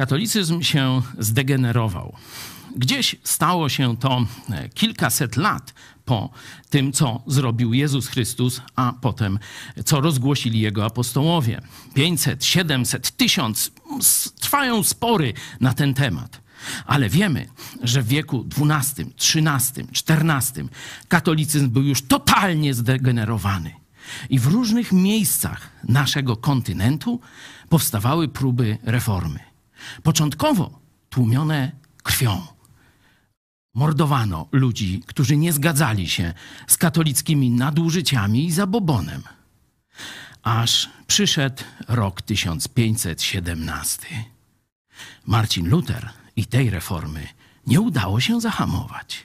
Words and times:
Katolicyzm 0.00 0.62
się 0.62 1.02
zdegenerował. 1.18 2.16
Gdzieś 2.76 3.16
stało 3.24 3.68
się 3.68 3.96
to 3.96 4.26
e, 4.50 4.68
kilkaset 4.68 5.36
lat 5.36 5.74
po 6.04 6.30
tym, 6.70 6.92
co 6.92 7.22
zrobił 7.26 7.74
Jezus 7.74 8.08
Chrystus, 8.08 8.62
a 8.76 8.92
potem 9.00 9.38
co 9.84 10.00
rozgłosili 10.00 10.60
jego 10.60 10.84
apostołowie. 10.84 11.60
500, 11.94 12.44
700, 12.44 13.16
1000 13.16 13.70
trwają 14.40 14.82
spory 14.82 15.32
na 15.60 15.74
ten 15.74 15.94
temat. 15.94 16.40
Ale 16.86 17.08
wiemy, 17.08 17.48
że 17.82 18.02
w 18.02 18.08
wieku 18.08 18.46
XII, 18.58 19.14
XIII, 19.18 19.86
XIV 20.08 20.68
katolicyzm 21.08 21.70
był 21.70 21.82
już 21.82 22.02
totalnie 22.02 22.74
zdegenerowany. 22.74 23.74
I 24.30 24.38
w 24.38 24.46
różnych 24.46 24.92
miejscach 24.92 25.70
naszego 25.84 26.36
kontynentu 26.36 27.20
powstawały 27.68 28.28
próby 28.28 28.78
reformy. 28.82 29.49
Początkowo 30.02 30.80
tłumione 31.10 31.72
krwią. 32.02 32.46
Mordowano 33.74 34.48
ludzi, 34.52 35.02
którzy 35.06 35.36
nie 35.36 35.52
zgadzali 35.52 36.08
się 36.08 36.34
z 36.66 36.76
katolickimi 36.76 37.50
nadużyciami 37.50 38.46
i 38.46 38.52
zabobonem. 38.52 39.22
Aż 40.42 40.90
przyszedł 41.06 41.62
rok 41.88 42.22
1517. 42.22 44.06
Marcin 45.26 45.68
Luther 45.68 46.10
i 46.36 46.46
tej 46.46 46.70
reformy 46.70 47.26
nie 47.66 47.80
udało 47.80 48.20
się 48.20 48.40
zahamować. 48.40 49.24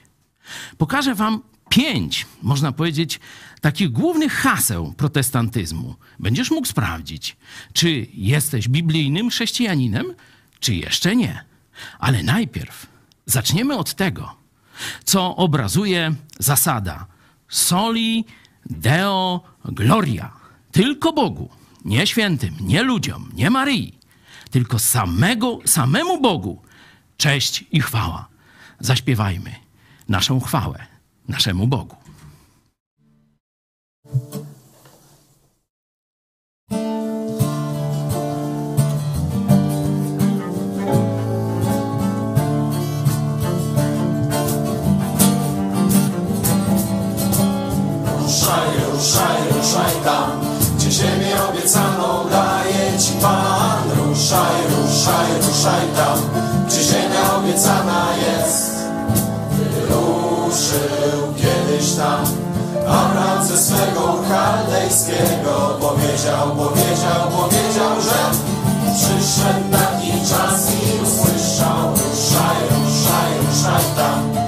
Pokażę 0.77 1.15
Wam 1.15 1.41
pięć, 1.69 2.25
można 2.41 2.71
powiedzieć, 2.71 3.19
takich 3.61 3.91
głównych 3.91 4.33
haseł 4.33 4.93
protestantyzmu. 4.93 5.95
Będziesz 6.19 6.51
mógł 6.51 6.67
sprawdzić, 6.67 7.37
czy 7.73 8.07
jesteś 8.13 8.69
biblijnym 8.69 9.29
chrześcijaninem, 9.29 10.05
czy 10.65 10.75
jeszcze 10.75 11.15
nie. 11.15 11.43
Ale 11.99 12.23
najpierw 12.23 12.87
zaczniemy 13.25 13.77
od 13.77 13.93
tego, 13.93 14.35
co 15.03 15.35
obrazuje 15.35 16.15
zasada 16.39 17.05
soli 17.49 18.25
deo 18.65 19.43
gloria. 19.65 20.31
Tylko 20.71 21.13
Bogu, 21.13 21.49
nie 21.85 22.07
świętym, 22.07 22.55
nie 22.61 22.83
ludziom, 22.83 23.31
nie 23.33 23.49
Maryi, 23.49 23.99
tylko 24.51 24.79
samego, 24.79 25.59
samemu 25.65 26.21
Bogu 26.21 26.61
cześć 27.17 27.65
i 27.71 27.81
chwała. 27.81 28.27
Zaśpiewajmy 28.79 29.55
naszą 30.09 30.39
chwałę 30.39 30.85
naszemu 31.27 31.67
Bogu. 31.67 31.95
Ruszaj, 48.45 48.69
ruszaj, 48.91 49.37
ruszaj 49.55 49.95
tam, 50.03 50.31
gdzie 50.77 50.91
ziemię 50.91 51.35
obiecaną 51.49 52.29
daje 52.29 52.99
Ci 52.99 53.11
Pan. 53.21 53.83
Ruszaj, 53.97 54.55
ruszaj, 54.69 55.27
ruszaj 55.41 55.85
tam, 55.95 56.17
gdzie 56.67 56.83
ziemia 56.83 57.35
obiecana 57.37 58.05
jest. 58.25 58.75
Wyruszył 59.51 61.33
kiedyś 61.37 61.93
tam 61.93 62.25
Abraham 62.87 63.47
ze 63.47 63.57
swego 63.57 64.15
chaldejskiego 64.29 65.77
powiedział, 65.79 66.47
powiedział, 66.55 67.21
powiedział, 67.37 68.01
że 68.01 68.19
przyszedł 68.95 69.65
taki 69.71 70.11
czas 70.29 70.71
i 70.71 71.03
usłyszał 71.03 71.89
Ruszaj, 71.91 72.59
ruszaj, 72.71 73.31
ruszaj 73.47 73.83
tam, 73.95 74.44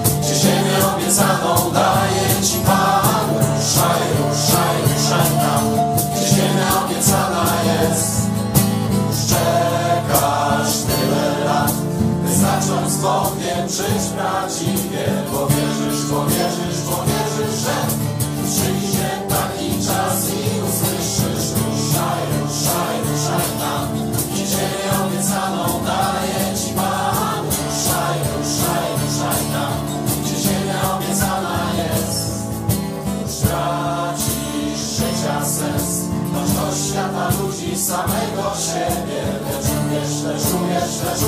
samego 37.88 38.48
siebie. 38.66 39.24
Lecz 39.48 39.70
uwierz, 39.80 40.16
lecz 40.28 40.48
uwierz, 40.60 40.94
lecz 41.06 41.22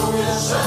że 0.52 0.62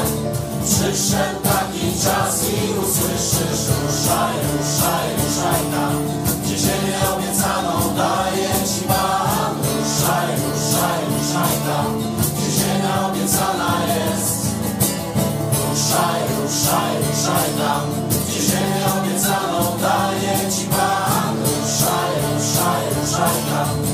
przyszedł 0.65 1.41
taki 1.43 1.87
czas 2.05 2.35
i 2.49 2.79
usłyszysz 2.83 3.63
Ruszaj, 3.83 4.37
ruszaj, 4.53 5.07
ruszaj 5.21 5.63
tam, 5.73 5.97
gdzie 6.45 6.59
ziemię 6.59 6.99
obiecaną 7.15 7.75
daje 7.97 8.53
Ci 8.71 8.83
Pan. 8.89 9.55
Ruszaj, 9.73 10.29
ruszaj, 10.43 11.01
ruszaj 11.13 11.55
tam, 11.67 11.89
gdzie 12.37 12.51
ziemia 12.59 12.95
obiecana 13.09 13.73
jest. 13.93 14.39
Ruszaj, 15.63 16.21
ruszaj, 16.39 16.93
ruszaj 17.07 17.49
tam, 17.61 17.85
gdzie 18.27 18.41
ziemię 18.49 18.85
obiecaną 18.99 19.61
daje 19.85 20.35
Ci 20.55 20.65
Pan. 20.75 21.35
Ruszaj, 21.49 22.13
ruszaj, 22.27 22.83
ruszaj 22.97 23.37
tam, 23.51 23.92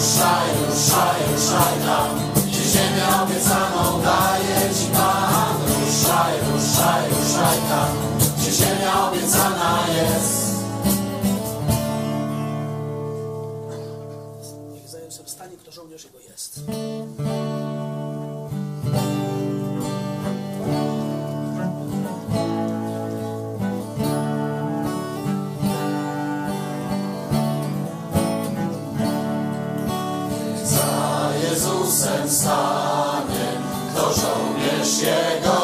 Ruszaj, 0.00 0.48
ruszaj, 0.68 1.20
ruszaj 1.32 1.74
tam, 1.86 2.32
gdzie 2.46 2.64
ziemię 2.64 3.04
obiecaną 3.22 4.02
daje 4.02 4.74
Ci 4.74 4.86
Pan. 4.86 5.56
Ruszaj, 5.80 6.34
ruszaj, 6.52 7.10
ruszaj 7.10 7.58
tam, 7.68 7.96
gdzie 8.38 8.52
ziemia 8.52 9.08
obiecana 9.08 9.86
jest. 9.96 10.64
Niech 14.72 14.88
zajął 14.88 15.10
sobie 15.10 15.28
stanie, 15.28 15.56
kto 15.56 15.72
żołnierz 15.72 16.04
jego 16.04 16.18
jest. 16.20 16.60
Stanie, 32.00 33.46
kto 33.90 34.00
żołnierz 34.00 35.02
Jego 35.02 35.59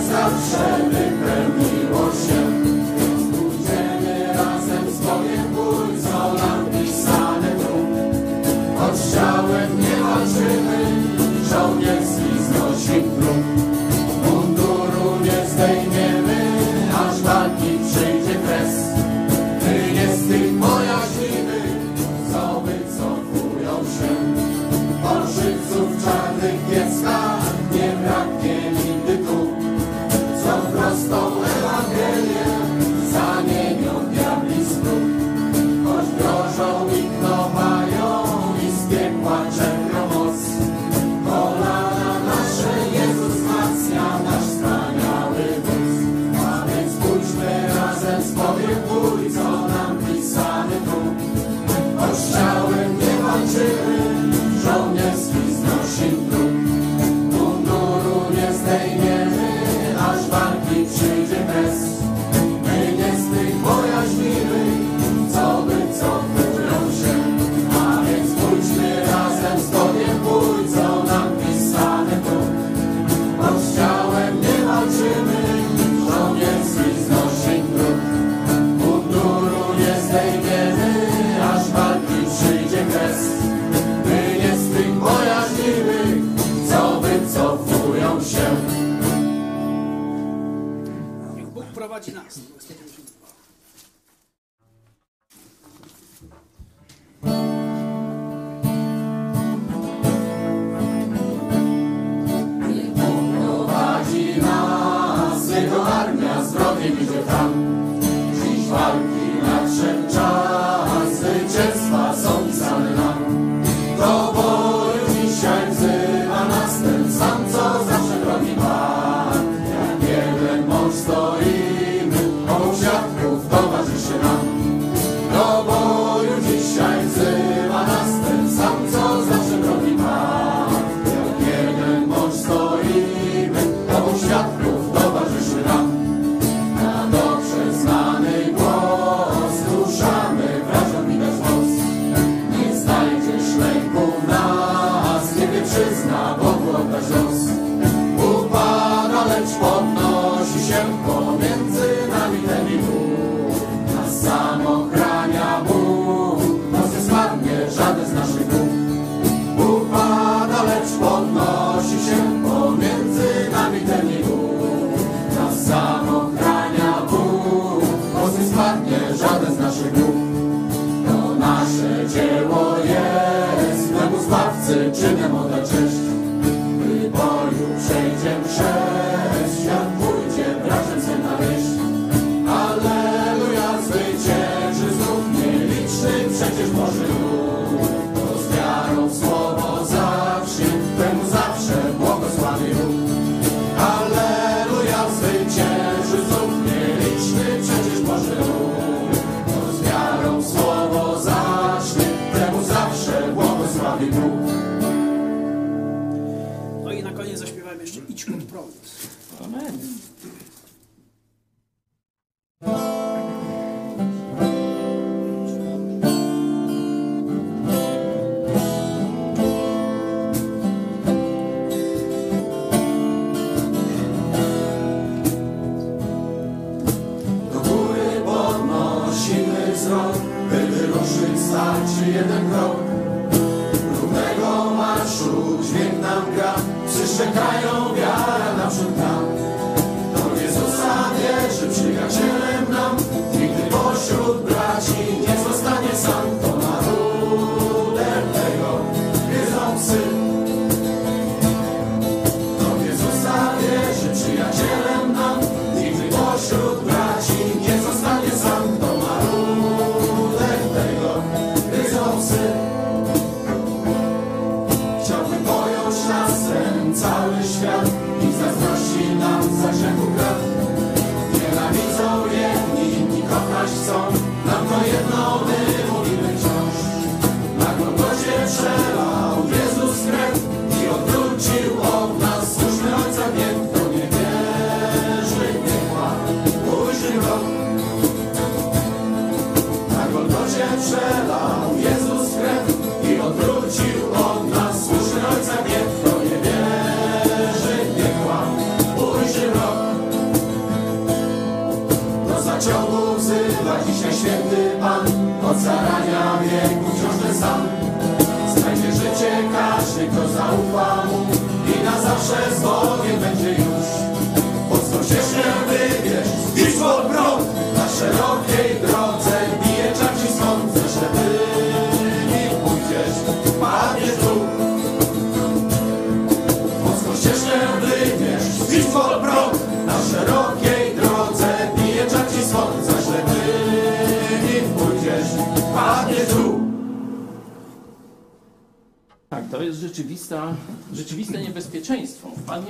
zawsze 0.00 0.90
wypełniło 0.90 2.12
się. 2.12 2.43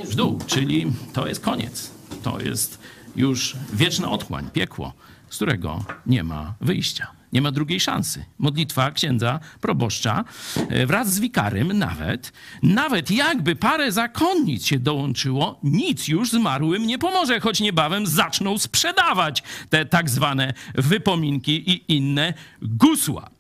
W 0.07 0.15
dół, 0.15 0.39
czyli 0.47 0.93
to 1.13 1.27
jest 1.27 1.41
koniec. 1.41 1.91
To 2.23 2.41
jest 2.41 2.79
już 3.17 3.57
wieczna 3.73 4.11
otchłań, 4.11 4.51
piekło, 4.53 4.93
z 5.31 5.37
którego 5.37 5.85
nie 6.07 6.25
ma 6.25 6.55
wyjścia. 6.61 7.07
Nie 7.33 7.43
ma 7.43 7.53
drugiej 7.53 7.81
szansy. 7.81 8.25
Modlitwa 8.39 8.91
księdza 8.91 9.41
proboszcza 9.61 10.25
e, 10.69 10.87
wraz 10.87 11.15
z 11.15 11.21
wikarym 11.21 11.79
nawet, 11.79 12.33
nawet 12.63 13.11
jakby 13.11 13.57
parę 13.57 13.93
zakonnic 13.93 14.67
się 14.67 14.79
dołączyło, 14.79 15.61
nic 15.63 16.09
już 16.09 16.31
zmarłym 16.31 16.87
nie 16.87 16.99
pomoże, 16.99 17.41
choć 17.41 17.61
niebawem 17.61 18.07
zaczną 18.07 18.59
sprzedawać 18.59 19.43
te 19.71 19.87
tak 19.87 20.11
zwane 20.11 20.55
wypominki 20.75 21.71
i 21.71 21.97
inne 21.97 22.35
gusła. 22.63 23.34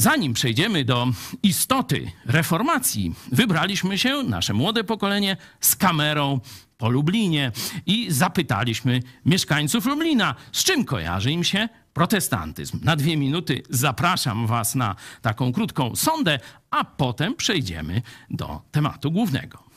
Zanim 0.00 0.32
przejdziemy 0.32 0.84
do 0.84 1.06
istoty 1.42 2.10
reformacji, 2.26 3.14
wybraliśmy 3.32 3.98
się, 3.98 4.22
nasze 4.22 4.54
młode 4.54 4.84
pokolenie, 4.84 5.36
z 5.60 5.76
kamerą 5.76 6.40
po 6.76 6.90
Lublinie 6.90 7.52
i 7.86 8.06
zapytaliśmy 8.10 9.00
mieszkańców 9.26 9.86
Lublina, 9.86 10.34
z 10.52 10.64
czym 10.64 10.84
kojarzy 10.84 11.32
im 11.32 11.44
się 11.44 11.68
protestantyzm. 11.92 12.78
Na 12.82 12.96
dwie 12.96 13.16
minuty 13.16 13.62
zapraszam 13.70 14.46
Was 14.46 14.74
na 14.74 14.96
taką 15.22 15.52
krótką 15.52 15.96
sondę, 15.96 16.38
a 16.70 16.84
potem 16.84 17.34
przejdziemy 17.34 18.02
do 18.30 18.62
tematu 18.70 19.10
głównego. 19.10 19.67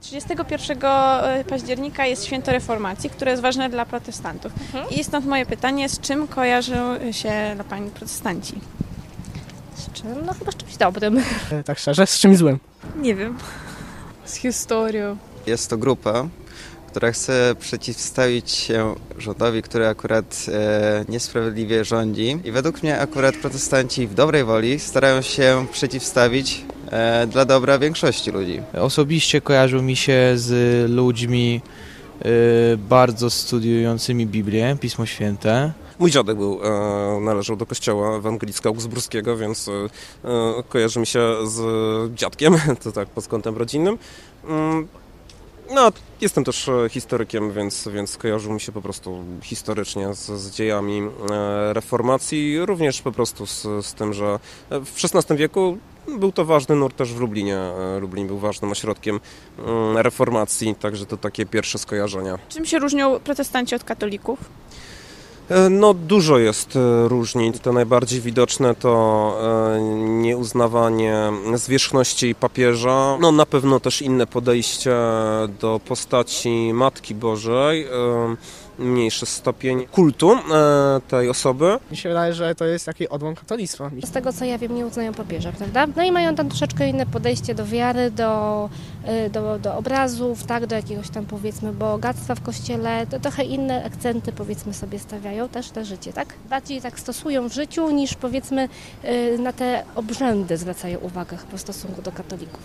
31 0.00 0.78
października 1.48 2.06
jest 2.06 2.24
święto 2.24 2.52
reformacji, 2.52 3.10
które 3.10 3.30
jest 3.30 3.42
ważne 3.42 3.68
dla 3.68 3.86
protestantów. 3.86 4.52
I 4.90 5.04
stąd 5.04 5.26
moje 5.26 5.46
pytanie, 5.46 5.88
z 5.88 6.00
czym 6.00 6.28
kojarzą 6.28 7.12
się 7.12 7.32
dla 7.54 7.64
Pani 7.64 7.90
protestanci? 7.90 8.60
Z 9.76 9.92
czym? 9.92 10.08
No 10.26 10.32
chyba 10.34 10.52
z 10.52 10.56
czymś 10.56 10.76
dobrym. 10.76 11.18
E, 11.52 11.64
Tak 11.64 11.78
szczerze, 11.78 12.06
z 12.06 12.18
czymś 12.18 12.36
złym. 12.36 12.58
Nie 12.96 13.14
wiem. 13.14 13.38
Z 14.24 14.34
historią. 14.34 15.16
Jest 15.46 15.70
to 15.70 15.76
grupa, 15.78 16.28
która 16.86 17.12
chce 17.12 17.54
przeciwstawić 17.60 18.50
się 18.50 18.94
rządowi, 19.18 19.62
który 19.62 19.86
akurat 19.88 20.46
e, 20.52 21.04
niesprawiedliwie 21.08 21.84
rządzi. 21.84 22.38
I 22.44 22.52
według 22.52 22.82
mnie 22.82 23.00
akurat 23.00 23.36
protestanci 23.36 24.06
w 24.06 24.14
dobrej 24.14 24.44
woli 24.44 24.80
starają 24.80 25.22
się 25.22 25.66
przeciwstawić 25.72 26.64
e, 26.74 26.77
dla 27.28 27.44
dobra 27.44 27.78
większości 27.78 28.30
ludzi. 28.30 28.62
Osobiście 28.74 29.40
kojarzył 29.40 29.82
mi 29.82 29.96
się 29.96 30.32
z 30.34 30.90
ludźmi 30.90 31.60
y, 32.26 32.76
bardzo 32.76 33.30
studiującymi 33.30 34.26
Biblię, 34.26 34.76
Pismo 34.80 35.06
Święte. 35.06 35.72
Mój 35.98 36.10
dziadek 36.10 36.36
był, 36.36 36.60
e, 36.64 37.20
należał 37.20 37.56
do 37.56 37.66
kościoła 37.66 38.16
ewangelicka 38.16 38.68
augsburskiego, 38.68 39.36
więc 39.36 39.68
e, 39.68 39.72
e, 39.72 40.62
kojarzy 40.68 41.00
mi 41.00 41.06
się 41.06 41.20
z 41.44 41.60
dziadkiem, 42.14 42.56
to 42.82 42.92
tak 42.92 43.08
pod 43.08 43.28
kątem 43.28 43.56
rodzinnym. 43.56 43.98
Mm, 44.44 44.88
No, 45.74 45.92
jestem 46.20 46.44
też 46.44 46.68
e, 46.68 46.88
historykiem, 46.88 47.52
więc, 47.52 47.88
więc 47.88 48.16
kojarzył 48.16 48.52
mi 48.52 48.60
się 48.60 48.72
po 48.72 48.82
prostu 48.82 49.24
historycznie 49.42 50.14
z, 50.14 50.26
z 50.26 50.50
dziejami 50.50 51.02
e, 51.30 51.72
reformacji, 51.72 52.66
również 52.66 53.02
po 53.02 53.12
prostu 53.12 53.46
z, 53.46 53.62
z 53.86 53.94
tym, 53.94 54.12
że 54.14 54.38
w 54.70 55.04
XVI 55.04 55.36
wieku 55.36 55.78
był 56.16 56.32
to 56.32 56.44
ważny 56.44 56.76
nurt 56.76 56.96
też 56.96 57.14
w 57.14 57.20
Lublinie. 57.20 57.56
E, 57.56 57.98
Lublin 58.00 58.26
był 58.26 58.38
ważnym 58.38 58.70
ośrodkiem 58.70 59.20
mm, 59.58 59.96
reformacji, 59.96 60.74
także 60.74 61.06
to 61.06 61.16
takie 61.16 61.46
pierwsze 61.46 61.78
skojarzenia. 61.78 62.38
Czym 62.48 62.64
się 62.64 62.78
różnią 62.78 63.20
protestanci 63.20 63.74
od 63.74 63.84
katolików? 63.84 64.38
E, 65.48 65.68
No, 65.70 65.94
dużo 65.94 66.38
jest 66.38 66.76
e, 66.76 67.08
różnic. 67.08 67.60
Te 67.60 67.72
najbardziej 67.72 68.20
widoczne 68.20 68.74
to 68.74 69.18
nieuznawanie 69.98 71.32
zwierzchności 71.54 72.34
papieża. 72.34 73.18
No, 73.20 73.32
na 73.32 73.46
pewno 73.46 73.80
też 73.80 74.02
inne 74.02 74.26
podejście 74.26 74.96
do 75.60 75.80
postaci 75.88 76.70
Matki 76.74 77.14
Bożej, 77.14 77.86
mniejszy 78.78 79.26
stopień 79.26 79.86
kultu 79.86 80.32
e, 80.32 80.38
tej 81.08 81.28
osoby. 81.28 81.78
Mi 81.90 81.96
się 81.96 82.08
wydaje, 82.08 82.34
że 82.34 82.54
to 82.54 82.64
jest 82.64 82.86
taki 82.86 83.08
odłam 83.08 83.34
katolictwa. 83.34 83.90
Z 84.04 84.10
tego 84.10 84.32
co 84.32 84.44
ja 84.44 84.58
wiem, 84.58 84.74
nie 84.74 84.86
uznają 84.86 85.14
papieża, 85.14 85.52
prawda? 85.52 85.86
No 85.96 86.04
i 86.04 86.12
mają 86.12 86.34
tam 86.34 86.48
troszeczkę 86.48 86.88
inne 86.88 87.06
podejście 87.06 87.54
do 87.54 87.66
wiary, 87.66 88.10
do, 88.10 88.70
do, 89.32 89.58
do 89.58 89.74
obrazów, 89.74 90.44
tak, 90.44 90.66
do 90.66 90.76
jakiegoś 90.76 91.08
tam 91.10 91.26
powiedzmy 91.26 91.72
bogactwa 91.72 92.34
w 92.34 92.40
kościele, 92.40 93.06
to 93.06 93.20
trochę 93.20 93.44
inne 93.44 93.84
akcenty 93.84 94.32
powiedzmy 94.32 94.74
sobie 94.74 94.98
stawiają 94.98 95.48
też 95.48 95.74
na 95.74 95.84
życie, 95.84 96.12
tak? 96.12 96.34
Bardziej 96.50 96.80
tak 96.80 97.00
stosują 97.00 97.48
w 97.48 97.52
życiu 97.52 97.90
niż 97.90 98.14
powiedzmy 98.14 98.68
y, 99.04 99.38
na 99.38 99.52
te 99.52 99.82
obrzędy 99.94 100.56
zwracają 100.56 100.98
uwagę 100.98 101.36
chyba 101.36 101.56
w 101.56 101.60
stosunku 101.60 102.02
do 102.02 102.12
katolików. 102.12 102.60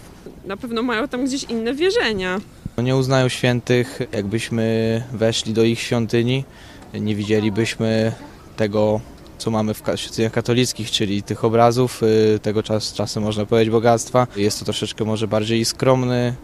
na 0.46 0.58
pewno 0.58 0.84
mają 0.84 1.08
tam 1.08 1.26
gdzieś 1.26 1.44
inne 1.44 1.74
wierzenia. 1.74 2.42
Nie 2.78 2.96
uznają 2.96 3.30
świętych, 3.30 4.00
jakbyśmy 4.12 5.04
weszli 5.12 5.54
do 5.54 5.64
ich 5.64 5.80
świątyni, 5.80 6.46
nie 6.94 7.16
widzielibyśmy 7.16 8.12
tego, 8.56 9.02
co 9.38 9.52
mamy 9.52 9.74
w 9.74 9.82
ka- 9.82 9.98
świątyniach 9.98 10.32
katolickich, 10.32 10.92
czyli 10.92 11.24
tych 11.24 11.46
obrazów, 11.46 12.04
y, 12.04 12.40
tego 12.40 12.64
czas, 12.64 12.94
czasem 12.94 13.24
można 13.24 13.46
powiedzieć 13.46 13.70
bogactwa. 13.72 14.28
Jest 14.36 14.60
to 14.60 14.66
troszeczkę 14.66 15.06
może 15.06 15.28
bardziej 15.28 15.66
skromny, 15.66 16.36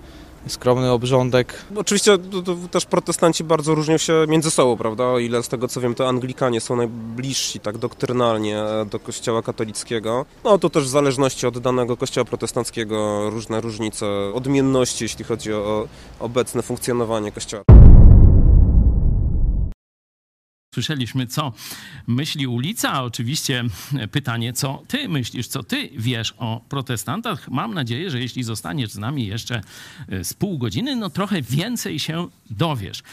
skromny 0.48 0.92
obrządek. 0.92 1.54
Oczywiście 1.76 2.18
to, 2.18 2.42
to 2.42 2.56
też 2.72 2.86
protestanci 2.86 3.44
bardzo 3.44 3.76
różnią 3.76 3.98
się 3.98 4.26
między 4.28 4.52
sobą, 4.52 4.78
prawda? 4.78 5.04
O 5.04 5.20
ile 5.20 5.44
z 5.44 5.48
tego 5.48 5.68
co 5.68 5.82
wiem, 5.82 5.96
to 5.96 6.10
Anglikanie 6.10 6.62
są 6.62 6.76
najbliżsi 6.76 7.60
tak 7.60 7.78
doktrynalnie 7.78 8.64
do 8.92 9.00
kościoła 9.00 9.42
katolickiego. 9.42 10.26
No 10.44 10.58
to 10.58 10.70
też 10.70 10.84
w 10.84 10.88
zależności 10.88 11.48
od 11.48 11.60
danego 11.60 11.98
kościoła 11.98 12.26
protestanckiego 12.26 13.30
różne 13.30 13.62
różnice, 13.62 14.06
odmienności, 14.34 15.04
jeśli 15.06 15.26
chodzi 15.26 15.54
o 15.54 15.88
obecne 16.20 16.62
funkcjonowanie 16.62 17.32
kościoła. 17.32 17.64
Słyszeliśmy, 20.80 21.28
co 21.28 21.54
myśli 22.08 22.48
ulica, 22.48 22.92
a 22.92 23.02
oczywiście 23.02 23.64
pytanie, 24.12 24.54
co 24.54 24.84
ty 24.88 25.10
myślisz, 25.10 25.48
co 25.48 25.64
ty 25.64 25.90
wiesz 25.98 26.34
o 26.38 26.62
protestantach. 26.70 27.50
Mam 27.50 27.74
nadzieję, 27.74 28.10
że 28.10 28.20
jeśli 28.20 28.44
zostaniesz 28.44 28.92
z 28.92 28.98
nami 28.98 29.28
jeszcze 29.28 29.62
e, 30.10 30.24
z 30.24 30.34
pół 30.34 30.58
godziny, 30.58 30.96
no 30.96 31.10
trochę 31.10 31.42
więcej 31.42 32.00
się 32.00 32.28
dowiesz. 32.50 33.04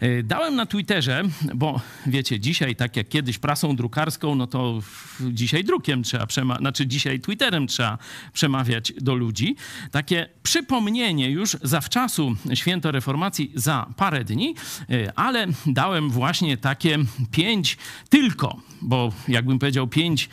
E, 0.00 0.22
Dałem 0.22 0.56
na 0.56 0.66
Twitterze, 0.66 1.22
bo 1.54 1.80
wiecie, 2.06 2.40
dzisiaj, 2.40 2.76
tak 2.76 2.96
jak 2.96 3.08
kiedyś 3.08 3.38
prasą 3.38 3.76
drukarską, 3.76 4.34
no 4.34 4.46
to 4.46 4.80
dzisiaj 5.20 5.64
drukiem 5.64 6.02
trzeba 6.02 6.26
przemawiać, 6.26 6.60
znaczy 6.60 6.86
dzisiaj 6.86 7.20
Twitterem 7.20 7.66
trzeba 7.66 7.98
przemawiać 8.32 8.92
do 9.00 9.14
ludzi. 9.14 9.56
Takie 9.90 10.28
przypomnienie 10.42 11.30
już 11.30 11.56
zawczasu 11.62 12.36
Święto 12.54 12.90
Reformacji 12.90 13.52
za 13.54 13.86
parę 13.96 14.24
dni, 14.24 14.54
e, 14.90 15.12
ale 15.18 15.46
dałem 15.66 16.10
właśnie 16.10 16.56
takie 16.56 16.98
pięć 17.30 17.76
tylko, 18.08 18.56
bo 18.82 19.12
jakbym 19.28 19.58
powiedział 19.58 19.88
pięć 19.88 20.28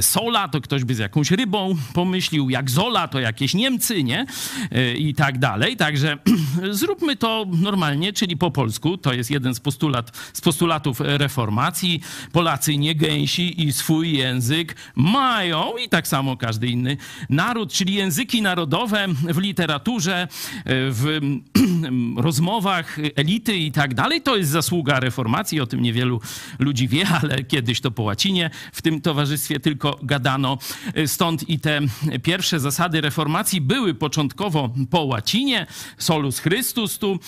sola, 0.00 0.48
to 0.48 0.60
ktoś 0.60 0.84
by 0.84 0.94
z 0.94 0.98
jakąś 0.98 1.30
rybą 1.30 1.76
pomyślił, 1.94 2.50
jak 2.50 2.70
zola, 2.70 3.08
to 3.08 3.20
jakieś 3.20 3.54
Niemcy, 3.54 4.04
nie? 4.04 4.26
E, 4.70 4.94
I 4.94 5.14
tak 5.14 5.38
dalej. 5.38 5.76
Także 5.76 6.18
zróbmy 6.70 7.16
to 7.16 7.46
normalnie, 7.48 8.12
czyli 8.12 8.36
po 8.36 8.50
polsku. 8.50 8.98
To 8.98 9.12
jest 9.12 9.30
jeden 9.30 9.54
z, 9.54 9.60
postulat, 9.60 10.16
z 10.32 10.40
postulatów 10.40 11.00
reformacji. 11.00 12.00
Polacy 12.32 12.76
nie 12.76 12.94
gęsi 12.94 13.62
i 13.62 13.72
swój 13.72 14.12
język 14.12 14.76
mają 14.94 15.76
i 15.84 15.88
tak 15.88 16.08
samo 16.08 16.36
każdy 16.36 16.66
inny 16.66 16.96
naród, 17.30 17.72
czyli 17.72 17.94
języki 17.94 18.42
narodowe 18.42 19.06
w 19.08 19.38
literaturze, 19.38 20.22
e, 20.22 20.28
w 20.64 21.20
rozmowach 22.16 22.98
elity 23.16 23.56
i 23.56 23.72
tak 23.72 23.94
dalej. 23.94 24.22
To 24.22 24.36
jest 24.36 24.50
zasługa 24.50 25.00
reformacji, 25.00 25.60
o 25.60 25.66
tym 25.66 25.82
niewielu 25.82 26.11
ludzi 26.58 26.88
wie, 26.88 27.08
ale 27.22 27.44
kiedyś 27.44 27.80
to 27.80 27.90
po 27.90 28.02
łacinie 28.02 28.50
w 28.72 28.82
tym 28.82 29.00
towarzystwie 29.00 29.60
tylko 29.60 29.98
gadano. 30.02 30.58
Stąd 31.06 31.48
i 31.48 31.60
te 31.60 31.80
pierwsze 32.22 32.60
zasady 32.60 33.00
reformacji 33.00 33.60
były 33.60 33.94
początkowo 33.94 34.74
po 34.90 35.02
łacinie, 35.02 35.66
solus 35.98 36.40
Christus 36.40 36.98
tu, 36.98 37.18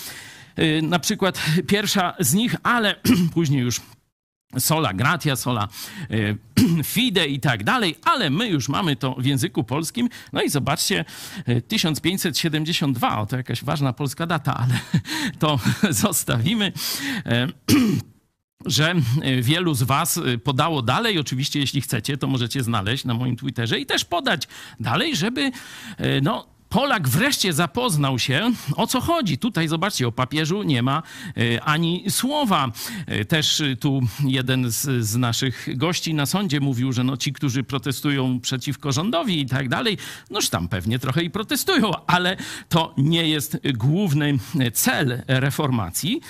y, 0.58 0.82
na 0.82 0.98
przykład 0.98 1.40
pierwsza 1.66 2.14
z 2.20 2.34
nich, 2.34 2.56
ale 2.62 2.94
później 3.34 3.60
już 3.60 3.80
sola 4.58 4.92
gratia, 4.92 5.36
sola 5.36 5.68
e, 6.10 6.84
fide 6.94 7.26
i 7.26 7.40
tak 7.40 7.64
dalej, 7.64 7.96
ale 8.04 8.30
my 8.30 8.48
już 8.48 8.68
mamy 8.68 8.96
to 8.96 9.14
w 9.18 9.24
języku 9.24 9.64
polskim. 9.64 10.08
No 10.32 10.42
i 10.42 10.50
zobaczcie, 10.50 11.04
e, 11.46 11.60
1572, 11.60 13.18
o, 13.18 13.26
to 13.26 13.36
jakaś 13.36 13.64
ważna 13.64 13.92
polska 13.92 14.26
data, 14.26 14.56
ale 14.56 14.78
to 15.38 15.58
zostawimy. 15.90 16.72
Że 18.66 18.94
e, 19.22 19.42
wielu 19.42 19.74
z 19.74 19.82
Was 19.82 20.18
e, 20.18 20.38
podało 20.38 20.82
dalej. 20.82 21.18
Oczywiście, 21.18 21.60
jeśli 21.60 21.80
chcecie, 21.80 22.16
to 22.16 22.26
możecie 22.26 22.62
znaleźć 22.62 23.04
na 23.04 23.14
moim 23.14 23.36
Twitterze 23.36 23.80
i 23.80 23.86
też 23.86 24.04
podać 24.04 24.48
dalej, 24.80 25.16
żeby 25.16 25.50
e, 25.98 26.20
no, 26.20 26.54
Polak 26.68 27.08
wreszcie 27.08 27.52
zapoznał 27.52 28.18
się, 28.18 28.52
o 28.76 28.86
co 28.86 29.00
chodzi. 29.00 29.38
Tutaj 29.38 29.68
zobaczcie, 29.68 30.08
o 30.08 30.12
papieżu 30.12 30.62
nie 30.62 30.82
ma 30.82 31.02
ani 31.62 32.04
słowa. 32.08 32.72
Też 33.28 33.62
tu 33.80 34.00
jeden 34.24 34.70
z, 34.70 35.06
z 35.06 35.16
naszych 35.16 35.68
gości 35.76 36.14
na 36.14 36.26
sądzie 36.26 36.60
mówił, 36.60 36.92
że 36.92 37.04
no 37.04 37.16
ci, 37.16 37.32
którzy 37.32 37.62
protestują 37.62 38.40
przeciwko 38.40 38.92
rządowi 38.92 39.40
i 39.40 39.46
tak 39.46 39.68
dalej, 39.68 39.98
noż 40.30 40.48
tam 40.48 40.68
pewnie 40.68 40.98
trochę 40.98 41.22
i 41.22 41.30
protestują, 41.30 42.06
ale 42.06 42.36
to 42.68 42.94
nie 42.96 43.28
jest 43.28 43.58
główny 43.74 44.38
cel 44.72 45.22
reformacji. 45.26 46.20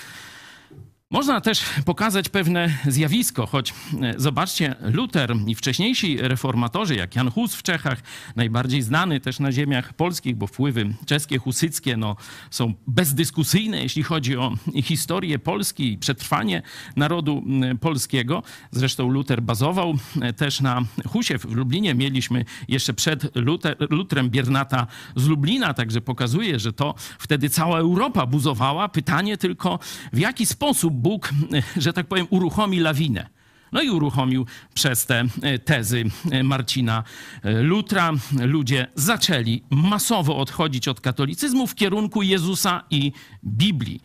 Można 1.15 1.41
też 1.41 1.63
pokazać 1.85 2.29
pewne 2.29 2.69
zjawisko, 2.87 3.47
choć 3.47 3.73
e, 4.01 4.13
zobaczcie, 4.17 4.75
Luter 4.81 5.35
i 5.47 5.55
wcześniejsi 5.55 6.17
reformatorzy, 6.17 6.95
jak 6.95 7.15
Jan 7.15 7.31
Hus 7.31 7.55
w 7.55 7.63
Czechach, 7.63 8.01
najbardziej 8.35 8.81
znany 8.81 9.19
też 9.19 9.39
na 9.39 9.51
ziemiach 9.51 9.93
polskich, 9.93 10.35
bo 10.35 10.47
wpływy 10.47 10.93
czeskie, 11.05 11.37
husyckie 11.37 11.97
no, 11.97 12.15
są 12.51 12.73
bezdyskusyjne, 12.87 13.83
jeśli 13.83 14.03
chodzi 14.03 14.37
o 14.37 14.51
historię 14.83 15.39
Polski 15.39 15.91
i 15.91 15.97
przetrwanie 15.97 16.61
narodu 16.95 17.43
polskiego. 17.81 18.43
Zresztą 18.71 19.09
Luter 19.09 19.41
bazował 19.41 19.93
e, 20.21 20.33
też 20.33 20.61
na 20.61 20.81
Husie. 21.07 21.37
W 21.37 21.45
Lublinie 21.45 21.95
mieliśmy 21.95 22.45
jeszcze 22.67 22.93
przed 22.93 23.35
Luter, 23.35 23.77
Lutrem 23.89 24.29
Biernata 24.29 24.87
z 25.15 25.27
Lublina, 25.27 25.73
także 25.73 26.01
pokazuje, 26.01 26.59
że 26.59 26.73
to 26.73 26.95
wtedy 27.19 27.49
cała 27.49 27.79
Europa 27.79 28.25
buzowała. 28.25 28.89
Pytanie 28.89 29.37
tylko, 29.37 29.79
w 30.13 30.19
jaki 30.19 30.45
sposób 30.45 31.04
Bóg, 31.05 31.29
że 31.77 31.93
tak 31.93 32.07
powiem, 32.07 32.27
uruchomi 32.29 32.79
lawinę. 32.79 33.29
No 33.71 33.81
i 33.81 33.89
uruchomił 33.89 34.45
przez 34.73 35.05
te 35.05 35.23
e, 35.41 35.59
tezy 35.59 36.03
e, 36.31 36.43
Marcina 36.43 37.03
e, 37.43 37.61
Lutra. 37.61 38.11
Ludzie 38.39 38.87
zaczęli 38.95 39.63
masowo 39.69 40.37
odchodzić 40.37 40.87
od 40.87 41.01
katolicyzmu 41.01 41.67
w 41.67 41.75
kierunku 41.75 42.21
Jezusa 42.21 42.83
i 42.89 43.11
Biblii. 43.43 44.03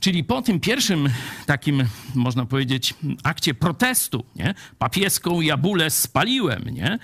Czyli 0.00 0.24
po 0.24 0.42
tym 0.42 0.60
pierwszym 0.60 1.08
takim, 1.46 1.84
można 2.14 2.46
powiedzieć, 2.46 2.94
akcie 3.22 3.54
protestu, 3.54 4.24
nie? 4.36 4.54
papieską 4.78 5.40
jabulę 5.40 5.90
spaliłem, 5.90 6.64
nie? 6.64 6.98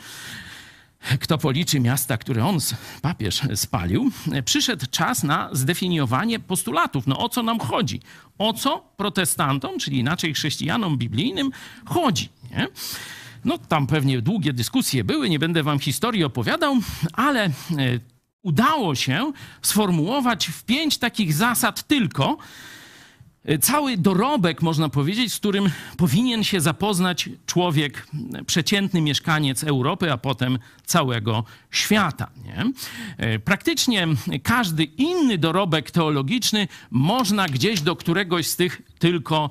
Kto 1.21 1.39
policzy 1.39 1.81
miasta, 1.81 2.17
które 2.19 2.45
on, 2.45 2.59
papież, 3.03 3.41
spalił, 3.55 4.11
przyszedł 4.45 4.87
czas 4.91 5.23
na 5.23 5.49
zdefiniowanie 5.53 6.41
postulatów. 6.41 7.07
No 7.07 7.19
o 7.19 7.29
co 7.29 7.43
nam 7.43 7.59
chodzi? 7.59 8.01
O 8.39 8.53
co 8.53 8.85
protestantom, 8.97 9.79
czyli 9.79 9.99
inaczej 9.99 10.35
chrześcijanom 10.35 10.99
biblijnym, 10.99 11.51
chodzi? 11.85 12.29
Nie? 12.51 12.69
No 13.45 13.59
tam 13.59 13.87
pewnie 13.87 14.23
długie 14.23 14.53
dyskusje 14.53 15.05
były, 15.05 15.31
nie 15.31 15.39
będę 15.39 15.63
wam 15.63 15.79
historii 15.79 16.25
opowiadał, 16.25 16.77
ale 17.13 17.45
e, 17.45 17.51
udało 18.43 18.95
się 18.95 19.33
sformułować 19.63 20.47
w 20.47 20.65
pięć 20.65 20.99
takich 20.99 21.35
zasad 21.35 21.87
tylko, 21.87 22.37
cały 23.61 23.97
dorobek, 23.97 24.63
można 24.63 24.89
powiedzieć, 24.89 25.33
z 25.33 25.37
którym 25.37 25.71
powinien 25.97 26.45
się 26.45 26.61
zapoznać 26.61 27.29
człowiek, 27.47 28.07
przeciętny 28.47 29.01
mieszkaniec 29.01 29.65
Europy, 29.65 30.13
a 30.13 30.19
potem 30.19 30.59
całego 30.85 31.45
świata. 31.71 32.31
Nie? 32.45 32.73
Praktycznie 33.39 34.09
każdy 34.43 34.85
inny 34.85 35.39
dorobek 35.39 35.91
teologiczny 35.91 36.69
można 36.91 37.49
gdzieś 37.49 37.81
do 37.81 37.97
któregoś 37.97 38.47
z 38.47 38.57
tych 38.57 38.83
tylko 39.07 39.51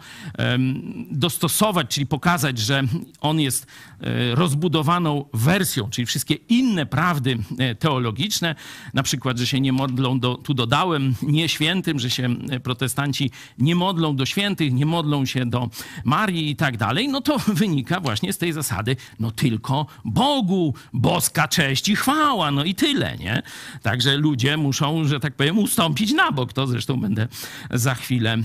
dostosować, 1.11 1.87
czyli 1.87 2.05
pokazać, 2.05 2.59
że 2.59 2.83
on 3.21 3.39
jest 3.39 3.67
e, 4.01 4.35
rozbudowaną 4.35 5.25
wersją, 5.33 5.89
czyli 5.89 6.05
wszystkie 6.05 6.33
inne 6.33 6.85
prawdy 6.85 7.37
e, 7.59 7.75
teologiczne, 7.75 8.55
na 8.93 9.03
przykład, 9.03 9.37
że 9.37 9.47
się 9.47 9.59
nie 9.61 9.73
modlą, 9.73 10.19
do, 10.19 10.35
tu 10.35 10.53
dodałem, 10.53 11.15
nie 11.21 11.49
świętym, 11.49 11.99
że 11.99 12.09
się 12.09 12.35
e, 12.49 12.59
protestanci 12.59 13.31
nie 13.57 13.75
modlą 13.75 14.15
do 14.15 14.25
świętych, 14.25 14.73
nie 14.73 14.85
modlą 14.85 15.25
się 15.25 15.45
do 15.45 15.69
Marii 16.03 16.49
i 16.49 16.55
tak 16.55 16.77
dalej, 16.77 17.07
no 17.07 17.21
to 17.21 17.37
wynika 17.63 17.99
właśnie 17.99 18.33
z 18.33 18.37
tej 18.37 18.53
zasady, 18.53 18.95
no 19.19 19.31
tylko 19.31 19.85
Bogu 20.05 20.73
boska 20.93 21.47
cześć 21.47 21.89
i 21.89 21.95
chwała, 21.95 22.51
no 22.51 22.63
i 22.63 22.75
tyle, 22.75 23.17
nie? 23.17 23.41
Także 23.81 24.17
ludzie 24.17 24.57
muszą, 24.57 25.05
że 25.05 25.19
tak 25.19 25.33
powiem, 25.33 25.59
ustąpić 25.59 26.13
na 26.13 26.31
bok, 26.31 26.53
to 26.53 26.67
zresztą 26.67 26.99
będę 26.99 27.27
za 27.71 27.95
chwilę 27.95 28.37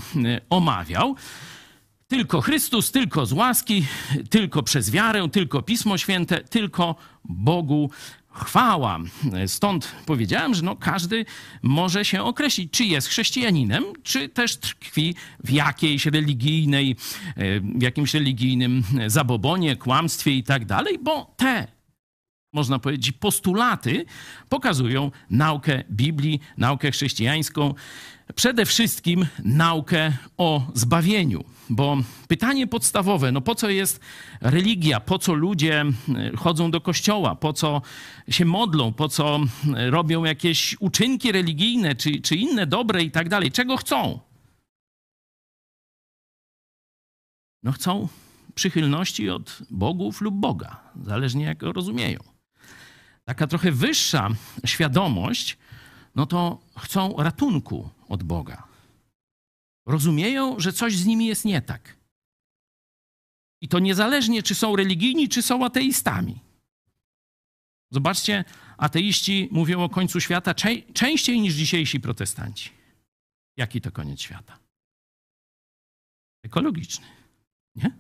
omawiał 0.51 1.00
Tylko 2.09 2.41
Chrystus, 2.41 2.93
tylko 2.93 3.27
z 3.27 3.33
łaski, 3.33 3.87
tylko 4.31 4.63
przez 4.63 4.91
wiarę, 4.91 5.29
tylko 5.29 5.63
Pismo 5.63 5.99
Święte, 5.99 6.41
tylko 6.45 6.95
Bogu 7.25 7.91
chwała. 8.33 8.99
Stąd 9.47 9.95
powiedziałem, 10.07 10.55
że 10.55 10.63
no 10.63 10.77
każdy 10.77 11.25
może 11.63 12.05
się 12.05 12.23
określić, 12.23 12.73
czy 12.73 12.85
jest 12.85 13.09
chrześcijaninem, 13.09 13.85
czy 14.03 14.29
też 14.29 14.57
tkwi 14.57 15.15
w 15.45 15.51
jakiejś 15.51 16.07
religijnej, 16.07 16.97
w 17.63 17.83
jakimś 17.83 18.15
religijnym 18.15 18.83
zabobonie, 19.07 19.77
kłamstwie 19.77 20.33
i 20.33 20.43
tak 20.43 20.65
dalej, 20.65 20.99
bo 21.03 21.35
te 21.37 21.80
można 22.53 22.79
powiedzieć, 22.79 23.13
postulaty 23.13 24.05
pokazują 24.49 25.11
naukę 25.31 25.85
Biblii, 25.91 26.41
naukę 26.57 26.91
chrześcijańską, 26.91 27.75
przede 28.35 28.67
wszystkim 28.67 29.27
naukę 29.45 30.13
o 30.37 30.67
zbawieniu. 30.75 31.45
Bo 31.71 31.97
pytanie 32.29 32.67
podstawowe, 32.67 33.33
no 33.33 33.41
po 33.41 33.55
co 33.55 33.71
jest 33.71 34.01
religia, 34.41 35.01
po 35.01 35.19
co 35.19 35.35
ludzie 35.35 35.81
e, 35.81 36.37
chodzą 36.37 36.71
do 36.71 36.81
kościoła, 36.81 37.35
po 37.35 37.53
co 37.53 37.83
się 38.29 38.45
modlą, 38.45 38.93
po 38.93 39.09
co 39.09 39.41
e, 39.77 39.91
robią 39.91 40.25
jakieś 40.25 40.77
uczynki 40.81 41.33
religijne, 41.33 41.95
czy, 41.95 42.21
czy 42.21 42.37
inne 42.37 42.67
dobre 42.67 43.03
i 43.03 43.11
tak 43.11 43.29
dalej, 43.29 43.53
czego 43.53 43.77
chcą? 43.77 44.21
No 47.63 47.73
chcą 47.73 48.09
przychylności 48.55 49.31
od 49.31 49.59
bogów 49.71 50.21
lub 50.21 50.35
Boga, 50.35 50.81
zależnie 51.03 51.45
jak 51.45 51.59
go 51.59 51.73
rozumieją. 51.73 52.40
Taka 53.31 53.47
trochę 53.47 53.73
wyższa 53.73 54.29
świadomość, 54.65 55.59
no 56.15 56.27
to 56.27 56.61
chcą 56.79 57.17
ratunku 57.17 57.91
od 58.09 58.23
Boga. 58.23 58.69
Rozumieją, 59.87 60.61
że 60.61 60.73
coś 60.73 60.97
z 60.97 61.07
nimi 61.07 61.27
jest 61.27 61.45
nie 61.45 61.63
tak. 61.63 61.97
I 63.61 63.69
to 63.69 63.79
niezależnie, 63.79 64.43
czy 64.43 64.55
są 64.55 64.77
religijni, 64.77 65.29
czy 65.29 65.43
są 65.43 65.65
ateistami. 65.65 66.41
Zobaczcie, 67.91 68.45
ateiści 68.77 69.49
mówią 69.51 69.85
o 69.85 69.89
końcu 69.89 70.21
świata 70.21 70.55
częściej 70.95 71.41
niż 71.41 71.55
dzisiejsi 71.55 72.01
protestanci. 72.01 72.71
Jaki 73.57 73.81
to 73.81 73.93
koniec 73.93 74.21
świata? 74.21 74.59
Ekologiczny. 76.43 77.07
Nie? 77.75 77.91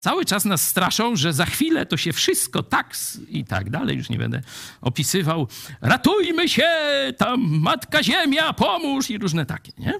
Cały 0.00 0.24
czas 0.24 0.44
nas 0.44 0.66
straszą, 0.66 1.16
że 1.16 1.32
za 1.32 1.46
chwilę 1.46 1.86
to 1.86 1.96
się 1.96 2.12
wszystko 2.12 2.62
tak 2.62 2.94
i 3.28 3.44
tak 3.44 3.70
dalej, 3.70 3.96
już 3.96 4.08
nie 4.10 4.18
będę 4.18 4.42
opisywał. 4.80 5.48
Ratujmy 5.80 6.48
się, 6.48 6.68
tam 7.16 7.40
Matka 7.60 8.02
Ziemia, 8.02 8.52
pomóż 8.52 9.10
i 9.10 9.18
różne 9.18 9.46
takie, 9.46 9.72
nie? 9.78 9.92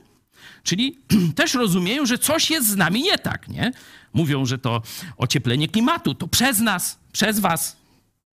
Czyli 0.63 0.99
też 1.37 1.55
rozumieją, 1.55 2.07
że 2.07 2.19
coś 2.19 2.51
jest 2.51 2.69
z 2.69 2.77
nami 2.77 3.03
nie 3.03 3.19
tak, 3.19 3.49
nie? 3.49 3.73
Mówią, 4.13 4.47
że 4.47 4.59
to 4.59 4.83
ocieplenie 5.17 5.69
klimatu, 5.69 6.15
to 6.15 6.29
przez 6.29 6.59
nas, 6.59 6.99
przez 7.13 7.41
was, 7.41 7.77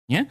nie? 0.10 0.26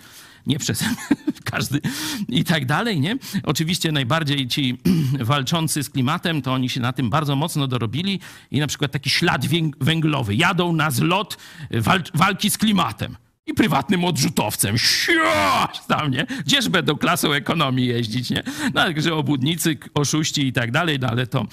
Nie 0.47 0.59
przez 0.59 0.85
każdy 1.53 1.81
i 2.29 2.45
tak 2.45 2.67
dalej, 2.67 3.01
nie? 3.01 3.17
Oczywiście 3.43 3.93
najbardziej 3.93 4.49
ci 4.49 4.79
walczący 5.21 5.83
z 5.83 5.91
klimatem, 5.91 6.43
to 6.43 6.53
oni 6.53 6.69
się 6.69 6.81
na 6.81 6.93
tym 6.93 7.11
bardzo 7.11 7.37
mocno 7.37 7.67
dorobili 7.67 8.21
i 8.51 8.61
na 8.61 8.67
przykład 8.67 8.93
taki 8.93 9.11
ślad 9.11 9.47
węglowy. 9.81 10.35
Jadą 10.35 10.73
na 10.73 10.91
zlot 10.91 11.37
wal 11.71 12.03
walki 12.15 12.51
z 12.51 12.59
klimatem 12.59 13.17
i 13.47 13.55
prywatnym 13.55 14.05
odrzutowcem. 14.05 14.79
Siaś 14.79 15.81
tam, 15.89 16.11
nie? 16.11 16.27
Gdzież 16.47 16.69
będą 16.69 16.97
klasą 16.97 17.33
ekonomii 17.33 17.87
jeździć, 17.87 18.31
nie? 18.31 18.43
No, 18.65 18.85
także 18.85 19.15
obudnicy, 19.15 19.79
oszuści 19.95 20.47
i 20.47 20.53
tak 20.53 20.71
dalej, 20.71 20.99
no 21.01 21.09
ale 21.09 21.27
to 21.27 21.47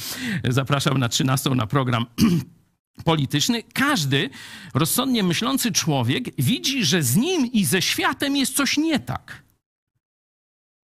zapraszam 0.49 0.97
na 0.97 1.09
13 1.09 1.49
na 1.49 1.67
program 1.67 2.05
polityczny. 3.05 3.63
Każdy 3.63 4.29
rozsądnie 4.73 5.23
myślący 5.23 5.71
człowiek 5.71 6.35
widzi, 6.35 6.85
że 6.85 7.03
z 7.03 7.15
nim 7.15 7.45
i 7.51 7.65
ze 7.65 7.81
światem 7.81 8.35
jest 8.35 8.55
coś 8.55 8.77
nie 8.77 8.99
tak. 8.99 9.43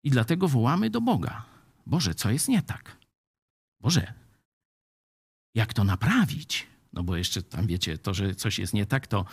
I 0.03 0.09
dlatego 0.09 0.47
wołamy 0.47 0.89
do 0.89 1.01
Boga. 1.01 1.45
Boże, 1.85 2.15
co 2.15 2.31
jest 2.31 2.47
nie 2.47 2.61
tak? 2.61 2.97
Boże, 3.81 4.13
jak 5.55 5.73
to 5.73 5.83
naprawić? 5.83 6.67
No 6.93 7.03
bo 7.03 7.15
jeszcze 7.15 7.43
tam 7.43 7.67
wiecie, 7.67 7.97
to, 7.97 8.13
że 8.13 8.35
coś 8.35 8.59
jest 8.59 8.73
nie 8.73 8.85
tak, 8.85 9.07
to, 9.07 9.25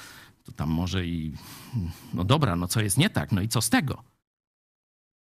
to 0.45 0.53
tam 0.53 0.71
może 0.71 1.07
i. 1.07 1.35
No 2.15 2.25
dobra, 2.25 2.57
no 2.57 2.69
co 2.69 2.81
jest 2.81 2.99
nie 2.99 3.11
tak? 3.11 3.33
No 3.33 3.41
i 3.41 3.49
co 3.49 3.63
z 3.63 3.71
tego? 3.71 4.05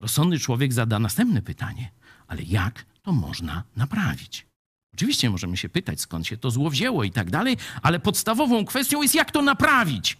Rozsądny 0.01 0.39
człowiek 0.39 0.73
zada 0.73 0.99
następne 0.99 1.43
pytanie, 1.43 1.93
ale 2.27 2.43
jak 2.43 2.85
to 3.03 3.13
można 3.13 3.65
naprawić? 3.77 4.48
Oczywiście 4.95 5.31
możemy 5.31 5.57
się 5.57 5.69
pytać, 5.69 6.01
skąd 6.01 6.27
się 6.27 6.37
to 6.37 6.51
zło 6.51 6.71
wzięło 6.71 7.05
i 7.05 7.11
tak 7.11 7.31
dalej, 7.31 7.57
ale 7.83 8.01
podstawową 8.01 8.65
kwestią 8.65 9.03
jest, 9.03 9.15
jak 9.15 9.31
to 9.31 9.43
naprawić. 9.43 10.19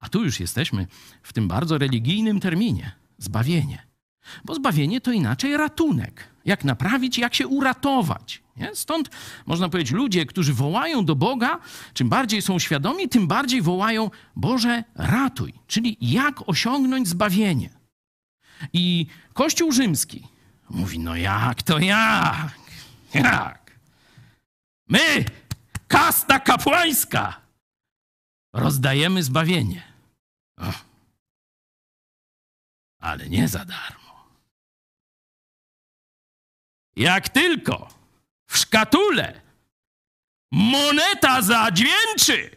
A 0.00 0.08
tu 0.08 0.24
już 0.24 0.40
jesteśmy 0.40 0.86
w 1.22 1.32
tym 1.32 1.48
bardzo 1.48 1.78
religijnym 1.78 2.40
terminie 2.40 2.92
zbawienie. 3.18 3.88
Bo 4.44 4.54
zbawienie 4.54 5.00
to 5.00 5.12
inaczej 5.12 5.56
ratunek. 5.56 6.28
Jak 6.44 6.64
naprawić, 6.64 7.18
jak 7.18 7.34
się 7.34 7.46
uratować. 7.46 8.42
Nie? 8.56 8.70
Stąd 8.74 9.10
można 9.46 9.68
powiedzieć, 9.68 9.92
ludzie, 9.92 10.26
którzy 10.26 10.54
wołają 10.54 11.04
do 11.04 11.16
Boga, 11.16 11.58
czym 11.94 12.08
bardziej 12.08 12.42
są 12.42 12.58
świadomi, 12.58 13.08
tym 13.08 13.26
bardziej 13.26 13.62
wołają: 13.62 14.10
Boże, 14.36 14.84
ratuj. 14.94 15.54
Czyli 15.66 15.96
jak 16.00 16.48
osiągnąć 16.48 17.08
zbawienie. 17.08 17.70
I 18.72 19.06
Kościół 19.32 19.72
rzymski 19.72 20.26
mówi: 20.70 20.98
No 20.98 21.16
jak 21.16 21.62
to 21.62 21.78
jak? 21.78 22.54
Jak? 23.14 23.67
My, 24.88 25.24
kasta 25.88 26.40
kapłańska, 26.40 27.40
rozdajemy 28.52 29.22
zbawienie. 29.22 29.92
Ale 33.00 33.28
nie 33.28 33.48
za 33.48 33.64
darmo. 33.64 34.28
Jak 36.96 37.28
tylko 37.28 37.94
w 38.46 38.58
szkatule 38.58 39.40
moneta 40.52 41.42
zadźwięczy, 41.42 42.56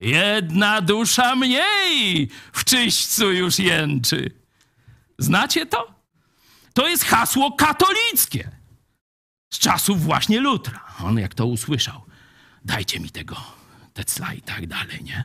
jedna 0.00 0.80
dusza 0.80 1.36
mniej 1.36 2.28
w 2.52 2.64
czyśćcu 2.64 3.32
już 3.32 3.58
jęczy. 3.58 4.30
Znacie 5.18 5.66
to? 5.66 5.94
To 6.74 6.88
jest 6.88 7.04
hasło 7.04 7.52
katolickie 7.52 8.53
z 9.54 9.58
czasów 9.58 10.02
właśnie 10.02 10.40
Lutra. 10.40 10.80
On 11.04 11.18
jak 11.18 11.34
to 11.34 11.46
usłyszał, 11.46 12.00
dajcie 12.64 13.00
mi 13.00 13.10
tego 13.10 13.36
Tecla 13.92 14.34
i 14.34 14.42
tak 14.42 14.66
dalej, 14.66 15.04
nie? 15.04 15.24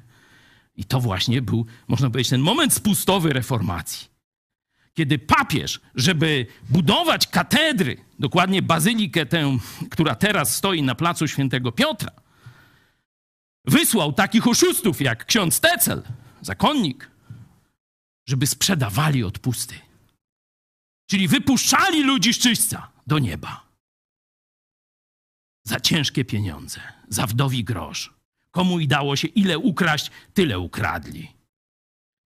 I 0.76 0.86
to 0.86 1.00
właśnie 1.00 1.42
był, 1.42 1.66
można 1.88 2.10
powiedzieć, 2.10 2.30
ten 2.30 2.42
moment 2.42 2.74
spustowy 2.74 3.34
reformacji. 3.34 4.08
Kiedy 4.94 5.20
papież, 5.20 5.80
żeby 5.96 6.46
budować 6.70 7.28
katedry, 7.28 7.98
dokładnie 8.20 8.62
bazylikę 8.62 9.26
tę, 9.26 9.58
która 9.92 10.16
teraz 10.16 10.56
stoi 10.56 10.84
na 10.84 10.96
placu 10.96 11.28
świętego 11.28 11.72
Piotra, 11.72 12.12
wysłał 13.66 14.14
takich 14.14 14.48
oszustów 14.48 15.02
jak 15.02 15.26
ksiądz 15.26 15.60
Tecel, 15.60 16.04
zakonnik, 16.42 17.12
żeby 18.28 18.48
sprzedawali 18.48 19.24
odpusty. 19.24 19.76
Czyli 21.10 21.28
wypuszczali 21.28 22.04
ludzi 22.04 22.34
z 22.34 22.40
do 23.08 23.20
nieba. 23.20 23.69
Za 25.70 25.80
ciężkie 25.80 26.26
pieniądze, 26.26 26.82
za 27.10 27.28
wdowi 27.28 27.64
grosz. 27.64 28.14
Komu 28.52 28.80
i 28.80 28.88
dało 28.88 29.16
się 29.16 29.28
ile 29.28 29.60
ukraść, 29.60 30.12
tyle 30.34 30.60
ukradli. 30.60 31.32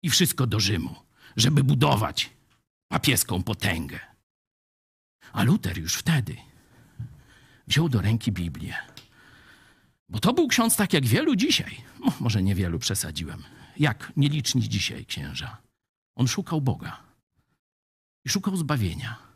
I 0.04 0.10
wszystko 0.10 0.48
do 0.48 0.60
Rzymu, 0.60 0.96
żeby 1.36 1.64
budować 1.64 2.30
papieską 2.88 3.44
potęgę. 3.44 4.00
A 5.34 5.44
Luter 5.44 5.78
już 5.78 5.96
wtedy 5.96 6.38
wziął 7.68 7.90
do 7.90 8.02
ręki 8.02 8.32
Biblię. 8.32 8.76
Bo 10.10 10.20
to 10.20 10.34
był 10.34 10.48
ksiądz 10.48 10.76
tak 10.76 10.94
jak 10.94 11.06
wielu 11.06 11.36
dzisiaj. 11.36 11.84
No, 12.06 12.14
może 12.20 12.44
niewielu 12.44 12.80
przesadziłem. 12.80 13.44
Jak 13.80 14.14
nieliczni 14.18 14.70
dzisiaj 14.70 15.06
księża. 15.06 15.58
On 16.16 16.28
szukał 16.28 16.62
Boga 16.62 17.04
i 18.26 18.30
szukał 18.30 18.58
zbawienia. 18.58 19.33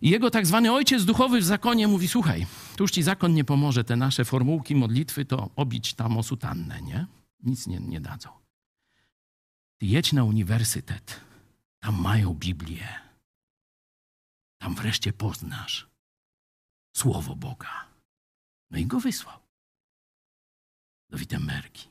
I 0.00 0.10
jego 0.10 0.30
tak 0.30 0.46
zwany 0.46 0.72
ojciec 0.72 1.04
duchowy 1.04 1.40
w 1.40 1.44
zakonie 1.44 1.88
mówi: 1.88 2.08
Słuchaj, 2.08 2.46
tu 2.76 2.84
już 2.84 2.90
ci 2.90 3.02
zakon 3.02 3.34
nie 3.34 3.44
pomoże, 3.44 3.84
te 3.84 3.96
nasze 3.96 4.24
formułki 4.24 4.74
modlitwy 4.74 5.24
to 5.24 5.50
obić 5.56 5.94
tam 5.94 6.16
o 6.16 6.22
sutannę, 6.22 6.82
nie? 6.82 7.06
Nic 7.42 7.66
nie, 7.66 7.80
nie 7.80 8.00
dadzą. 8.00 8.30
Ty 9.78 9.86
jedź 9.86 10.12
na 10.12 10.24
uniwersytet, 10.24 11.20
tam 11.80 12.00
mają 12.00 12.34
Biblię. 12.34 12.88
Tam 14.58 14.74
wreszcie 14.74 15.12
poznasz 15.12 15.88
Słowo 16.96 17.36
Boga. 17.36 17.84
No 18.70 18.78
i 18.78 18.86
go 18.86 19.00
wysłał 19.00 19.38
do 21.10 21.18
Wittenbergi. 21.18 21.88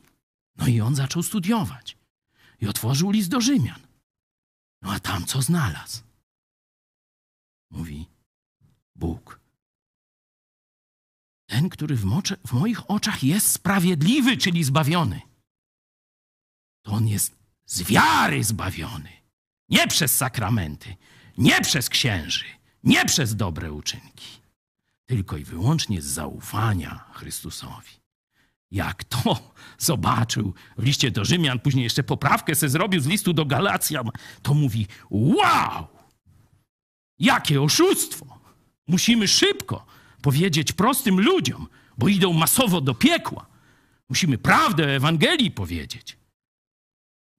No 0.56 0.67
i 0.67 0.82
on 0.82 0.96
zaczął 0.96 1.24
studiować. 1.24 1.98
I 2.62 2.67
otworzył 2.67 3.12
list 3.12 3.30
do 3.30 3.41
Rzymian. 3.41 3.80
No 4.82 4.91
a 4.91 5.00
tam 5.00 5.26
co 5.26 5.41
znalazł? 5.41 6.07
Mówi 7.69 8.10
Bóg. 8.95 9.39
Ten, 11.45 11.69
który 11.69 11.95
w, 11.95 12.06
mocze, 12.06 12.38
w 12.47 12.53
moich 12.53 12.91
oczach 12.91 13.23
jest 13.23 13.51
sprawiedliwy, 13.51 14.38
czyli 14.38 14.63
zbawiony, 14.63 15.21
to 16.82 16.91
on 16.91 17.08
jest 17.08 17.36
z 17.65 17.84
wiary 17.84 18.43
zbawiony. 18.43 19.10
Nie 19.69 19.88
przez 19.88 20.17
sakramenty, 20.17 20.95
nie 21.38 21.62
przez 21.62 21.89
księży, 21.89 22.45
nie 22.84 23.06
przez 23.06 23.36
dobre 23.36 23.73
uczynki, 23.73 24.27
tylko 25.06 25.38
i 25.38 25.43
wyłącznie 25.43 26.01
z 26.01 26.06
zaufania 26.06 27.06
Chrystusowi. 27.13 27.91
Jak 28.71 29.03
to 29.03 29.53
zobaczył 29.77 30.53
w 30.77 30.84
liście 30.84 31.12
do 31.12 31.25
Rzymian, 31.25 31.60
później 31.60 31.84
jeszcze 31.84 32.03
poprawkę 32.03 32.56
se 32.56 32.69
zrobił 32.69 33.01
z 33.01 33.08
listu 33.08 33.34
do 33.34 33.45
Galacjan, 33.45 34.10
to 34.41 34.53
mówi: 34.53 34.88
Wow! 35.10 35.96
Jakie 37.19 37.62
oszustwo! 37.62 38.39
Musimy 38.88 39.27
szybko 39.27 39.86
powiedzieć 40.21 40.71
prostym 40.71 41.19
ludziom, 41.21 41.67
bo 41.97 42.08
idą 42.08 42.34
masowo 42.34 42.82
do 42.82 42.95
piekła. 42.95 43.45
Musimy 44.10 44.38
prawdę 44.38 44.84
o 44.84 44.89
Ewangelii 44.89 45.51
powiedzieć. 45.51 46.17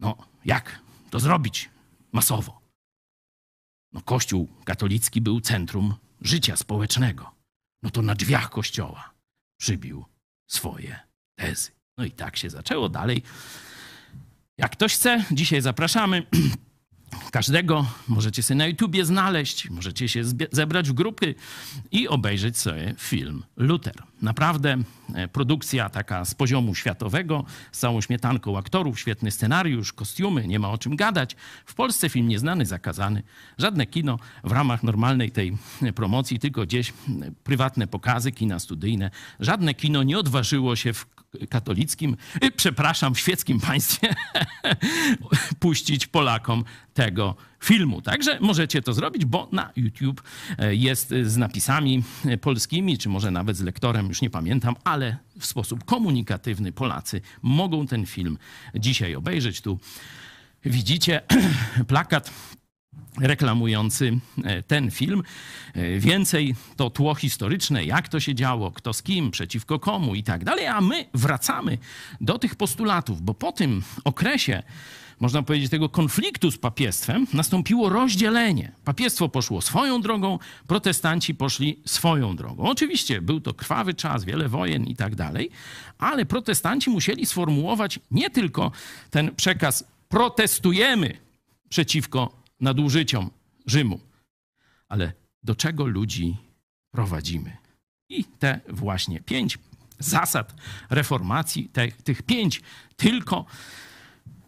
No, 0.00 0.16
jak 0.44 0.80
to 1.10 1.20
zrobić 1.20 1.70
masowo? 2.12 2.60
No, 3.92 4.00
Kościół 4.02 4.48
katolicki 4.64 5.20
był 5.20 5.40
centrum 5.40 5.94
życia 6.20 6.56
społecznego. 6.56 7.34
No 7.82 7.90
to 7.90 8.02
na 8.02 8.14
drzwiach 8.14 8.50
kościoła 8.50 9.14
przybił 9.60 10.04
swoje 10.46 11.00
tezy. 11.34 11.70
No 11.96 12.04
i 12.04 12.10
tak 12.10 12.36
się 12.36 12.50
zaczęło 12.50 12.88
dalej. 12.88 13.22
Jak 14.58 14.72
ktoś 14.72 14.94
chce, 14.94 15.24
dzisiaj 15.30 15.60
zapraszamy 15.60 16.26
każdego. 17.30 17.86
Możecie 18.08 18.42
sobie 18.42 18.58
na 18.58 18.66
YouTubie 18.66 19.04
znaleźć, 19.04 19.70
możecie 19.70 20.08
się 20.08 20.22
zebrać 20.52 20.88
w 20.88 20.92
grupy 20.92 21.34
i 21.92 22.08
obejrzeć 22.08 22.58
sobie 22.58 22.94
film 22.98 23.42
Luther. 23.56 24.02
Naprawdę 24.22 24.76
e, 25.14 25.28
produkcja 25.28 25.90
taka 25.90 26.24
z 26.24 26.34
poziomu 26.34 26.74
światowego, 26.74 27.44
z 27.72 27.78
całą 27.78 28.00
śmietanką 28.00 28.58
aktorów, 28.58 29.00
świetny 29.00 29.30
scenariusz, 29.30 29.92
kostiumy, 29.92 30.46
nie 30.46 30.58
ma 30.58 30.70
o 30.70 30.78
czym 30.78 30.96
gadać. 30.96 31.36
W 31.66 31.74
Polsce 31.74 32.08
film 32.08 32.28
nieznany, 32.28 32.66
zakazany. 32.66 33.22
Żadne 33.58 33.86
kino 33.86 34.18
w 34.44 34.52
ramach 34.52 34.82
normalnej 34.82 35.30
tej 35.30 35.56
promocji, 35.94 36.38
tylko 36.38 36.62
gdzieś 36.62 36.92
prywatne 37.44 37.86
pokazy, 37.86 38.32
kina 38.32 38.58
studyjne. 38.58 39.10
Żadne 39.40 39.74
kino 39.74 40.02
nie 40.02 40.18
odważyło 40.18 40.76
się 40.76 40.92
w 40.92 41.06
katolickim, 41.48 42.16
y, 42.44 42.50
przepraszam, 42.50 43.14
w 43.14 43.18
świeckim 43.18 43.60
państwie 43.60 44.14
puścić 45.60 46.06
Polakom 46.06 46.64
tego 46.94 47.36
filmu. 47.60 48.02
Także 48.02 48.38
możecie 48.40 48.82
to 48.82 48.92
zrobić, 48.92 49.24
bo 49.24 49.48
na 49.52 49.72
YouTube 49.76 50.22
e, 50.58 50.74
jest 50.74 51.14
z 51.22 51.36
napisami 51.36 52.02
polskimi, 52.40 52.98
czy 52.98 53.08
może 53.08 53.30
nawet 53.30 53.56
z 53.56 53.60
lektorem, 53.60 54.08
już 54.08 54.22
nie 54.22 54.30
pamiętam, 54.30 54.76
ale 54.84 55.16
w 55.38 55.46
sposób 55.46 55.84
komunikatywny 55.84 56.72
Polacy 56.72 57.20
mogą 57.42 57.86
ten 57.86 58.06
film 58.06 58.38
dzisiaj 58.74 59.14
obejrzeć. 59.14 59.60
Tu 59.60 59.78
widzicie 60.64 61.20
plakat 61.88 62.30
reklamujący 63.20 64.18
e, 64.44 64.62
ten 64.62 64.90
film. 64.90 65.22
E, 65.74 65.98
więcej 65.98 66.54
to 66.76 66.90
tło 66.90 67.14
historyczne, 67.14 67.84
jak 67.84 68.08
to 68.08 68.20
się 68.20 68.34
działo, 68.34 68.70
kto 68.70 68.92
z 68.92 69.02
kim, 69.02 69.30
przeciwko 69.30 69.78
komu 69.78 70.14
i 70.14 70.22
tak 70.22 70.44
dalej, 70.44 70.66
a 70.66 70.80
my 70.80 71.06
wracamy 71.14 71.78
do 72.20 72.38
tych 72.38 72.54
postulatów, 72.54 73.22
bo 73.22 73.34
po 73.34 73.52
tym 73.52 73.82
okresie 74.04 74.62
można 75.20 75.42
powiedzieć, 75.42 75.70
tego 75.70 75.88
konfliktu 75.88 76.50
z 76.50 76.58
papiestwem 76.58 77.26
nastąpiło 77.32 77.88
rozdzielenie. 77.88 78.72
Papiestwo 78.84 79.28
poszło 79.28 79.62
swoją 79.62 80.00
drogą, 80.00 80.38
protestanci 80.66 81.34
poszli 81.34 81.80
swoją 81.84 82.36
drogą. 82.36 82.62
Oczywiście 82.62 83.22
był 83.22 83.40
to 83.40 83.54
krwawy 83.54 83.94
czas, 83.94 84.24
wiele 84.24 84.48
wojen 84.48 84.84
i 84.84 84.96
tak 84.96 85.14
dalej, 85.14 85.50
ale 85.98 86.26
protestanci 86.26 86.90
musieli 86.90 87.26
sformułować 87.26 88.00
nie 88.10 88.30
tylko 88.30 88.72
ten 89.10 89.34
przekaz 89.34 89.84
protestujemy 90.08 91.16
przeciwko 91.68 92.37
nadużyciom 92.60 93.30
Rzymu. 93.66 94.00
Ale 94.88 95.12
do 95.42 95.54
czego 95.54 95.86
ludzi 95.86 96.36
prowadzimy? 96.90 97.56
I 98.08 98.24
te 98.24 98.60
właśnie 98.68 99.20
pięć 99.20 99.58
zasad 99.98 100.54
reformacji, 100.90 101.68
te, 101.68 101.88
tych 101.92 102.22
pięć 102.22 102.62
tylko, 102.96 103.44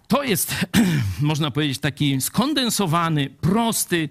to 0.09 0.23
jest, 0.23 0.55
można 1.21 1.51
powiedzieć, 1.51 1.79
taki 1.79 2.21
skondensowany, 2.21 3.31
prosty, 3.31 4.09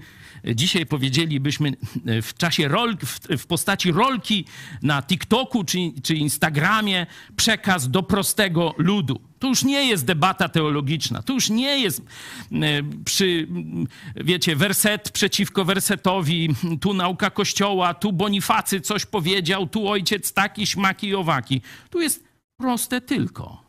dzisiaj 0.55 0.85
powiedzielibyśmy 0.85 1.73
w 2.05 2.33
czasie 2.37 2.67
rol, 2.67 2.97
w, 2.97 3.19
w 3.37 3.47
postaci 3.47 3.91
rolki 3.91 4.45
na 4.81 5.03
TikToku 5.03 5.63
czy, 5.63 5.77
czy 6.03 6.15
Instagramie 6.15 7.07
przekaz 7.35 7.89
do 7.89 8.03
prostego 8.03 8.73
ludu. 8.77 9.21
To 9.39 9.47
już 9.47 9.63
nie 9.63 9.87
jest 9.87 10.05
debata 10.05 10.49
teologiczna, 10.49 11.21
to 11.21 11.33
już 11.33 11.49
nie 11.49 11.79
jest 11.79 12.01
e, 12.01 12.05
przy, 13.05 13.47
wiecie, 14.15 14.55
werset 14.55 15.11
przeciwko 15.11 15.65
wersetowi, 15.65 16.55
tu 16.81 16.93
nauka 16.93 17.29
kościoła, 17.29 17.93
tu 17.93 18.13
Bonifacy 18.13 18.81
coś 18.81 19.05
powiedział, 19.05 19.67
tu 19.67 19.87
ojciec 19.87 20.33
taki, 20.33 20.67
śmaki 20.67 21.07
i 21.07 21.15
owaki. 21.15 21.61
Tu 21.89 22.01
jest 22.01 22.23
proste 22.57 23.01
tylko. 23.01 23.63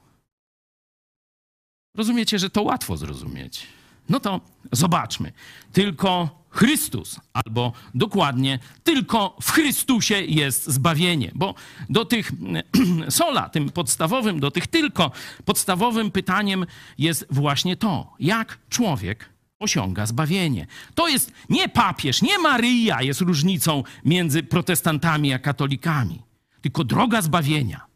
Rozumiecie, 1.97 2.39
że 2.39 2.51
to 2.51 2.63
łatwo 2.63 2.97
zrozumieć. 2.97 3.67
No 4.11 4.21
to 4.21 4.41
zobaczmy. 4.73 5.33
Tylko 5.73 6.41
Chrystus, 6.51 7.21
albo 7.33 7.73
dokładnie, 7.95 8.59
tylko 8.85 9.37
w 9.43 9.51
Chrystusie 9.51 10.15
jest 10.15 10.67
zbawienie. 10.67 11.31
Bo 11.35 11.55
do 11.91 12.05
tych 12.05 12.33
sola, 13.09 13.49
tym 13.49 13.71
podstawowym, 13.71 14.41
do 14.41 14.51
tych 14.51 14.67
tylko 14.67 15.11
podstawowym 15.45 16.11
pytaniem 16.11 16.67
jest 16.99 17.27
właśnie 17.31 17.77
to, 17.77 18.15
jak 18.21 18.59
człowiek 18.69 19.29
osiąga 19.59 20.07
zbawienie. 20.07 20.67
To 20.95 21.09
jest 21.09 21.33
nie 21.49 21.69
papież, 21.69 22.23
nie 22.23 22.39
Maryja 22.39 23.03
jest 23.03 23.21
różnicą 23.21 23.85
między 24.05 24.43
protestantami 24.43 25.33
a 25.33 25.39
katolikami, 25.39 26.23
tylko 26.61 26.85
droga 26.85 27.23
zbawienia. 27.23 27.87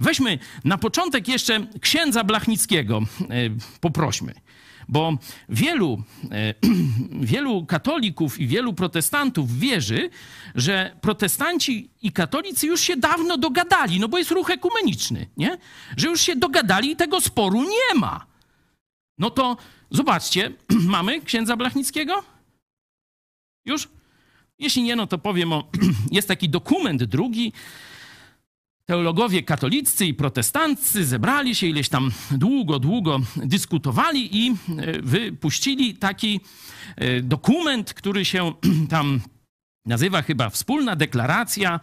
Weźmy 0.00 0.38
na 0.64 0.78
początek 0.78 1.28
jeszcze 1.28 1.66
księdza 1.80 2.24
Blachnickiego, 2.24 3.00
e, 3.20 3.34
poprośmy. 3.80 4.34
Bo 4.88 5.18
wielu, 5.48 6.02
e, 6.30 6.54
wielu 7.32 7.66
katolików 7.66 8.40
i 8.40 8.46
wielu 8.46 8.74
protestantów 8.74 9.58
wierzy, 9.58 10.10
że 10.54 10.96
protestanci 11.00 11.90
i 12.02 12.12
katolicy 12.12 12.66
już 12.66 12.80
się 12.80 12.96
dawno 12.96 13.38
dogadali, 13.38 14.00
no 14.00 14.08
bo 14.08 14.18
jest 14.18 14.30
ruch 14.30 14.50
ekumeniczny, 14.50 15.26
nie? 15.36 15.58
Że 15.96 16.08
już 16.08 16.20
się 16.20 16.36
dogadali 16.36 16.90
i 16.90 16.96
tego 16.96 17.20
sporu 17.20 17.62
nie 17.62 18.00
ma. 18.00 18.26
No 19.18 19.30
to 19.30 19.56
zobaczcie, 19.90 20.52
mamy 20.96 21.20
księdza 21.20 21.56
Blachnickiego? 21.56 22.24
Już? 23.64 23.88
Jeśli 24.58 24.82
nie, 24.82 24.96
no 24.96 25.06
to 25.06 25.18
powiem 25.18 25.52
o. 25.52 25.70
Jest 26.10 26.28
taki 26.28 26.48
dokument 26.48 27.04
drugi 27.04 27.52
teologowie 28.86 29.42
katoliccy 29.42 30.06
i 30.06 30.14
protestanccy 30.14 31.04
zebrali 31.04 31.54
się, 31.54 31.66
ileś 31.66 31.88
tam 31.88 32.10
długo, 32.30 32.78
długo 32.78 33.20
dyskutowali 33.36 34.36
i 34.36 34.50
e, 34.50 35.02
wypuścili 35.02 35.94
taki 35.94 36.40
e, 36.96 37.20
dokument, 37.20 37.94
który 37.94 38.24
się 38.24 38.52
tam 38.90 39.20
nazywa 39.86 40.22
chyba 40.22 40.50
Wspólna 40.50 40.96
Deklaracja 40.96 41.80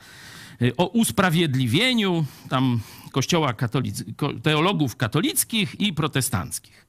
e, 0.61 0.77
o 0.77 0.87
usprawiedliwieniu 0.87 2.25
tam 2.49 2.79
kościoła 3.11 3.53
katolic 3.53 4.03
teologów 4.43 4.95
katolickich 4.95 5.81
i 5.81 5.93
protestanckich. 5.93 6.87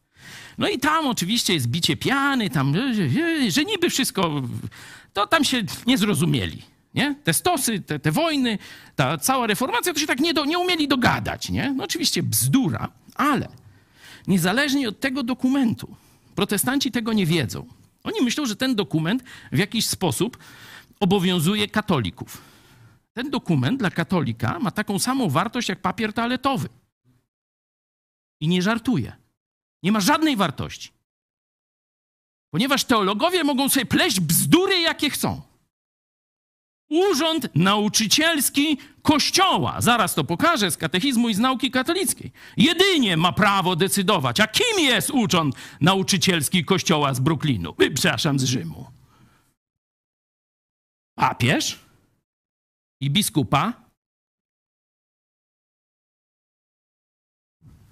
No 0.59 0.69
i 0.69 0.79
tam 0.79 1.07
oczywiście 1.07 1.55
jest 1.55 1.67
bicie 1.67 1.97
piany, 1.97 2.51
tam, 2.51 2.75
że 3.49 3.65
niby 3.65 3.91
wszystko, 3.91 4.43
to 5.13 5.27
tam 5.27 5.45
się 5.45 5.63
nie 5.87 5.99
zrozumieli. 5.99 6.72
Nie? 6.95 7.15
Te 7.25 7.33
stosy, 7.33 7.81
te, 7.81 7.99
te 7.99 8.13
wojny, 8.13 8.59
ta 8.97 9.19
cała 9.19 9.47
reformacja 9.47 9.93
to 9.93 10.01
się 10.01 10.07
tak 10.07 10.21
nie, 10.21 10.35
do, 10.35 10.45
nie 10.45 10.59
umieli 10.59 10.89
dogadać. 10.89 11.51
Nie? 11.51 11.73
No 11.77 11.85
oczywiście 11.85 12.23
bzdura, 12.23 12.89
ale 13.15 13.49
niezależnie 14.27 14.89
od 14.89 15.01
tego 15.01 15.23
dokumentu, 15.23 15.97
protestanci 16.35 16.91
tego 16.91 17.13
nie 17.13 17.27
wiedzą. 17.27 17.67
Oni 18.05 18.21
myślą, 18.21 18.47
że 18.47 18.57
ten 18.57 18.75
dokument 18.75 19.23
w 19.53 19.59
jakiś 19.59 19.87
sposób 19.87 20.39
obowiązuje 21.01 21.69
katolików. 21.69 22.43
Ten 23.13 23.31
dokument 23.31 23.79
dla 23.79 23.91
katolika 23.91 24.59
ma 24.59 24.71
taką 24.71 24.99
samą 24.99 25.29
wartość 25.31 25.69
jak 25.69 25.81
papier 25.81 26.13
toaletowy. 26.13 26.69
I 28.41 28.49
nie 28.49 28.63
żartuje. 28.63 29.13
Nie 29.83 29.93
ma 29.93 30.01
żadnej 30.01 30.37
wartości. 30.37 30.91
Ponieważ 32.51 32.85
teologowie 32.85 33.45
mogą 33.45 33.69
sobie 33.69 33.87
pleść 33.87 34.21
bzdury, 34.21 34.81
jakie 34.81 35.11
chcą. 35.11 35.52
Urząd 36.93 37.49
Nauczycielski 37.55 38.79
Kościoła. 39.03 39.81
Zaraz 39.81 40.15
to 40.15 40.25
pokażę 40.25 40.71
z 40.71 40.77
katechizmu 40.77 41.29
i 41.29 41.35
z 41.35 41.39
nauki 41.39 41.71
katolickiej. 41.71 42.33
Jedynie 42.57 43.17
ma 43.17 43.33
prawo 43.33 43.77
decydować, 43.77 44.41
a 44.41 44.47
kim 44.47 44.79
jest 44.79 45.11
Urząd 45.11 45.55
Nauczycielski 45.81 46.65
Kościoła 46.65 47.15
z 47.15 47.21
Brooklynu? 47.21 47.75
Przepraszam, 47.95 48.39
z 48.39 48.45
Rzymu. 48.45 48.87
Papież 51.15 51.79
i 53.01 53.11
biskupa. 53.11 53.73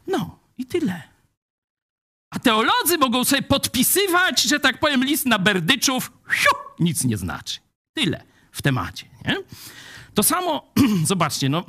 No 0.06 0.38
i 0.58 0.66
tyle. 0.66 1.02
A 2.30 2.38
teolodzy 2.38 2.98
mogą 2.98 3.24
sobie 3.24 3.42
podpisywać, 3.42 4.42
że 4.42 4.60
tak 4.60 4.80
powiem, 4.80 5.04
list 5.04 5.26
na 5.26 5.38
berdyczów. 5.38 6.12
Hiu, 6.30 6.50
nic 6.78 7.04
nie 7.04 7.16
znaczy. 7.16 7.60
Tyle 7.92 8.29
w 8.52 8.62
temacie. 8.62 9.06
Nie? 9.26 9.36
To 10.14 10.22
samo, 10.22 10.72
zobaczcie, 11.04 11.48
no, 11.48 11.64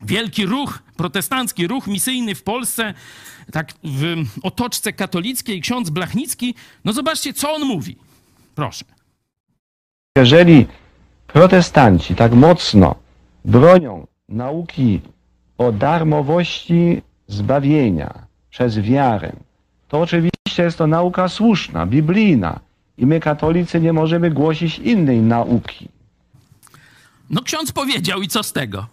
wielki 0.00 0.46
ruch, 0.46 0.82
protestancki 0.96 1.66
ruch 1.66 1.86
misyjny 1.86 2.34
w 2.34 2.42
Polsce, 2.42 2.94
tak 3.52 3.72
w 3.84 4.14
otoczce 4.42 4.92
katolickiej, 4.92 5.60
ksiądz 5.60 5.90
Blachnicki, 5.90 6.54
no 6.84 6.92
zobaczcie, 6.92 7.32
co 7.32 7.52
on 7.52 7.64
mówi. 7.64 7.96
Proszę. 8.54 8.84
Jeżeli 10.16 10.66
protestanci 11.26 12.14
tak 12.14 12.32
mocno 12.32 12.94
bronią 13.44 14.06
nauki 14.28 15.00
o 15.58 15.72
darmowości 15.72 17.02
zbawienia 17.26 18.26
przez 18.50 18.78
wiarę, 18.78 19.32
to 19.88 20.00
oczywiście 20.00 20.62
jest 20.62 20.78
to 20.78 20.86
nauka 20.86 21.28
słuszna, 21.28 21.86
biblijna 21.86 22.60
i 22.98 23.06
my 23.06 23.20
katolicy 23.20 23.80
nie 23.80 23.92
możemy 23.92 24.30
głosić 24.30 24.78
innej 24.78 25.20
nauki. 25.20 25.88
No 27.32 27.42
ksiądz 27.42 27.72
powiedział 27.72 28.22
i 28.22 28.28
co 28.28 28.42
z 28.42 28.52
tego? 28.52 28.88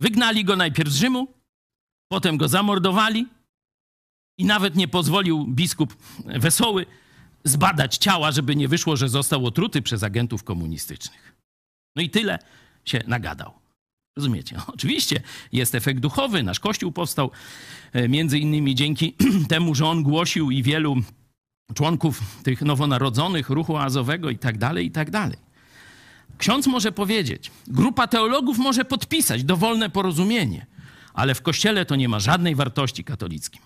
Wygnali 0.00 0.44
go 0.44 0.56
najpierw 0.56 0.90
z 0.90 0.96
Rzymu, 0.96 1.28
potem 2.08 2.36
go 2.36 2.48
zamordowali 2.48 3.26
i 4.38 4.44
nawet 4.44 4.76
nie 4.76 4.88
pozwolił 4.88 5.46
biskup 5.46 5.96
Wesoły 6.24 6.86
zbadać 7.44 7.96
ciała, 7.96 8.32
żeby 8.32 8.56
nie 8.56 8.68
wyszło, 8.68 8.96
że 8.96 9.08
został 9.08 9.46
otruty 9.46 9.82
przez 9.82 10.02
agentów 10.02 10.44
komunistycznych. 10.44 11.36
No 11.96 12.02
i 12.02 12.10
tyle 12.10 12.38
się 12.84 13.00
nagadał. 13.06 13.52
Rozumiecie? 14.16 14.60
Oczywiście 14.74 15.20
jest 15.52 15.74
efekt 15.74 16.00
duchowy. 16.00 16.42
Nasz 16.42 16.60
Kościół 16.60 16.92
powstał 16.92 17.30
e, 17.92 18.08
między 18.08 18.38
innymi 18.38 18.74
dzięki 18.74 19.14
temu, 19.48 19.74
że 19.74 19.86
on 19.86 20.02
głosił 20.02 20.50
i 20.50 20.62
wielu 20.62 20.96
członków 21.74 22.42
tych 22.42 22.62
nowonarodzonych, 22.62 23.50
ruchu 23.50 23.76
azowego 23.76 24.30
i 24.30 24.38
tak 24.38 24.58
dalej, 24.58 24.86
i 24.86 24.90
tak 24.90 25.10
dalej. 25.10 25.43
Ksiądz 26.38 26.66
może 26.66 26.92
powiedzieć, 26.92 27.50
grupa 27.66 28.06
teologów 28.06 28.58
może 28.58 28.84
podpisać 28.84 29.44
dowolne 29.44 29.90
porozumienie, 29.90 30.66
ale 31.14 31.34
w 31.34 31.42
kościele 31.42 31.86
to 31.86 31.96
nie 31.96 32.08
ma 32.08 32.20
żadnej 32.20 32.54
wartości 32.54 33.04
katolickiej. 33.04 33.60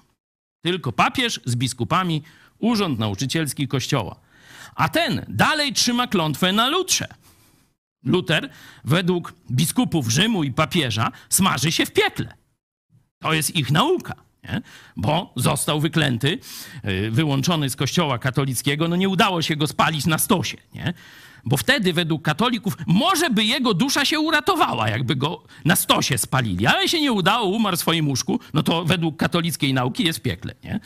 Tylko 0.62 0.92
papież 0.92 1.40
z 1.44 1.56
biskupami, 1.56 2.22
urząd 2.58 2.98
nauczycielski 2.98 3.68
kościoła. 3.68 4.16
A 4.74 4.88
ten 4.88 5.24
dalej 5.28 5.72
trzyma 5.72 6.06
klątwę 6.06 6.52
na 6.52 6.68
lutrze. 6.68 7.08
Luter, 8.04 8.50
według 8.84 9.34
biskupów 9.50 10.08
Rzymu 10.08 10.44
i 10.44 10.52
papieża, 10.52 11.12
smaży 11.28 11.72
się 11.72 11.86
w 11.86 11.92
piekle. 11.92 12.34
To 13.18 13.32
jest 13.32 13.56
ich 13.56 13.70
nauka. 13.70 14.14
Nie? 14.44 14.62
Bo 14.96 15.32
został 15.36 15.80
wyklęty, 15.80 16.38
y, 16.84 17.10
wyłączony 17.10 17.70
z 17.70 17.76
kościoła 17.76 18.18
katolickiego, 18.18 18.88
no 18.88 18.96
nie 18.96 19.08
udało 19.08 19.42
się 19.42 19.56
go 19.56 19.66
spalić 19.66 20.06
na 20.06 20.18
stosie. 20.18 20.56
Nie? 20.74 20.94
Bo 21.44 21.56
wtedy 21.56 21.92
według 21.92 22.22
katolików 22.22 22.76
może 22.86 23.30
by 23.30 23.44
jego 23.44 23.74
dusza 23.74 24.04
się 24.04 24.20
uratowała, 24.20 24.88
jakby 24.88 25.16
go 25.16 25.44
na 25.64 25.76
stosie 25.76 26.18
spalili. 26.18 26.66
Ale 26.66 26.88
się 26.88 27.00
nie 27.00 27.12
udało, 27.12 27.48
umarł 27.48 27.76
w 27.76 27.80
swoim 27.80 28.08
łóżku, 28.08 28.40
no 28.54 28.62
to 28.62 28.84
według 28.84 29.16
katolickiej 29.16 29.74
nauki 29.74 30.04
jest 30.04 30.20
piekle. 30.20 30.54
Nie? 30.64 30.80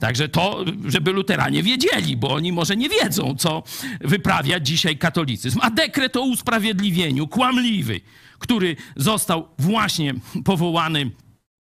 Także 0.00 0.28
to, 0.28 0.64
żeby 0.84 1.12
luteranie 1.12 1.62
wiedzieli, 1.62 2.16
bo 2.16 2.30
oni 2.30 2.52
może 2.52 2.76
nie 2.76 2.88
wiedzą, 2.88 3.34
co 3.38 3.62
wyprawia 4.00 4.60
dzisiaj 4.60 4.98
katolicyzm. 4.98 5.58
A 5.62 5.70
dekret 5.70 6.16
o 6.16 6.20
usprawiedliwieniu, 6.20 7.28
kłamliwy, 7.28 8.00
który 8.38 8.76
został 8.96 9.48
właśnie 9.58 10.14
powołany 10.44 11.10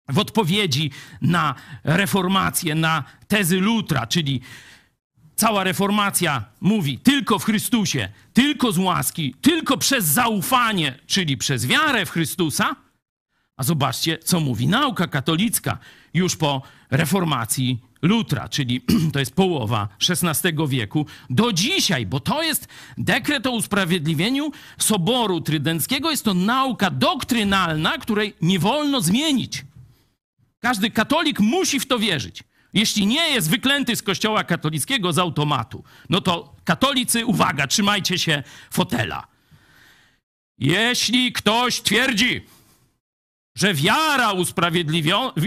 w 0.10 0.20
odpowiedzi 0.20 0.92
na 1.22 1.56
reformację, 1.84 2.76
na 2.76 3.04
tezy 3.28 3.60
Lutra, 3.60 4.08
czyli 4.08 4.42
cała 5.40 5.64
reformacja 5.64 6.44
mówi 6.62 6.98
tylko 6.98 7.40
w 7.40 7.44
Chrystusie, 7.44 8.10
tylko 8.34 8.72
z 8.72 8.78
łaski, 8.78 9.36
tylko 9.42 9.78
przez 9.78 10.06
zaufanie, 10.06 11.00
czyli 11.08 11.38
przez 11.38 11.66
wiarę 11.66 12.06
w 12.06 12.10
Chrystusa, 12.10 12.76
a 13.58 13.64
zobaczcie, 13.64 14.18
co 14.18 14.40
mówi 14.40 14.68
nauka 14.68 15.08
katolicka 15.08 15.78
już 16.14 16.36
po 16.36 16.62
reformacji 16.92 17.80
Lutra, 18.02 18.50
czyli 18.50 18.82
to 19.14 19.20
jest 19.20 19.36
połowa 19.36 19.88
XVI 20.10 20.68
wieku, 20.68 21.06
do 21.30 21.54
dzisiaj, 21.54 22.06
bo 22.06 22.20
to 22.20 22.44
jest 22.44 22.68
dekret 22.98 23.48
o 23.48 23.52
usprawiedliwieniu 23.52 24.52
Soboru 24.78 25.42
Trydenckiego, 25.42 26.12
jest 26.12 26.26
to 26.26 26.34
nauka 26.34 26.90
doktrynalna, 26.92 27.98
której 27.98 28.34
nie 28.42 28.60
wolno 28.60 29.02
zmienić. 29.02 29.66
Każdy 30.60 30.92
katolik 30.92 31.40
musi 31.40 31.80
w 31.80 31.88
to 31.88 32.00
wierzyć. 32.00 32.44
Jeśli 32.74 33.08
nie 33.08 33.30
jest 33.30 33.50
wyklęty 33.50 33.96
z 33.96 34.04
kościoła 34.04 34.44
katolickiego 34.44 35.14
z 35.14 35.20
automatu, 35.20 35.84
no 36.10 36.22
to 36.22 36.56
katolicy, 36.64 37.26
uwaga, 37.26 37.68
trzymajcie 37.68 38.20
się 38.20 38.44
fotela. 38.72 39.28
Jeśli 40.58 41.34
ktoś 41.34 41.82
twierdzi, 41.82 42.42
że 43.56 43.74
wiara 43.74 44.32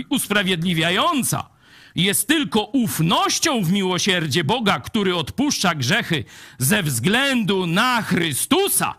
usprawiedliwiająca 0.09 1.49
jest 1.95 2.29
tylko 2.29 2.65
ufnością 2.65 3.65
w 3.65 3.73
miłosierdzie 3.73 4.45
Boga, 4.45 4.81
który 4.81 5.17
odpuszcza 5.17 5.75
grzechy 5.75 6.25
ze 6.59 6.83
względu 6.83 7.67
na 7.67 8.03
Chrystusa, 8.03 8.95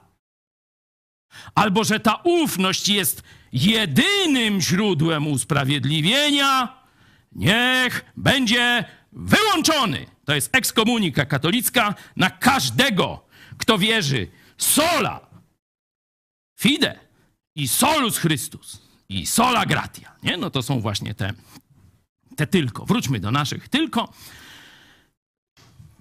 albo 1.55 1.83
że 1.83 1.99
ta 1.99 2.15
ufność 2.23 2.89
jest 2.89 3.23
jedynym 3.53 4.61
źródłem 4.61 5.27
usprawiedliwienia, 5.27 6.82
niech 7.35 8.05
będzie 8.17 8.85
wyłączony. 9.11 10.05
To 10.25 10.35
jest 10.35 10.55
ekskomunika 10.55 11.25
katolicka 11.25 11.95
na 12.15 12.29
każdego, 12.29 13.25
kto 13.57 13.77
wierzy 13.77 14.27
sola 14.57 15.27
fide 16.59 16.99
i 17.55 17.67
solus 17.67 18.19
Christus 18.19 18.81
i 19.09 19.25
sola 19.25 19.65
gratia. 19.65 20.15
Nie? 20.23 20.37
No 20.37 20.49
to 20.49 20.63
są 20.63 20.79
właśnie 20.79 21.13
te, 21.15 21.33
te 22.35 22.47
tylko. 22.47 22.85
Wróćmy 22.85 23.19
do 23.19 23.31
naszych 23.31 23.69
tylko. 23.69 24.13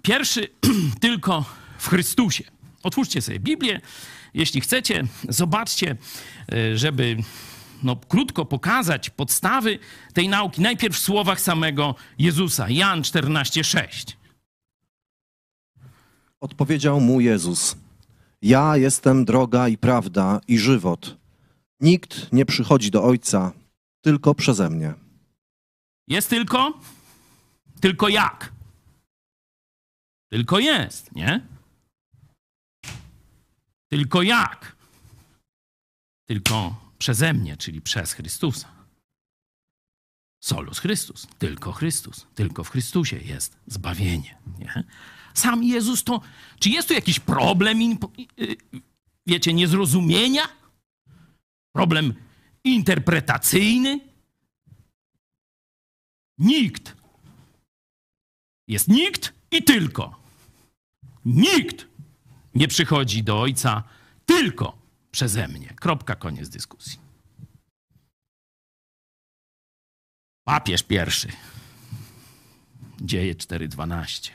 Pierwszy 0.03 0.49
tylko 1.01 1.45
w 1.79 1.89
Chrystusie. 1.89 2.45
Otwórzcie 2.83 3.23
sobie 3.23 3.41
Biblię. 3.41 3.81
Jeśli 4.35 4.61
chcecie, 4.61 5.05
zobaczcie, 5.29 5.97
e, 6.53 6.79
żeby 6.79 7.17
no, 7.83 7.97
krótko 7.97 8.45
pokazać 8.45 9.11
podstawy 9.11 9.79
tej 10.13 10.29
nauki. 10.29 10.61
Najpierw 10.61 10.97
w 10.97 10.99
słowach 10.99 11.41
samego 11.41 11.95
Jezusa. 12.19 12.71
Jan 12.71 13.03
14,6. 13.03 14.13
Odpowiedział 16.41 17.01
mu 17.01 17.21
Jezus: 17.21 17.77
Ja 18.43 18.77
jestem 18.77 19.25
droga 19.25 19.69
i 19.69 19.79
prawda 19.79 20.41
i 20.49 20.59
żywot. 20.59 21.17
Nikt 21.81 22.33
nie 22.33 22.47
przychodzi 22.47 22.91
do 22.91 23.05
Ojca 23.05 23.53
tylko 24.03 24.35
przeze 24.35 24.71
mnie. 24.71 24.95
Jest 26.09 26.31
tylko? 26.31 26.81
Tylko 27.81 28.09
jak? 28.09 28.53
Tylko 30.31 30.59
jest, 30.59 31.15
nie? 31.15 31.41
Tylko 33.89 34.23
jak? 34.23 34.77
Tylko 36.29 36.82
przeze 37.03 37.33
mnie, 37.33 37.57
czyli 37.57 37.81
przez 37.81 38.13
Chrystusa. 38.13 38.69
Solus 40.43 40.79
Chrystus, 40.79 41.27
tylko 41.39 41.73
Chrystus, 41.73 42.27
tylko 42.35 42.65
w 42.65 42.71
Chrystusie 42.71 43.19
jest 43.19 43.59
zbawienie. 43.67 44.39
Nie? 44.59 44.85
Sam 45.35 45.65
Jezus 45.65 46.05
to. 46.05 46.21
Czy 46.61 46.69
jest 46.69 46.89
tu 46.89 46.95
jakiś 46.95 47.21
problem, 47.21 47.83
y, 47.83 48.57
wiecie, 49.27 49.53
niezrozumienia? 49.53 50.43
Problem 51.73 52.15
interpretacyjny? 52.65 54.01
Nikt. 56.39 56.97
Jest 58.69 58.89
nikt 58.89 59.33
i 59.51 59.63
tylko. 59.63 60.21
Nikt 61.25 61.87
nie 62.55 62.69
przychodzi 62.69 63.23
do 63.23 63.41
Ojca 63.41 63.83
tylko 64.27 64.82
przeze 65.13 65.49
mnie. 65.49 65.75
Kropka, 65.81 66.15
koniec 66.15 66.49
dyskusji. 66.49 66.99
Papież 70.45 70.83
pierwszy. 70.83 71.29
Dzieje 73.01 73.35
4.12. 73.35 74.31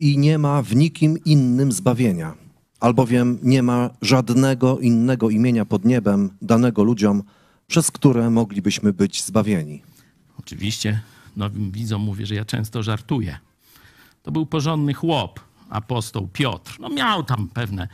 I 0.00 0.18
nie 0.18 0.38
ma 0.38 0.62
w 0.62 0.76
nikim 0.76 1.18
innym 1.24 1.72
zbawienia, 1.72 2.34
albowiem 2.80 3.38
nie 3.42 3.62
ma 3.62 3.90
żadnego 4.02 4.78
innego 4.78 5.30
imienia 5.30 5.64
pod 5.64 5.84
niebem 5.84 6.30
danego 6.42 6.84
ludziom, 6.84 7.22
przez 7.66 7.90
które 7.90 8.30
moglibyśmy 8.30 8.92
być 8.92 9.22
zbawieni. 9.22 9.82
Oczywiście 10.38 11.00
nowym 11.36 11.70
widzom 11.70 12.02
mówię, 12.02 12.26
że 12.26 12.34
ja 12.34 12.44
często 12.44 12.82
żartuję. 12.82 13.38
To 14.22 14.32
był 14.32 14.46
porządny 14.46 14.94
chłop, 14.94 15.40
apostoł 15.72 16.28
Piotr. 16.32 16.76
No 16.80 16.88
miał 16.88 17.24
tam 17.24 17.48
pewne 17.48 17.88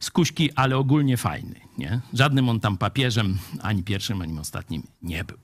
skuśki, 0.00 0.52
ale 0.52 0.76
ogólnie 0.76 1.16
fajny. 1.16 1.60
Nie? 1.78 2.00
Żadnym 2.12 2.48
on 2.48 2.60
tam 2.60 2.78
papieżem, 2.78 3.38
ani 3.62 3.82
pierwszym, 3.82 4.20
ani 4.22 4.38
ostatnim 4.38 4.82
nie 5.02 5.24
był. 5.24 5.36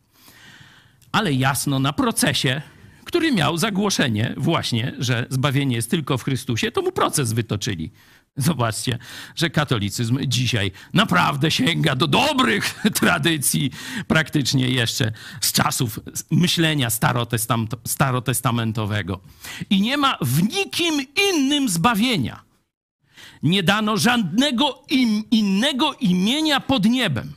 Ale 1.13 1.33
jasno 1.33 1.79
na 1.79 1.93
procesie, 1.93 2.63
który 3.05 3.33
miał 3.33 3.57
zagłoszenie 3.57 4.35
właśnie, 4.37 4.93
że 4.99 5.27
zbawienie 5.31 5.77
jest 5.77 5.91
tylko 5.91 6.19
w 6.19 6.25
Chrystusie, 6.25 6.73
to 6.73 6.83
mu 6.83 6.93
proces 6.93 7.33
wytoczyli. 7.33 7.91
Zobaczcie, 8.37 8.99
że 9.37 9.51
katolicyzm 9.51 10.19
dzisiaj 10.27 10.73
naprawdę 10.93 11.51
sięga 11.51 11.97
do 11.97 12.07
dobrych 12.07 12.75
tradycji, 13.01 13.71
praktycznie 14.07 14.69
jeszcze 14.69 15.13
z 15.41 15.53
czasów 15.53 16.01
myślenia 16.31 16.89
starotestamentowego. 17.87 19.21
I 19.71 19.81
nie 19.81 19.97
ma 19.97 20.19
w 20.21 20.43
nikim 20.43 21.07
innym 21.31 21.69
zbawienia. 21.69 22.43
Nie 23.43 23.63
dano 23.63 23.97
żadnego 23.97 24.83
im, 24.91 25.25
innego 25.31 25.95
imienia 25.95 26.61
pod 26.61 26.85
niebem. 26.85 27.33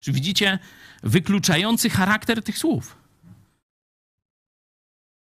Czy 0.00 0.12
widzicie 0.12 0.58
wykluczający 1.02 1.90
charakter 1.90 2.42
tych 2.42 2.58
słów? 2.58 2.97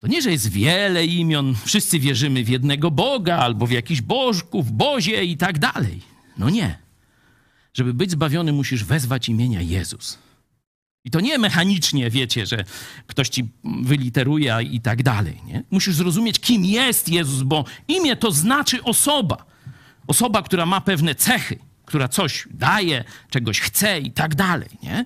To 0.06 0.10
nie, 0.10 0.22
że 0.22 0.32
jest 0.32 0.52
wiele 0.52 1.06
imion, 1.06 1.56
wszyscy 1.66 2.00
wierzymy 2.00 2.44
w 2.44 2.50
jednego 2.50 2.92
Boga 2.92 3.38
albo 3.38 3.68
w 3.68 3.72
jakiś 3.72 4.02
bożków, 4.02 4.72
bozie 4.72 5.24
i 5.24 5.38
tak 5.38 5.60
dalej. 5.60 6.02
No 6.38 6.50
nie. 6.50 6.78
Żeby 7.74 7.94
być 7.94 8.12
zbawiony, 8.12 8.54
musisz 8.54 8.84
wezwać 8.84 9.30
imienia 9.30 9.62
Jezus. 9.62 10.18
I 11.06 11.12
to 11.12 11.20
nie 11.20 11.38
mechanicznie, 11.38 12.10
wiecie, 12.10 12.46
że 12.46 12.66
ktoś 13.08 13.30
ci 13.30 13.50
wyliteruje 13.64 14.58
i 14.72 14.82
tak 14.82 15.04
dalej. 15.04 15.42
Nie? 15.46 15.64
Musisz 15.72 15.96
zrozumieć, 15.96 16.40
kim 16.40 16.66
jest 16.66 17.10
Jezus, 17.10 17.44
bo 17.44 17.66
imię 17.88 18.16
to 18.16 18.32
znaczy 18.32 18.84
osoba. 18.84 19.46
Osoba, 20.08 20.42
która 20.42 20.66
ma 20.66 20.82
pewne 20.82 21.16
cechy, 21.16 21.60
która 21.86 22.08
coś 22.08 22.48
daje, 22.52 23.04
czegoś 23.30 23.60
chce 23.60 24.00
i 24.00 24.12
tak 24.12 24.36
dalej. 24.36 24.70
Nie, 24.84 25.06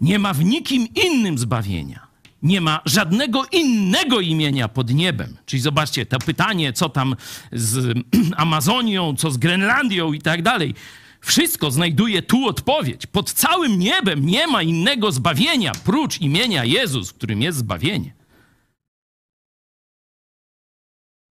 nie 0.00 0.18
ma 0.18 0.34
w 0.34 0.44
nikim 0.44 0.88
innym 0.94 1.38
zbawienia 1.38 2.05
nie 2.46 2.60
ma 2.60 2.80
żadnego 2.84 3.44
innego 3.52 4.20
imienia 4.20 4.68
pod 4.68 4.90
niebem. 4.90 5.36
Czyli 5.46 5.62
zobaczcie, 5.62 6.06
to 6.06 6.18
pytanie, 6.18 6.72
co 6.72 6.88
tam 6.88 7.16
z 7.52 7.98
Amazonią, 8.36 9.16
co 9.16 9.30
z 9.30 9.36
Grenlandią 9.36 10.12
i 10.12 10.20
tak 10.20 10.42
dalej. 10.42 10.74
Wszystko 11.20 11.70
znajduje 11.70 12.22
tu 12.22 12.46
odpowiedź. 12.46 13.06
Pod 13.06 13.32
całym 13.32 13.78
niebem 13.78 14.26
nie 14.26 14.46
ma 14.46 14.62
innego 14.62 15.12
zbawienia 15.12 15.72
prócz 15.84 16.20
imienia 16.20 16.64
Jezus, 16.64 17.12
którym 17.12 17.42
jest 17.42 17.58
zbawienie. 17.58 18.14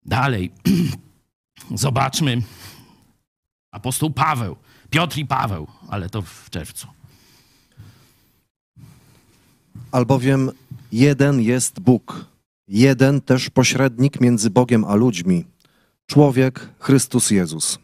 Dalej, 0.05 0.53
zobaczmy 1.75 2.43
apostoł 3.71 4.11
Paweł, 4.11 4.57
Piotr 4.91 5.19
i 5.19 5.27
Paweł, 5.27 5.67
ale 5.89 6.09
to 6.09 6.23
w 6.23 6.51
czerwcu. 6.51 6.87
Albowiem 9.93 10.51
jeden 10.93 11.41
jest 11.41 11.81
Bóg, 11.81 12.27
jeden 12.69 13.21
też 13.21 13.51
pośrednik 13.51 14.21
między 14.21 14.51
Bogiem 14.51 14.85
a 14.85 14.95
ludźmi, 14.95 15.45
człowiek 16.07 16.69
Chrystus 16.79 17.31
Jezus. 17.31 17.79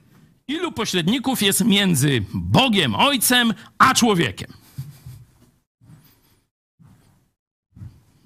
Ilu 0.48 0.72
pośredników 0.72 1.42
jest 1.42 1.64
między 1.64 2.24
Bogiem 2.34 2.94
Ojcem 2.94 3.54
a 3.78 3.94
człowiekiem? 3.94 4.52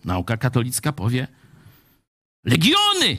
Nauka 0.05 0.37
katolicka 0.37 0.93
powie 0.93 1.27
legiony. 2.45 3.19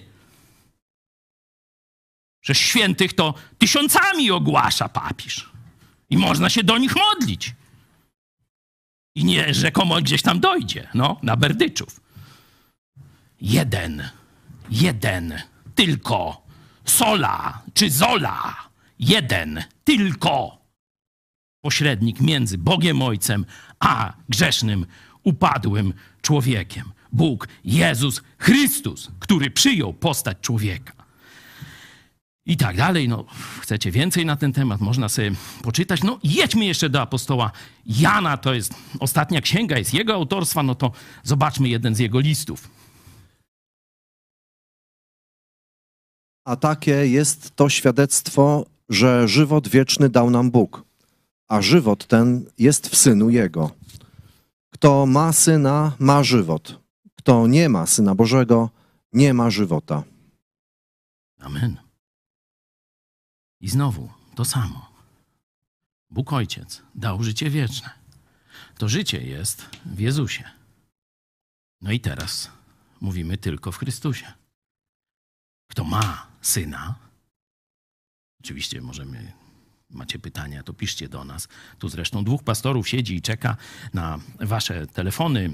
Że 2.41 2.55
świętych 2.55 3.14
to 3.14 3.34
tysiącami 3.57 4.32
ogłasza 4.32 4.89
papież. 4.89 5.51
I 6.09 6.18
można 6.18 6.49
się 6.49 6.64
do 6.64 6.78
nich 6.78 6.95
modlić. 6.95 7.53
I 9.16 9.26
nie 9.26 9.53
rzekomo 9.53 10.01
gdzieś 10.01 10.22
tam 10.22 10.39
dojdzie, 10.39 10.88
no, 10.93 11.20
na 11.24 11.36
Berdyczów. 11.36 11.99
jeden, 13.41 14.09
jeden, 14.70 15.41
tylko, 15.76 16.41
sola 16.86 17.61
czy 17.74 17.89
zola, 17.89 18.55
jeden, 18.99 19.64
tylko 19.84 20.57
pośrednik 21.61 22.20
między 22.20 22.57
Bogiem 22.57 23.01
Ojcem 23.01 23.45
a 23.80 24.14
grzesznym, 24.30 24.86
upadłym 25.24 25.93
człowiekiem. 26.22 26.91
Bóg, 27.11 27.47
Jezus 27.64 28.22
Chrystus, 28.38 29.11
który 29.20 29.51
przyjął 29.51 29.93
postać 29.93 30.38
człowieka. 30.41 31.02
I 32.45 32.57
tak 32.57 32.77
dalej. 32.77 33.09
No, 33.09 33.25
chcecie 33.61 33.91
więcej 33.91 34.25
na 34.25 34.35
ten 34.35 34.53
temat, 34.53 34.81
można 34.81 35.09
sobie 35.09 35.31
poczytać. 35.61 36.03
No, 36.03 36.19
jedźmy 36.23 36.65
jeszcze 36.65 36.89
do 36.89 37.01
apostoła 37.01 37.51
Jana, 37.85 38.37
to 38.37 38.53
jest 38.53 38.73
ostatnia 38.99 39.41
księga, 39.41 39.77
jest 39.77 39.93
jego 39.93 40.13
autorstwa, 40.13 40.63
no 40.63 40.75
to 40.75 40.91
zobaczmy 41.23 41.69
jeden 41.69 41.95
z 41.95 41.99
jego 41.99 42.19
listów. 42.19 42.69
A 46.45 46.55
takie 46.55 47.07
jest 47.07 47.55
to 47.55 47.69
świadectwo, 47.69 48.65
że 48.89 49.27
żywot 49.27 49.67
wieczny 49.67 50.09
dał 50.09 50.29
nam 50.29 50.51
Bóg, 50.51 50.83
a 51.47 51.61
żywot 51.61 52.07
ten 52.07 52.45
jest 52.57 52.87
w 52.87 52.97
Synu 52.97 53.29
Jego. 53.29 53.71
Kto 54.73 55.05
ma 55.05 55.33
Syna, 55.33 55.91
ma 55.99 56.23
żywot. 56.23 56.79
Kto 57.15 57.47
nie 57.47 57.69
ma 57.69 57.85
Syna 57.85 58.15
Bożego, 58.15 58.69
nie 59.13 59.33
ma 59.33 59.49
żywota. 59.49 60.03
Amen. 61.39 61.82
I 63.64 63.70
znowu 63.70 64.09
to 64.36 64.45
samo. 64.45 64.89
Bóg 66.09 66.34
Ojciec 66.34 66.82
dał 66.95 67.24
życie 67.24 67.49
wieczne. 67.49 67.89
To 68.78 68.89
życie 68.89 69.22
jest 69.22 69.70
w 69.86 69.99
Jezusie. 69.99 70.43
No 71.82 71.91
i 71.91 71.99
teraz 71.99 72.51
mówimy 73.01 73.38
tylko 73.38 73.72
w 73.72 73.78
Chrystusie. 73.78 74.34
Kto 75.72 75.84
ma 75.84 76.28
syna, 76.41 76.95
oczywiście 78.39 78.82
możemy, 78.82 79.32
macie 79.89 80.20
pytania, 80.20 80.64
to 80.64 80.74
piszcie 80.74 81.09
do 81.09 81.24
nas. 81.24 81.47
Tu 81.80 81.89
zresztą 81.89 82.24
dwóch 82.24 82.43
pastorów 82.43 82.89
siedzi 82.89 83.16
i 83.16 83.22
czeka 83.22 83.57
na 83.93 84.20
wasze 84.39 84.88
telefony, 84.88 85.49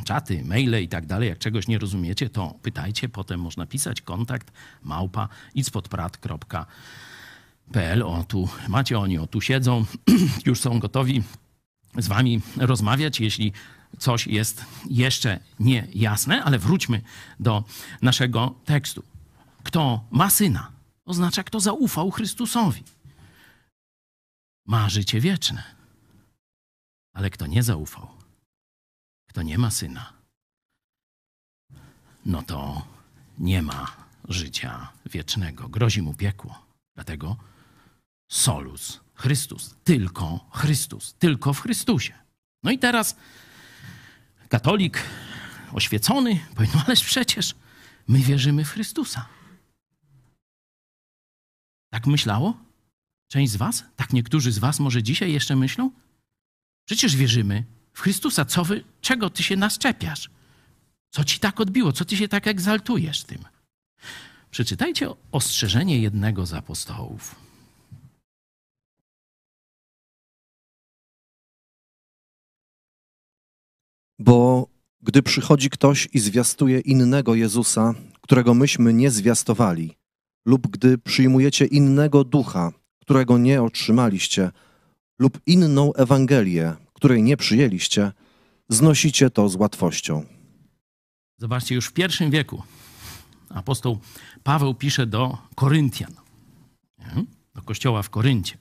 y, 0.00 0.04
czaty, 0.04 0.44
maile 0.44 0.82
i 0.82 0.88
tak 0.88 1.06
dalej. 1.06 1.28
Jak 1.28 1.38
czegoś 1.38 1.68
nie 1.68 1.78
rozumiecie, 1.78 2.30
to 2.30 2.54
pytajcie, 2.62 3.08
potem 3.08 3.40
można 3.40 3.66
pisać 3.66 4.00
kontakt 4.00 4.52
małpa 4.82 5.28
idspodprat.pl 5.54 6.66
PL. 7.72 8.02
O, 8.02 8.24
tu 8.24 8.48
macie 8.68 8.98
oni, 8.98 9.18
o, 9.18 9.26
tu 9.26 9.40
siedzą, 9.40 9.84
już 10.46 10.60
są 10.60 10.78
gotowi 10.78 11.22
z 11.98 12.08
wami 12.08 12.40
rozmawiać, 12.56 13.20
jeśli 13.20 13.52
coś 13.98 14.26
jest 14.26 14.64
jeszcze 14.90 15.40
niejasne, 15.60 16.44
ale 16.44 16.58
wróćmy 16.58 17.02
do 17.40 17.64
naszego 18.02 18.54
tekstu. 18.64 19.02
Kto 19.62 20.04
ma 20.10 20.30
syna, 20.30 20.72
oznacza, 21.04 21.44
kto 21.44 21.60
zaufał 21.60 22.10
Chrystusowi. 22.10 22.82
Ma 24.66 24.88
życie 24.88 25.20
wieczne. 25.20 25.62
Ale 27.12 27.30
kto 27.30 27.46
nie 27.46 27.62
zaufał, 27.62 28.08
kto 29.28 29.42
nie 29.42 29.58
ma 29.58 29.70
syna, 29.70 30.12
no 32.26 32.42
to 32.42 32.86
nie 33.38 33.62
ma 33.62 33.86
życia 34.28 34.92
wiecznego. 35.06 35.68
Grozi 35.68 36.02
mu 36.02 36.14
piekło. 36.14 36.58
Dlatego 36.94 37.36
solus, 38.30 39.00
Chrystus, 39.14 39.74
tylko 39.84 40.48
Chrystus, 40.52 41.14
tylko 41.14 41.52
w 41.52 41.60
Chrystusie. 41.60 42.14
No 42.62 42.70
i 42.70 42.78
teraz 42.78 43.16
katolik 44.48 45.02
oświecony 45.72 46.40
powie, 46.54 46.68
no 46.74 46.82
ależ 46.86 47.04
przecież 47.04 47.54
my 48.08 48.18
wierzymy 48.18 48.64
w 48.64 48.70
Chrystusa. 48.70 49.28
Tak 51.90 52.06
myślało? 52.06 52.56
Część 53.28 53.52
z 53.52 53.56
was? 53.56 53.84
Tak 53.96 54.12
niektórzy 54.12 54.52
z 54.52 54.58
was 54.58 54.80
może 54.80 55.02
dzisiaj 55.02 55.32
jeszcze 55.32 55.56
myślą? 55.56 55.90
Przecież 56.84 57.16
wierzymy 57.16 57.64
w 57.92 58.00
Chrystusa. 58.00 58.44
Co 58.44 58.64
wy, 58.64 58.84
czego 59.00 59.30
ty 59.30 59.42
się 59.42 59.56
nas 59.56 59.78
czepiasz? 59.78 60.30
Co 61.10 61.24
ci 61.24 61.38
tak 61.38 61.60
odbiło? 61.60 61.92
Co 61.92 62.04
ty 62.04 62.16
się 62.16 62.28
tak 62.28 62.46
egzaltujesz 62.46 63.24
tym? 63.24 63.44
Przeczytajcie 64.50 65.08
ostrzeżenie 65.32 65.98
jednego 65.98 66.46
z 66.46 66.54
apostołów. 66.54 67.49
Bo 74.20 74.66
gdy 75.02 75.22
przychodzi 75.22 75.70
ktoś 75.70 76.08
i 76.12 76.18
zwiastuje 76.18 76.80
innego 76.80 77.34
Jezusa, 77.34 77.94
którego 78.20 78.54
myśmy 78.54 78.94
nie 78.94 79.10
zwiastowali, 79.10 79.96
lub 80.46 80.66
gdy 80.66 80.98
przyjmujecie 80.98 81.66
innego 81.66 82.24
ducha, 82.24 82.72
którego 83.00 83.38
nie 83.38 83.62
otrzymaliście, 83.62 84.50
lub 85.18 85.40
inną 85.46 85.92
Ewangelię, 85.94 86.74
której 86.92 87.22
nie 87.22 87.36
przyjęliście, 87.36 88.12
znosicie 88.68 89.30
to 89.30 89.48
z 89.48 89.56
łatwością. 89.56 90.24
Zobaczcie, 91.38 91.74
już 91.74 91.86
w 91.86 91.92
pierwszym 91.92 92.30
wieku 92.30 92.62
apostoł 93.48 93.98
Paweł 94.42 94.74
pisze 94.74 95.06
do 95.06 95.38
Koryntian, 95.54 96.14
do 97.54 97.62
kościoła 97.62 98.02
w 98.02 98.10
Koryncie. 98.10 98.58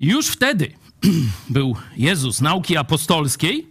Już 0.00 0.28
wtedy 0.28 0.72
był 1.50 1.76
Jezus 1.96 2.40
nauki 2.40 2.76
apostolskiej, 2.76 3.69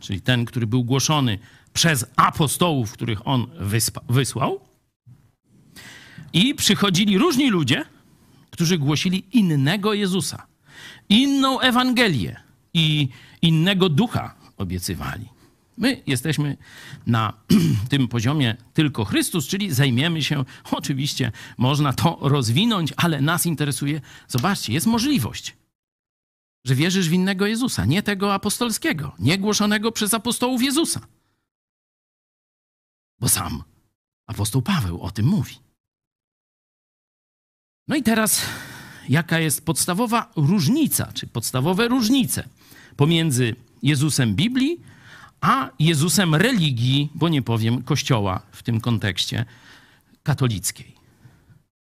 czyli 0.00 0.20
ten, 0.20 0.44
który 0.44 0.66
był 0.66 0.84
głoszony 0.84 1.38
przez 1.72 2.06
apostołów, 2.16 2.92
których 2.92 3.28
on 3.28 3.46
wysłał. 4.08 4.60
I 6.32 6.54
przychodzili 6.54 7.18
różni 7.18 7.50
ludzie, 7.50 7.84
którzy 8.50 8.78
głosili 8.78 9.24
innego 9.32 9.94
Jezusa, 9.94 10.46
inną 11.08 11.60
Ewangelię 11.60 12.36
i 12.74 13.08
innego 13.42 13.88
ducha 13.88 14.34
obiecywali. 14.56 15.28
My 15.78 16.02
jesteśmy 16.06 16.56
na 17.06 17.32
tym 17.90 18.08
poziomie 18.08 18.56
tylko 18.74 19.04
Chrystus, 19.04 19.46
czyli 19.46 19.74
zajmiemy 19.74 20.22
się, 20.22 20.44
oczywiście 20.70 21.32
można 21.58 21.92
to 21.92 22.18
rozwinąć, 22.20 22.92
ale 22.96 23.20
nas 23.20 23.46
interesuje, 23.46 24.00
zobaczcie, 24.28 24.72
jest 24.72 24.86
możliwość, 24.86 25.56
że 26.66 26.74
wierzysz 26.74 27.08
w 27.08 27.12
innego 27.12 27.46
Jezusa, 27.46 27.84
nie 27.84 28.02
tego 28.02 28.34
apostolskiego, 28.34 29.12
nie 29.18 29.38
głoszonego 29.38 29.92
przez 29.92 30.14
apostołów 30.14 30.62
Jezusa. 30.62 31.00
Bo 33.20 33.28
sam 33.28 33.62
apostoł 34.26 34.62
Paweł 34.62 35.00
o 35.00 35.10
tym 35.10 35.26
mówi. 35.26 35.54
No 37.88 37.96
i 37.96 38.02
teraz, 38.02 38.42
jaka 39.08 39.38
jest 39.38 39.64
podstawowa 39.64 40.32
różnica, 40.36 41.12
czy 41.12 41.26
podstawowe 41.26 41.88
różnice 41.88 42.48
pomiędzy 42.96 43.56
Jezusem 43.82 44.34
Biblii, 44.34 44.80
a 45.40 45.70
Jezusem 45.78 46.34
religii, 46.34 47.10
bo 47.14 47.28
nie 47.28 47.42
powiem 47.42 47.82
kościoła 47.82 48.42
w 48.52 48.62
tym 48.62 48.80
kontekście 48.80 49.44
katolickiej. 50.22 50.94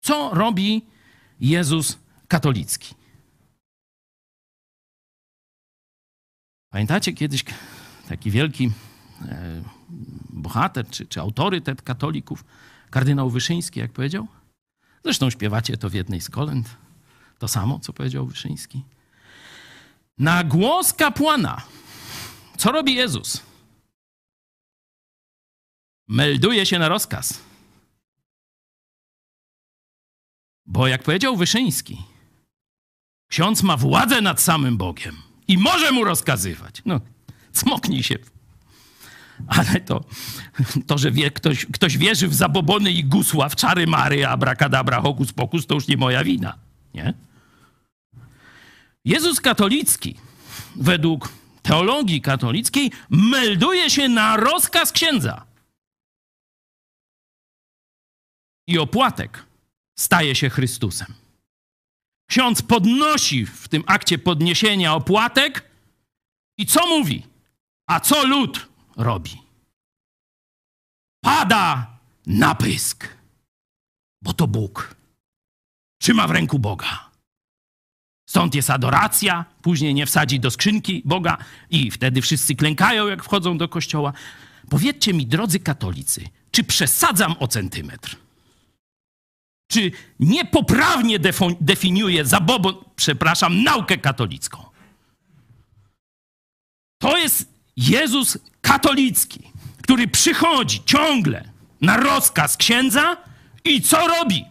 Co 0.02 0.30
robi 0.34 0.86
Jezus 1.40 1.98
katolicki? 2.28 2.96
Pamiętacie 6.70 7.14
kiedyś 7.14 7.44
taki 8.10 8.32
wielki 8.32 8.72
e, 9.22 9.64
bohater 10.30 10.90
czy, 10.90 11.06
czy 11.06 11.22
autorytet 11.22 11.82
katolików, 11.82 12.46
kardynał 12.90 13.30
Wyszyński, 13.30 13.80
jak 13.80 13.92
powiedział? 13.92 14.28
Zresztą 15.04 15.30
śpiewacie 15.30 15.78
to 15.78 15.90
w 15.90 15.94
jednej 15.94 16.22
z 16.22 16.30
kolęd. 16.30 16.76
To 17.40 17.48
samo, 17.48 17.80
co 17.80 17.94
powiedział 17.94 18.26
Wyszyński. 18.26 18.84
Na 20.18 20.44
głos 20.44 20.94
kapłana 20.94 21.62
co 22.58 22.72
robi 22.72 22.96
Jezus? 22.96 23.44
Melduje 26.08 26.66
się 26.66 26.80
na 26.80 26.90
rozkaz. 26.90 27.42
Bo 30.66 30.88
jak 30.88 31.04
powiedział 31.04 31.38
Wyszyński, 31.38 32.04
ksiądz 33.28 33.64
ma 33.64 33.78
władzę 33.78 34.22
nad 34.22 34.42
samym 34.42 34.78
Bogiem 34.78 35.27
i 35.48 35.58
może 35.58 35.92
mu 35.92 36.04
rozkazywać. 36.04 36.82
No, 36.86 37.02
cmoknij 37.52 38.04
się. 38.04 38.18
Ale 39.48 39.82
to, 39.82 40.04
to 40.88 40.98
że 40.98 41.12
wie, 41.12 41.32
ktoś, 41.32 41.66
ktoś 41.66 41.98
wierzy 41.98 42.28
w 42.28 42.34
zabobony 42.34 42.92
i 42.92 43.04
gusła, 43.04 43.50
w 43.50 43.56
czary 43.56 43.88
mary, 43.88 44.28
abrakadabra, 44.28 45.02
hokus 45.02 45.34
pokus, 45.34 45.68
to 45.68 45.76
już 45.76 45.88
nie 45.88 45.98
moja 45.98 46.24
wina. 46.24 46.58
Nie? 46.94 47.14
Jezus 49.06 49.42
katolicki, 49.42 50.16
według 50.76 51.30
teologii 51.62 52.22
katolickiej 52.22 52.92
melduje 53.10 53.90
się 53.90 54.10
na 54.10 54.38
rozkaz 54.38 54.92
księdza. 54.92 55.46
I 58.68 58.80
opłatek 58.80 59.46
staje 60.00 60.36
się 60.36 60.50
Chrystusem. 60.50 61.14
Ksiądz 62.28 62.62
podnosi 62.62 63.46
w 63.46 63.68
tym 63.68 63.84
akcie 63.88 64.18
podniesienia 64.18 64.94
opłatek 64.94 65.70
i 66.58 66.66
co 66.66 66.88
mówi? 66.88 67.24
A 67.88 68.00
co 68.00 68.28
lud 68.28 68.68
robi? 68.98 69.48
pada 71.28 71.88
na 72.26 72.56
pysk, 72.56 73.08
bo 74.22 74.34
to 74.34 74.48
Bóg. 74.48 74.96
Trzyma 76.02 76.28
w 76.28 76.32
ręku 76.32 76.60
Boga. 76.60 77.10
Stąd 78.30 78.56
jest 78.56 78.70
adoracja, 78.70 79.46
później 79.62 79.94
nie 79.94 80.06
wsadzi 80.06 80.40
do 80.40 80.52
skrzynki 80.52 81.02
Boga 81.06 81.38
i 81.70 81.92
wtedy 81.92 82.22
wszyscy 82.22 82.56
klękają, 82.56 83.08
jak 83.08 83.24
wchodzą 83.24 83.58
do 83.58 83.70
kościoła. 83.70 84.14
Powiedzcie 84.70 85.14
mi, 85.14 85.28
drodzy 85.28 85.60
katolicy, 85.60 86.30
czy 86.52 86.64
przesadzam 86.64 87.36
o 87.40 87.48
centymetr? 87.48 88.27
Czy 89.68 89.92
niepoprawnie 90.20 91.20
definiuję 91.62 92.26
zabobon, 92.26 92.76
przepraszam, 92.96 93.64
naukę 93.64 93.98
katolicką? 93.98 94.66
To 96.98 97.18
jest 97.18 97.54
Jezus 97.78 98.38
katolicki, 98.62 99.52
który 99.84 100.08
przychodzi 100.08 100.84
ciągle 100.86 101.52
na 101.82 101.98
rozkaz 101.98 102.58
księdza 102.58 103.18
i 103.64 103.82
co 103.82 104.08
robi? 104.08 104.46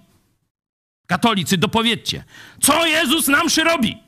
Katolicy, 1.07 1.57
dopowiedzcie, 1.59 2.25
co 2.63 2.87
Jezus 2.87 3.29
nam 3.29 3.51
się 3.51 3.65
robi? 3.65 3.99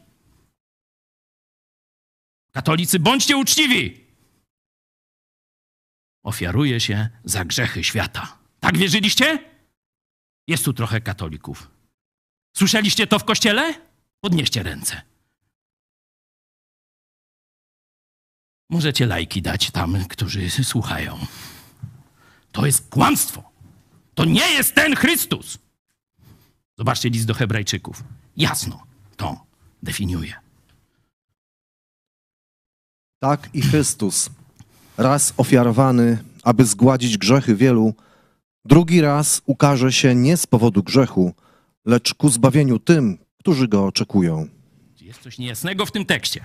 Katolicy, 2.52 2.98
bądźcie 2.98 3.36
uczciwi. 3.36 4.04
Ofiaruje 6.22 6.80
się 6.80 7.08
za 7.24 7.44
grzechy 7.44 7.84
świata. 7.84 8.38
Tak 8.60 8.78
wierzyliście? 8.78 9.38
Jest 10.48 10.64
tu 10.64 10.72
trochę 10.72 11.00
katolików. 11.00 11.70
Słyszeliście 12.56 13.06
to 13.06 13.18
w 13.18 13.24
kościele? 13.24 13.74
Podnieście 14.20 14.62
ręce. 14.62 15.02
Możecie 18.70 19.06
lajki 19.06 19.42
dać 19.42 19.70
tam, 19.70 20.04
którzy 20.08 20.50
słuchają. 20.50 21.18
To 22.52 22.66
jest 22.66 22.88
kłamstwo. 22.90 23.50
To 24.14 24.24
nie 24.24 24.50
jest 24.50 24.74
ten 24.74 24.96
Chrystus. 24.96 25.58
Zobaczcie 26.78 27.08
list 27.08 27.26
do 27.26 27.34
Hebrajczyków. 27.34 28.04
Jasno 28.36 28.86
to 29.16 29.46
definiuje. 29.82 30.34
Tak 33.18 33.50
i 33.54 33.62
Chrystus, 33.62 34.30
raz 34.96 35.34
ofiarowany, 35.36 36.24
aby 36.42 36.64
zgładzić 36.64 37.18
grzechy 37.18 37.56
wielu, 37.56 37.94
drugi 38.68 39.00
raz 39.00 39.42
ukaże 39.46 39.92
się 39.92 40.14
nie 40.14 40.36
z 40.36 40.46
powodu 40.46 40.82
grzechu, 40.82 41.34
lecz 41.84 42.14
ku 42.14 42.28
zbawieniu 42.28 42.78
tym, 42.78 43.18
którzy 43.38 43.68
go 43.68 43.86
oczekują. 43.86 44.48
Jest 45.00 45.22
coś 45.22 45.38
niejasnego 45.38 45.86
w 45.86 45.92
tym 45.92 46.04
tekście. 46.04 46.44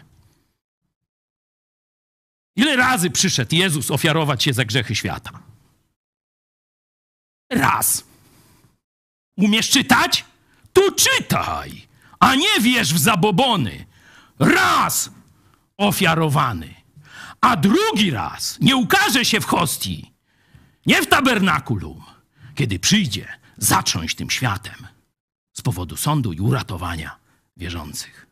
Ile 2.56 2.76
razy 2.76 3.10
przyszedł 3.10 3.56
Jezus 3.56 3.92
ofiarować 3.92 4.44
się 4.44 4.54
za 4.54 4.66
grzechy 4.66 4.96
świata? 4.96 5.32
Raz. 7.50 8.04
Umiesz 9.38 9.70
czytać? 9.70 10.26
Tu 10.74 10.82
czytaj, 10.92 11.88
a 12.20 12.36
nie 12.36 12.60
wierz 12.62 12.94
w 12.94 13.00
zabobony. 13.00 13.86
Raz 14.40 15.10
ofiarowany, 15.78 16.74
a 17.42 17.58
drugi 17.58 18.12
raz 18.12 18.58
nie 18.62 18.76
ukaże 18.76 19.26
się 19.26 19.42
w 19.42 19.46
hostii, 19.46 20.12
nie 20.86 21.02
w 21.02 21.08
tabernakulum, 21.08 22.13
kiedy 22.56 22.80
przyjdzie 22.80 23.28
zacząć 23.58 24.16
tym 24.16 24.30
światem 24.30 24.88
z 25.54 25.62
powodu 25.62 25.98
sądu 25.98 26.34
i 26.34 26.40
uratowania 26.40 27.16
wierzących. 27.58 28.28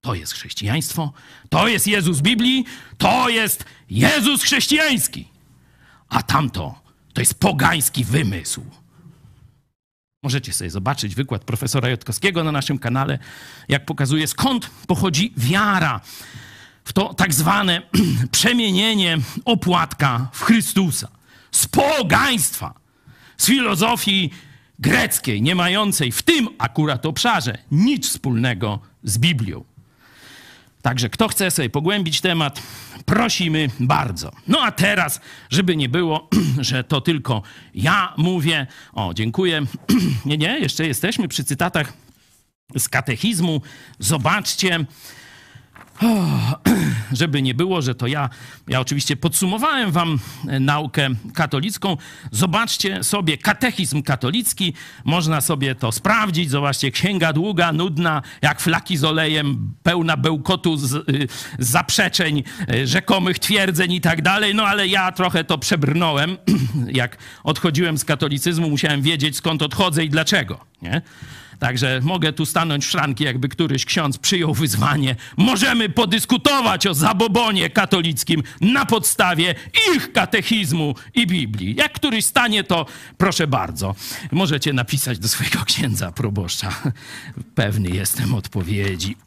To 0.00 0.14
jest 0.14 0.32
chrześcijaństwo, 0.32 1.12
to 1.48 1.68
jest 1.68 1.86
Jezus 1.86 2.20
Biblii, 2.20 2.64
to 2.98 3.28
jest 3.28 3.64
Jezus 3.90 4.42
chrześcijański. 4.42 5.28
A 6.08 6.22
tamto 6.22 6.80
to 7.12 7.20
jest 7.20 7.34
pogański 7.40 8.04
wymysł. 8.04 8.64
Możecie 10.22 10.52
sobie 10.52 10.70
zobaczyć 10.70 11.14
wykład 11.14 11.44
profesora 11.44 11.88
Jotkowskiego 11.88 12.44
na 12.44 12.52
naszym 12.52 12.78
kanale, 12.78 13.18
jak 13.68 13.86
pokazuje 13.86 14.26
skąd 14.26 14.70
pochodzi 14.86 15.32
wiara 15.36 16.00
w 16.84 16.92
to 16.92 17.14
tak 17.14 17.34
zwane 17.34 17.82
przemienienie 18.30 19.18
opłatka 19.44 20.28
w 20.32 20.42
Chrystusa. 20.42 21.08
Z 21.52 21.66
pogaństwa, 21.66 22.74
z 23.36 23.46
filozofii 23.46 24.30
greckiej, 24.78 25.42
nie 25.42 25.54
mającej 25.54 26.12
w 26.12 26.22
tym 26.22 26.48
akurat 26.58 27.06
obszarze 27.06 27.58
nic 27.70 28.08
wspólnego 28.08 28.80
z 29.02 29.18
Biblią. 29.18 29.64
Także 30.82 31.10
kto 31.10 31.28
chce 31.28 31.50
sobie 31.50 31.70
pogłębić 31.70 32.20
temat, 32.20 32.62
prosimy 33.04 33.70
bardzo. 33.80 34.32
No 34.48 34.60
a 34.62 34.72
teraz, 34.72 35.20
żeby 35.50 35.76
nie 35.76 35.88
było, 35.88 36.28
że 36.60 36.84
to 36.84 37.00
tylko 37.00 37.42
ja 37.74 38.14
mówię. 38.16 38.66
O, 38.92 39.14
dziękuję. 39.14 39.66
Nie, 40.26 40.38
nie, 40.38 40.58
jeszcze 40.58 40.86
jesteśmy 40.86 41.28
przy 41.28 41.44
cytatach 41.44 41.92
z 42.76 42.88
katechizmu. 42.88 43.60
Zobaczcie. 43.98 44.84
Żeby 47.12 47.42
nie 47.42 47.54
było, 47.54 47.82
że 47.82 47.94
to 47.94 48.06
ja, 48.06 48.30
ja 48.68 48.80
oczywiście 48.80 49.16
podsumowałem 49.16 49.92
wam 49.92 50.18
naukę 50.60 51.08
katolicką. 51.34 51.96
Zobaczcie 52.30 53.04
sobie 53.04 53.38
katechizm 53.38 54.02
katolicki, 54.02 54.74
można 55.04 55.40
sobie 55.40 55.74
to 55.74 55.92
sprawdzić. 55.92 56.50
Zobaczcie, 56.50 56.90
księga 56.90 57.32
długa, 57.32 57.72
nudna, 57.72 58.22
jak 58.42 58.60
flaki 58.60 58.96
z 58.96 59.04
olejem, 59.04 59.74
pełna 59.82 60.16
bełkotu 60.16 60.76
z, 60.76 60.94
y, 60.94 61.28
zaprzeczeń, 61.58 62.42
y, 62.74 62.86
rzekomych 62.86 63.38
twierdzeń 63.38 63.92
i 63.92 64.00
tak 64.00 64.22
dalej. 64.22 64.54
No 64.54 64.64
ale 64.64 64.88
ja 64.88 65.12
trochę 65.12 65.44
to 65.44 65.58
przebrnąłem. 65.58 66.36
Jak 66.92 67.16
odchodziłem 67.44 67.98
z 67.98 68.04
katolicyzmu, 68.04 68.70
musiałem 68.70 69.02
wiedzieć 69.02 69.36
skąd 69.36 69.62
odchodzę 69.62 70.04
i 70.04 70.10
dlaczego. 70.10 70.64
Nie? 70.82 71.02
Także 71.58 72.00
mogę 72.02 72.32
tu 72.32 72.46
stanąć 72.46 72.86
w 72.86 72.90
szranki, 72.90 73.24
jakby 73.24 73.48
któryś 73.48 73.84
ksiądz 73.84 74.18
przyjął 74.18 74.54
wyzwanie. 74.54 75.16
Możemy 75.36 75.88
podyskutować 75.88 76.86
o 76.86 76.94
zabobonie 76.94 77.70
katolickim 77.70 78.42
na 78.60 78.86
podstawie 78.86 79.54
ich 79.96 80.12
katechizmu 80.12 80.94
i 81.14 81.26
Biblii. 81.26 81.74
Jak 81.76 81.92
któryś 81.92 82.24
stanie, 82.24 82.64
to 82.64 82.86
proszę 83.18 83.46
bardzo. 83.46 83.94
Możecie 84.32 84.72
napisać 84.72 85.18
do 85.18 85.28
swojego 85.28 85.64
księdza 85.64 86.12
proboszcza. 86.12 86.72
Pewny 87.54 87.90
jestem 87.90 88.34
odpowiedzi. 88.34 89.16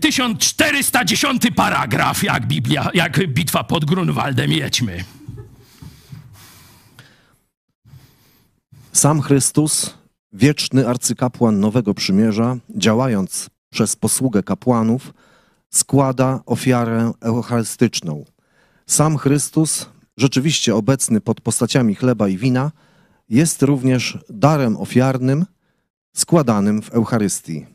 1410 0.00 1.42
paragraf, 1.56 2.22
jak 2.22 2.46
Biblia, 2.46 2.90
jak 2.94 3.28
bitwa 3.28 3.64
pod 3.64 3.84
Grunwaldem. 3.84 4.52
Jedźmy. 4.52 5.04
Sam 8.96 9.20
Chrystus, 9.22 9.94
wieczny 10.32 10.88
arcykapłan 10.88 11.60
Nowego 11.60 11.94
Przymierza, 11.94 12.56
działając 12.76 13.50
przez 13.70 13.96
posługę 13.96 14.42
kapłanów, 14.42 15.14
składa 15.70 16.40
ofiarę 16.46 17.12
eucharystyczną. 17.20 18.24
Sam 18.86 19.16
Chrystus, 19.18 19.88
rzeczywiście 20.16 20.74
obecny 20.74 21.20
pod 21.20 21.40
postaciami 21.40 21.94
chleba 21.94 22.28
i 22.28 22.36
wina, 22.36 22.72
jest 23.28 23.62
również 23.62 24.18
darem 24.28 24.76
ofiarnym 24.76 25.46
składanym 26.16 26.82
w 26.82 26.90
Eucharystii. 26.90 27.66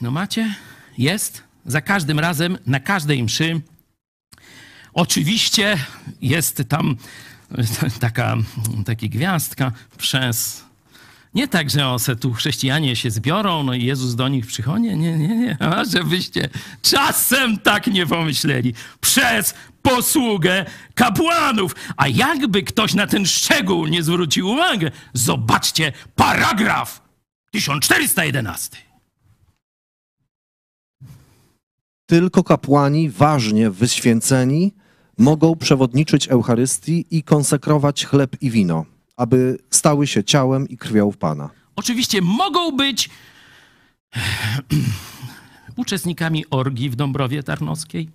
No 0.00 0.10
macie? 0.10 0.54
Jest. 0.98 1.42
Za 1.66 1.80
każdym 1.80 2.18
razem, 2.18 2.58
na 2.66 2.80
każdej 2.80 3.22
mszy. 3.22 3.60
Oczywiście 4.92 5.78
jest 6.20 6.62
tam 6.68 6.96
taka, 8.00 8.36
taka 8.86 9.06
gwiazdka 9.06 9.72
przez... 9.98 10.68
Nie 11.34 11.48
tak, 11.48 11.70
że 11.70 11.88
o, 11.88 11.98
se 11.98 12.16
tu 12.16 12.32
chrześcijanie 12.32 12.96
się 12.96 13.10
zbiorą, 13.10 13.62
no 13.62 13.74
i 13.74 13.84
Jezus 13.84 14.14
do 14.14 14.28
nich 14.28 14.46
przychodzi. 14.46 14.82
Nie, 14.82 14.96
nie, 14.96 15.36
nie. 15.36 15.56
A 15.60 15.84
żebyście 15.84 16.48
czasem 16.82 17.58
tak 17.58 17.86
nie 17.86 18.06
pomyśleli. 18.06 18.74
Przez 19.00 19.54
posługę 19.82 20.64
kapłanów. 20.94 21.74
A 21.96 22.08
jakby 22.08 22.62
ktoś 22.62 22.94
na 22.94 23.06
ten 23.06 23.26
szczegół 23.26 23.86
nie 23.86 24.02
zwrócił 24.02 24.48
uwagi, 24.48 24.86
zobaczcie 25.12 25.92
paragraf 26.16 27.02
1411. 27.52 28.76
Tylko 32.06 32.44
kapłani 32.44 33.10
ważnie 33.10 33.70
wyświęceni 33.70 34.74
mogą 35.18 35.56
przewodniczyć 35.56 36.28
Eucharystii 36.28 37.06
i 37.10 37.22
konsekrować 37.22 38.04
chleb 38.04 38.36
i 38.40 38.50
wino, 38.50 38.84
aby 39.16 39.58
stały 39.70 40.06
się 40.06 40.24
ciałem 40.24 40.68
i 40.68 40.76
krwią 40.76 41.12
Pana. 41.12 41.50
Oczywiście 41.76 42.22
mogą 42.22 42.76
być 42.76 43.10
uczestnikami 45.76 46.44
orgii 46.50 46.90
w 46.90 46.96
Dąbrowie 46.96 47.42
Tarnowskiej. 47.42 48.08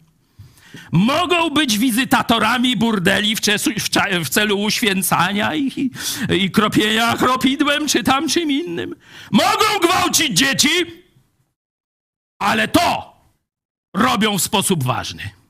Mogą 0.91 1.49
być 1.49 1.77
wizytatorami 1.77 2.77
burdeli 2.77 3.35
w, 3.35 3.41
czesu, 3.41 3.69
w, 3.77 3.89
w 4.25 4.29
celu 4.29 4.61
uświęcania 4.61 5.55
i, 5.55 5.91
i 6.29 6.51
kropienia 6.51 7.17
kropidłem 7.17 7.87
czy 7.87 8.03
tam 8.03 8.29
czym 8.29 8.51
innym. 8.51 8.95
Mogą 9.31 9.87
gwałcić 9.87 10.37
dzieci, 10.37 10.69
ale 12.39 12.67
to 12.67 13.15
robią 13.93 14.37
w 14.37 14.41
sposób 14.41 14.83
ważny. 14.83 15.42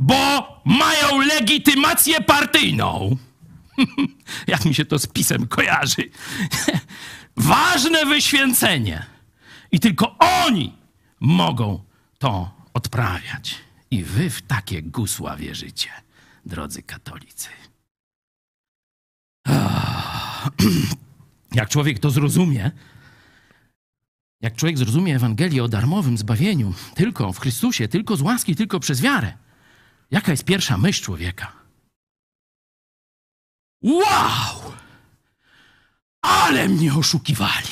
Bo 0.00 0.46
mają 0.64 1.20
legitymację 1.20 2.20
partyjną. 2.20 3.16
Jak 4.46 4.64
mi 4.64 4.74
się 4.74 4.84
to 4.84 4.98
z 4.98 5.06
pisem 5.06 5.46
kojarzy. 5.46 6.10
Ważne 7.36 8.06
wyświęcenie. 8.06 9.06
I 9.72 9.80
tylko 9.80 10.18
oni 10.18 10.76
mogą 11.20 11.84
to 12.18 12.50
odprawiać. 12.74 13.54
I 13.90 14.04
wy 14.04 14.30
w 14.30 14.42
takie 14.42 14.82
gusła 14.82 15.36
wierzycie, 15.36 15.90
drodzy 16.46 16.82
katolicy. 16.82 17.48
Jak 21.52 21.68
człowiek 21.68 21.98
to 21.98 22.10
zrozumie, 22.10 22.70
jak 24.40 24.56
człowiek 24.56 24.78
zrozumie 24.78 25.16
Ewangelię 25.16 25.64
o 25.64 25.68
darmowym 25.68 26.18
zbawieniu 26.18 26.74
tylko 26.94 27.32
w 27.32 27.38
Chrystusie, 27.40 27.88
tylko 27.88 28.16
z 28.16 28.22
łaski, 28.22 28.56
tylko 28.56 28.80
przez 28.80 29.00
wiarę, 29.00 29.32
jaka 30.10 30.30
jest 30.30 30.44
pierwsza 30.44 30.78
myśl 30.78 31.02
człowieka? 31.04 31.52
Wow! 33.82 34.72
Ale 36.22 36.68
mnie 36.68 36.94
oszukiwali! 36.94 37.68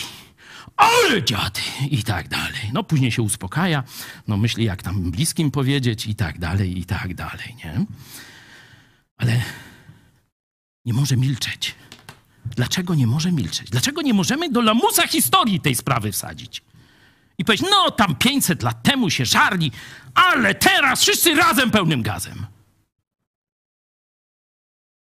Ale 0.77 1.23
dziady! 1.23 1.61
I 1.91 2.03
tak 2.03 2.29
dalej. 2.29 2.71
No 2.73 2.85
później 2.85 3.13
się 3.13 3.23
uspokaja, 3.23 3.83
no 4.29 4.37
myśli 4.37 4.65
jak 4.65 4.83
tam 4.83 5.11
bliskim 5.11 5.51
powiedzieć 5.51 6.07
i 6.07 6.15
tak 6.15 6.39
dalej, 6.39 6.79
i 6.79 6.85
tak 6.85 7.15
dalej, 7.15 7.57
nie? 7.65 7.87
Ale 9.17 9.43
nie 10.85 10.93
może 10.95 11.17
milczeć. 11.17 11.75
Dlaczego 12.57 12.95
nie 12.95 13.07
może 13.07 13.33
milczeć? 13.33 13.71
Dlaczego 13.71 14.03
nie 14.03 14.15
możemy 14.15 14.51
do 14.51 14.61
lamusa 14.61 15.07
historii 15.07 15.61
tej 15.61 15.75
sprawy 15.75 16.13
wsadzić? 16.13 16.63
I 17.39 17.45
powiedzieć, 17.45 17.69
no 17.71 17.91
tam 17.91 18.17
500 18.17 18.63
lat 18.63 18.83
temu 18.83 19.11
się 19.11 19.25
żarli, 19.25 19.73
ale 20.15 20.55
teraz 20.55 21.01
wszyscy 21.01 21.35
razem 21.35 21.71
pełnym 21.71 22.03
gazem. 22.03 22.47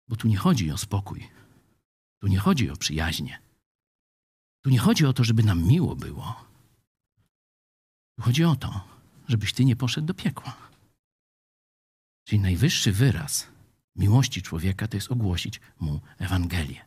Bo 0.09 0.17
tu 0.17 0.29
nie 0.29 0.37
chodzi 0.37 0.73
o 0.73 0.79
spokój. 0.79 1.29
Tu 2.21 2.27
nie 2.27 2.39
chodzi 2.39 2.71
o 2.71 2.77
przyjaźnie. 2.77 3.43
Tu 4.65 4.71
nie 4.71 4.79
chodzi 4.79 5.07
o 5.07 5.13
to, 5.13 5.25
żeby 5.25 5.43
nam 5.43 5.65
miło 5.65 5.97
było. 5.97 6.45
Tu 8.17 8.23
chodzi 8.23 8.45
o 8.45 8.57
to, 8.57 8.81
żebyś 9.29 9.53
ty 9.53 9.65
nie 9.65 9.77
poszedł 9.77 10.07
do 10.07 10.15
piekła. 10.15 10.57
Czyli 12.25 12.41
najwyższy 12.41 12.93
wyraz 12.93 13.47
miłości 13.97 14.43
człowieka 14.43 14.89
to 14.89 14.97
jest 14.97 15.13
ogłosić 15.13 15.61
mu 15.81 16.01
Ewangelię. 16.19 16.85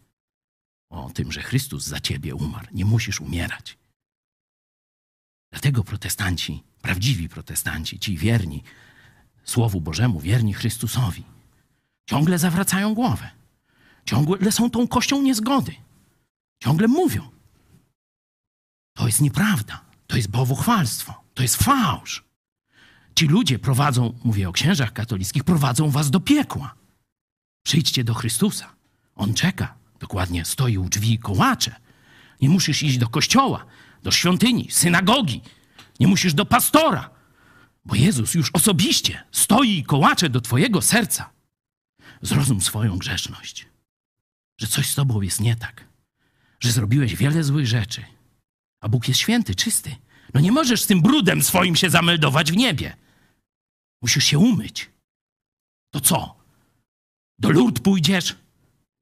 O 0.89 1.09
tym, 1.09 1.31
że 1.31 1.41
Chrystus 1.41 1.83
za 1.83 1.99
ciebie 1.99 2.35
umarł. 2.35 2.67
Nie 2.71 2.85
musisz 2.85 3.21
umierać. 3.21 3.77
Dlatego 5.51 5.83
protestanci, 5.83 6.63
prawdziwi 6.81 7.29
protestanci, 7.29 7.99
ci 7.99 8.17
wierni 8.17 8.63
Słowu 9.43 9.81
Bożemu, 9.81 10.19
wierni 10.19 10.53
Chrystusowi, 10.53 11.23
ciągle 12.09 12.39
zawracają 12.39 12.93
głowę. 12.93 13.29
Ciągle 14.05 14.51
są 14.51 14.69
tą 14.69 14.87
kością 14.87 15.21
niezgody. 15.21 15.75
Ciągle 16.63 16.87
mówią. 16.87 17.29
To 18.93 19.05
jest 19.05 19.21
nieprawda. 19.21 19.81
To 20.07 20.17
jest 20.17 20.29
bałwochwalstwo. 20.29 21.23
To 21.33 21.43
jest 21.43 21.55
fałsz. 21.55 22.23
Ci 23.15 23.27
ludzie 23.27 23.59
prowadzą, 23.59 24.13
mówię 24.23 24.49
o 24.49 24.51
księżach 24.51 24.93
katolickich, 24.93 25.43
prowadzą 25.43 25.89
was 25.89 26.11
do 26.11 26.19
piekła. 26.19 26.75
Przyjdźcie 27.63 28.03
do 28.03 28.13
Chrystusa. 28.13 28.75
On 29.15 29.33
czeka. 29.33 29.75
Dokładnie 29.99 30.45
stoi 30.45 30.77
u 30.77 30.89
drzwi 30.89 31.13
i 31.13 31.19
kołacze. 31.19 31.75
Nie 32.41 32.49
musisz 32.49 32.83
iść 32.83 32.97
do 32.97 33.09
kościoła, 33.09 33.65
do 34.03 34.11
świątyni, 34.11 34.67
synagogi. 34.71 35.41
Nie 35.99 36.07
musisz 36.07 36.33
do 36.33 36.45
pastora, 36.45 37.09
bo 37.85 37.95
Jezus 37.95 38.33
już 38.33 38.49
osobiście 38.53 39.23
stoi 39.31 39.77
i 39.77 39.83
kołacze 39.83 40.29
do 40.29 40.41
twojego 40.41 40.81
serca. 40.81 41.29
Zrozum 42.21 42.61
swoją 42.61 42.97
grzeszność, 42.97 43.67
że 44.59 44.67
coś 44.67 44.89
z 44.89 44.95
tobą 44.95 45.21
jest 45.21 45.39
nie 45.41 45.55
tak, 45.55 45.87
że 46.59 46.71
zrobiłeś 46.71 47.15
wiele 47.15 47.43
złych 47.43 47.67
rzeczy, 47.67 48.03
a 48.81 48.89
Bóg 48.89 49.07
jest 49.07 49.19
święty, 49.19 49.55
czysty. 49.55 49.95
No 50.33 50.41
nie 50.41 50.51
możesz 50.51 50.81
z 50.81 50.87
tym 50.87 51.01
brudem 51.01 51.43
swoim 51.43 51.75
się 51.75 51.89
zameldować 51.89 52.51
w 52.51 52.57
niebie. 52.57 52.97
Musisz 54.01 54.23
się 54.25 54.39
umyć. 54.39 54.89
To 55.93 55.99
co? 55.99 56.35
Do 57.39 57.49
lurt 57.49 57.79
pójdziesz? 57.79 58.35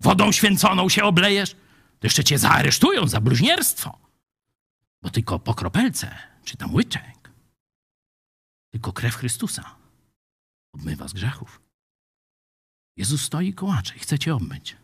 Wodą 0.02 0.32
święconą 0.32 0.90
się 0.90 1.04
oblejesz? 1.04 1.52
To 2.00 2.08
jeszcze 2.08 2.24
cię 2.24 2.38
zaaresztują 2.38 3.08
za 3.08 3.22
bluźnierstwo. 3.22 4.09
Bo 5.02 5.10
tylko 5.10 5.40
po 5.40 5.54
kropelce, 5.54 6.18
czy 6.44 6.58
tam 6.58 6.76
łyczek. 6.76 7.32
Tylko 8.72 8.94
krew 8.94 9.16
Chrystusa 9.16 9.80
obmywa 10.74 11.08
z 11.08 11.14
grzechów. 11.14 11.62
Jezus 12.98 13.22
stoi 13.22 13.54
kołacze 13.54 13.96
i 13.96 14.00
chce 14.00 14.20
cię 14.20 14.36
obmyć. 14.36 14.78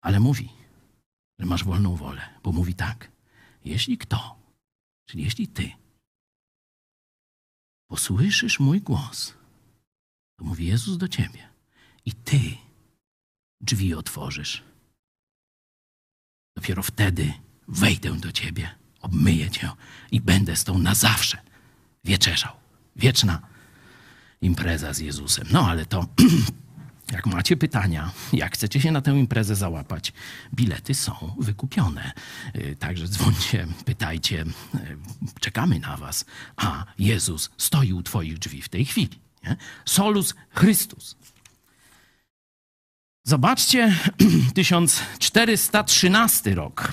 Ale 0.00 0.20
mówi, 0.20 0.48
że 1.38 1.46
masz 1.46 1.64
wolną 1.64 1.96
wolę, 1.96 2.40
bo 2.42 2.52
mówi 2.52 2.74
tak. 2.74 3.12
Jeśli 3.64 3.98
kto, 3.98 4.38
czyli 5.06 5.24
jeśli 5.24 5.48
ty, 5.48 5.72
posłyszysz 7.90 8.60
mój 8.60 8.80
głos, 8.80 9.34
to 10.38 10.44
mówi 10.44 10.66
Jezus 10.66 10.96
do 10.96 11.08
ciebie 11.08 11.48
i 12.04 12.12
ty 12.12 12.40
drzwi 13.60 13.94
otworzysz. 13.94 14.64
Dopiero 16.56 16.82
wtedy 16.82 17.32
wejdę 17.68 18.20
do 18.20 18.32
ciebie, 18.32 18.78
obmyję 19.00 19.50
cię 19.50 19.70
i 20.10 20.20
będę 20.20 20.56
z 20.56 20.64
tą 20.64 20.78
na 20.78 20.94
zawsze 20.94 21.38
wieczerzał. 22.04 22.52
Wieczna 22.96 23.40
impreza 24.40 24.94
z 24.94 24.98
Jezusem. 24.98 25.46
No 25.52 25.68
ale 25.68 25.86
to, 25.86 26.06
jak 27.12 27.26
macie 27.26 27.56
pytania, 27.56 28.12
jak 28.32 28.54
chcecie 28.54 28.80
się 28.80 28.92
na 28.92 29.00
tę 29.00 29.18
imprezę 29.18 29.56
załapać, 29.56 30.12
bilety 30.54 30.94
są 30.94 31.34
wykupione. 31.38 32.12
Y, 32.56 32.76
Także 32.78 33.08
dzwońcie, 33.08 33.66
pytajcie, 33.84 34.44
y, 34.74 34.96
czekamy 35.40 35.78
na 35.78 35.96
was. 35.96 36.24
A 36.56 36.84
Jezus 36.98 37.50
stoi 37.56 37.92
u 37.92 38.02
twoich 38.02 38.38
drzwi 38.38 38.62
w 38.62 38.68
tej 38.68 38.84
chwili. 38.84 39.18
Nie? 39.44 39.56
Solus 39.84 40.34
Chrystus. 40.50 41.16
Zobaczcie, 43.24 43.96
1413 44.54 46.54
rok. 46.54 46.92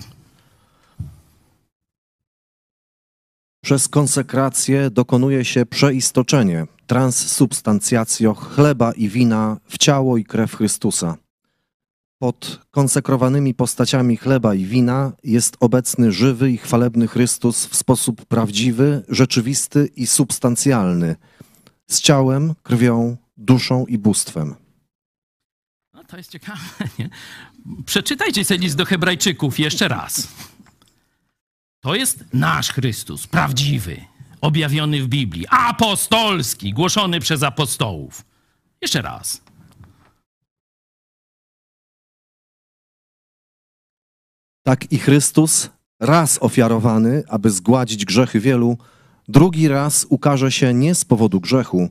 Przez 3.67 3.87
konsekrację 3.87 4.89
dokonuje 4.89 5.45
się 5.45 5.65
przeistoczenie, 5.65 6.67
transsubstancjacjo 6.85 8.33
chleba 8.33 8.91
i 8.91 9.09
wina 9.09 9.57
w 9.67 9.77
ciało 9.77 10.17
i 10.17 10.23
krew 10.23 10.55
Chrystusa. 10.55 11.17
Pod 12.19 12.59
konsekrowanymi 12.71 13.53
postaciami 13.53 14.17
chleba 14.17 14.55
i 14.55 14.65
wina 14.65 15.11
jest 15.23 15.57
obecny 15.59 16.11
żywy 16.11 16.51
i 16.51 16.57
chwalebny 16.57 17.07
Chrystus 17.07 17.65
w 17.65 17.75
sposób 17.75 18.25
prawdziwy, 18.25 19.03
rzeczywisty 19.09 19.89
i 19.95 20.07
substancjalny, 20.07 21.15
z 21.87 22.01
ciałem, 22.01 22.53
krwią, 22.63 23.17
duszą 23.37 23.85
i 23.85 23.97
bóstwem. 23.97 24.55
No 25.93 26.03
to 26.03 26.17
jest 26.17 26.31
ciekawe, 26.31 26.59
nie? 26.99 27.09
Przeczytajcie 27.85 28.45
sobie 28.45 28.59
list 28.59 28.75
do 28.75 28.85
Hebrajczyków 28.85 29.59
jeszcze 29.59 29.87
raz. 29.87 30.27
To 31.87 31.95
jest 31.95 32.23
nasz 32.33 32.69
Chrystus, 32.69 33.27
prawdziwy, 33.27 34.01
objawiony 34.41 35.03
w 35.03 35.07
Biblii, 35.07 35.45
apostolski, 35.49 36.73
głoszony 36.73 37.19
przez 37.19 37.43
apostołów. 37.43 38.25
Jeszcze 38.81 39.01
raz. 39.01 39.41
Tak 44.63 44.91
i 44.91 44.99
Chrystus, 44.99 45.69
raz 45.99 46.37
ofiarowany, 46.41 47.23
aby 47.27 47.49
zgładzić 47.49 48.05
grzechy 48.05 48.39
wielu, 48.39 48.77
drugi 49.27 49.67
raz 49.67 50.05
ukaże 50.09 50.51
się 50.51 50.73
nie 50.73 50.95
z 50.95 51.05
powodu 51.05 51.39
grzechu, 51.39 51.89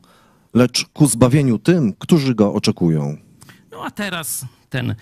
lecz 0.53 0.85
ku 0.85 1.07
zbawieniu 1.07 1.59
tym, 1.59 1.93
którzy 1.99 2.35
go 2.35 2.53
oczekują. 2.53 3.17
No 3.71 3.85
a 3.85 3.91
teraz 3.91 4.45
ten 4.69 4.95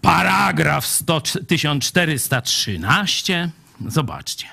paragraf 0.00 0.86
100, 0.86 1.20
1413. 1.20 3.61
Zobaczcie. 3.90 4.46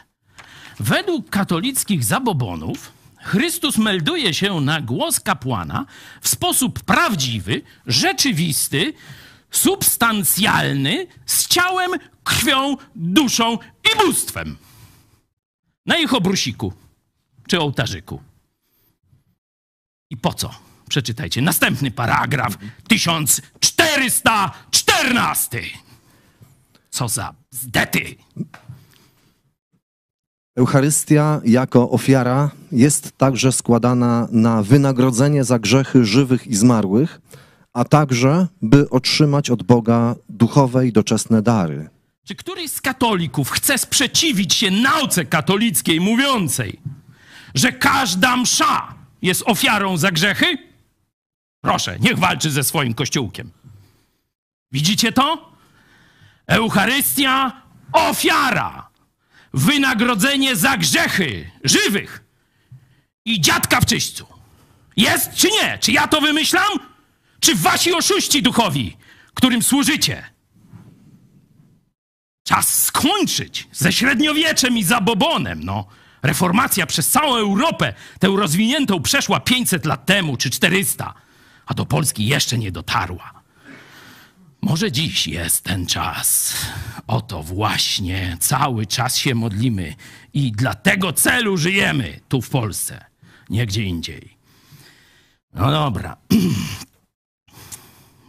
Według 0.79 1.29
katolickich 1.29 2.03
zabobonów 2.03 2.91
Chrystus 3.21 3.77
melduje 3.77 4.33
się 4.33 4.61
na 4.61 4.81
głos 4.81 5.19
kapłana 5.19 5.85
w 6.21 6.29
sposób 6.29 6.83
prawdziwy, 6.83 7.61
rzeczywisty, 7.85 8.93
substancjalny, 9.51 11.07
z 11.25 11.47
ciałem, 11.47 11.91
krwią, 12.23 12.77
duszą 12.95 13.57
i 13.93 13.97
bóstwem. 13.97 14.57
Na 15.85 15.97
ich 15.97 16.13
obrusiku 16.13 16.73
czy 17.47 17.59
ołtarzyku. 17.59 18.21
I 20.09 20.17
po 20.17 20.33
co? 20.33 20.51
Przeczytajcie 20.89 21.41
następny 21.41 21.91
paragraf 21.91 22.57
1414. 22.87 25.61
Co 26.89 27.07
za 27.07 27.33
zdety. 27.51 28.15
Eucharystia 30.59 31.41
jako 31.45 31.89
ofiara 31.89 32.51
jest 32.71 33.17
także 33.17 33.51
składana 33.51 34.27
na 34.31 34.63
wynagrodzenie 34.63 35.43
za 35.43 35.59
grzechy 35.59 36.05
żywych 36.05 36.47
i 36.47 36.55
zmarłych, 36.55 37.21
a 37.73 37.83
także 37.85 38.47
by 38.61 38.89
otrzymać 38.89 39.49
od 39.49 39.63
Boga 39.63 40.15
duchowe 40.29 40.87
i 40.87 40.91
doczesne 40.91 41.41
dary. 41.41 41.89
Czy 42.27 42.35
któryś 42.35 42.71
z 42.71 42.81
katolików 42.81 43.49
chce 43.49 43.77
sprzeciwić 43.77 44.53
się 44.53 44.71
nauce 44.71 45.25
katolickiej 45.25 46.01
mówiącej, 46.01 46.79
że 47.55 47.71
każda 47.71 48.37
msza 48.37 48.93
jest 49.21 49.43
ofiarą 49.45 49.97
za 49.97 50.11
grzechy? 50.11 50.57
Proszę, 51.61 51.97
niech 51.99 52.19
walczy 52.19 52.51
ze 52.51 52.63
swoim 52.63 52.93
kościółkiem. 52.93 53.51
Widzicie 54.71 55.11
to? 55.11 55.51
Eucharystia 56.47 57.61
ofiara, 57.93 58.88
wynagrodzenie 59.53 60.55
za 60.55 60.77
grzechy 60.77 61.51
żywych 61.63 62.23
i 63.25 63.41
dziadka 63.41 63.81
w 63.81 63.85
czyśćcu. 63.85 64.25
Jest 64.97 65.33
czy 65.33 65.47
nie? 65.51 65.77
Czy 65.77 65.91
ja 65.91 66.07
to 66.07 66.21
wymyślam? 66.21 66.79
Czy 67.39 67.55
wasi 67.55 67.93
oszuści 67.93 68.43
duchowi, 68.43 68.97
którym 69.33 69.63
służycie? 69.63 70.23
Czas 72.43 72.83
skończyć 72.83 73.67
ze 73.71 73.91
średniowieczem 73.91 74.77
i 74.77 74.83
zabobonem, 74.83 75.63
no. 75.63 75.85
Reformacja 76.23 76.85
przez 76.85 77.09
całą 77.09 77.35
Europę, 77.35 77.93
tę 78.19 78.27
rozwiniętą, 78.27 79.01
przeszła 79.01 79.39
500 79.39 79.85
lat 79.85 80.05
temu 80.05 80.37
czy 80.37 80.49
400, 80.49 81.13
a 81.65 81.73
do 81.73 81.85
Polski 81.85 82.25
jeszcze 82.25 82.57
nie 82.57 82.71
dotarła. 82.71 83.38
Może 84.61 84.91
dziś 84.91 85.27
jest 85.27 85.63
ten 85.63 85.85
czas. 85.85 86.55
Oto 87.07 87.43
właśnie 87.43 88.37
cały 88.39 88.85
czas 88.85 89.17
się 89.17 89.35
modlimy 89.35 89.95
i 90.33 90.51
dla 90.51 90.73
tego 90.73 91.13
celu 91.13 91.57
żyjemy 91.57 92.19
tu 92.29 92.41
w 92.41 92.49
Polsce, 92.49 93.05
nie 93.49 93.65
gdzie 93.65 93.83
indziej. 93.83 94.37
No 95.53 95.71
dobra. 95.71 96.17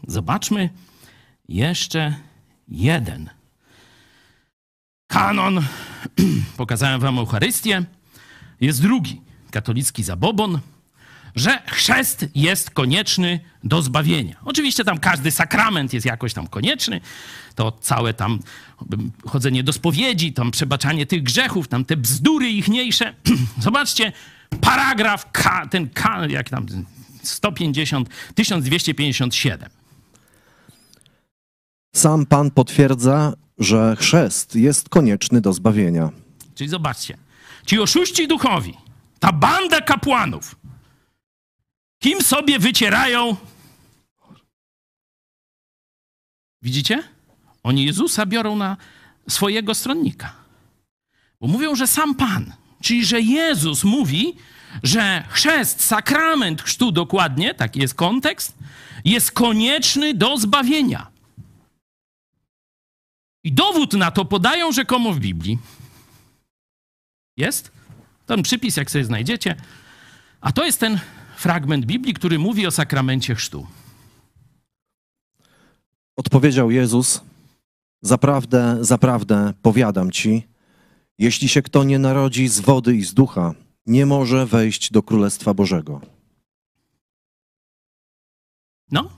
Zobaczmy 0.07 0.70
jeszcze 1.49 2.14
jeden 2.68 3.31
kanon. 5.07 5.61
Pokazałem 6.57 7.01
wam 7.01 7.18
Eucharystię. 7.18 7.85
Jest 8.61 8.83
drugi 8.83 9.20
katolicki 9.51 10.03
zabobon, 10.03 10.61
że 11.35 11.62
chrzest 11.66 12.26
jest 12.35 12.70
konieczny 12.70 13.41
do 13.64 13.83
zbawienia. 13.83 14.37
Oczywiście 14.45 14.85
tam 14.85 14.99
każdy 14.99 15.31
sakrament 15.31 15.93
jest 15.93 16.07
jakoś 16.07 16.35
tam 16.35 16.47
konieczny. 16.47 17.01
To 17.55 17.72
całe 17.81 18.14
tam 18.14 18.39
chodzenie 19.26 19.62
do 19.62 19.72
spowiedzi, 19.72 20.33
tam 20.33 20.51
przebaczanie 20.51 21.07
tych 21.07 21.22
grzechów, 21.22 21.68
tam 21.68 21.85
te 21.85 21.97
bzdury 21.97 22.51
ichniejsze. 22.51 23.14
Zobaczcie, 23.59 24.12
paragraf 24.61 25.33
K, 25.33 25.66
ten 25.70 25.89
K, 25.89 26.26
jak 26.26 26.51
tam 26.51 26.66
150, 27.22 28.09
1257. 28.35 29.68
Sam 31.95 32.26
Pan 32.26 32.51
potwierdza, 32.51 33.33
że 33.59 33.97
chrzest 33.99 34.57
jest 34.57 34.89
konieczny 34.89 35.41
do 35.41 35.53
zbawienia. 35.53 36.11
Czyli 36.55 36.70
zobaczcie, 36.70 37.16
ci 37.66 37.78
oszuści 37.78 38.28
duchowi, 38.28 38.74
ta 39.20 39.33
banda 39.33 39.81
kapłanów, 39.81 40.57
kim 42.01 42.22
sobie 42.22 42.59
wycierają? 42.59 43.36
Widzicie? 46.62 47.03
Oni 47.62 47.84
Jezusa 47.84 48.26
biorą 48.26 48.57
na 48.57 48.76
swojego 49.28 49.74
stronnika. 49.74 50.34
Bo 51.40 51.46
mówią, 51.46 51.74
że 51.74 51.86
sam 51.86 52.14
Pan, 52.14 52.53
czyli 52.82 53.05
że 53.05 53.20
Jezus 53.20 53.84
mówi, 53.84 54.36
że 54.82 55.24
chrzest, 55.28 55.84
sakrament 55.84 56.62
chrztu 56.62 56.92
dokładnie, 56.92 57.55
taki 57.55 57.80
jest 57.80 57.94
kontekst, 57.94 58.59
jest 59.05 59.32
konieczny 59.32 60.14
do 60.14 60.36
zbawienia. 60.36 61.07
I 63.44 63.53
dowód 63.53 63.92
na 63.92 64.11
to 64.11 64.24
podają 64.24 64.72
rzekomo 64.72 65.12
w 65.12 65.18
Biblii. 65.18 65.59
Jest? 67.36 67.70
Ten 68.26 68.42
przypis, 68.42 68.76
jak 68.76 68.90
sobie 68.90 69.05
znajdziecie. 69.05 69.57
A 70.40 70.53
to 70.53 70.64
jest 70.64 70.80
ten 70.80 71.01
fragment 71.41 71.86
Biblii, 71.86 72.14
który 72.14 72.38
mówi 72.38 72.66
o 72.66 72.70
sakramencie 72.70 73.34
chrztu. 73.34 73.66
Odpowiedział 76.16 76.70
Jezus: 76.70 77.20
Zaprawdę, 78.03 78.78
zaprawdę 78.80 79.53
powiadam 79.62 80.11
ci, 80.11 80.49
jeśli 81.18 81.49
się 81.49 81.62
kto 81.62 81.84
nie 81.84 81.99
narodzi 81.99 82.49
z 82.49 82.61
wody 82.61 82.97
i 82.97 83.05
z 83.05 83.14
ducha, 83.14 83.55
nie 83.86 84.07
może 84.07 84.47
wejść 84.47 84.93
do 84.93 85.03
Królestwa 85.03 85.55
Bożego. 85.55 86.01
No. 88.91 89.11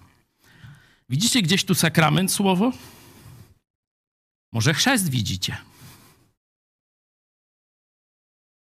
Widzicie 1.08 1.42
gdzieś 1.42 1.64
tu 1.64 1.74
sakrament 1.74 2.32
słowo? 2.32 2.72
Może 4.52 4.74
chrzest 4.74 5.08
widzicie? 5.08 5.56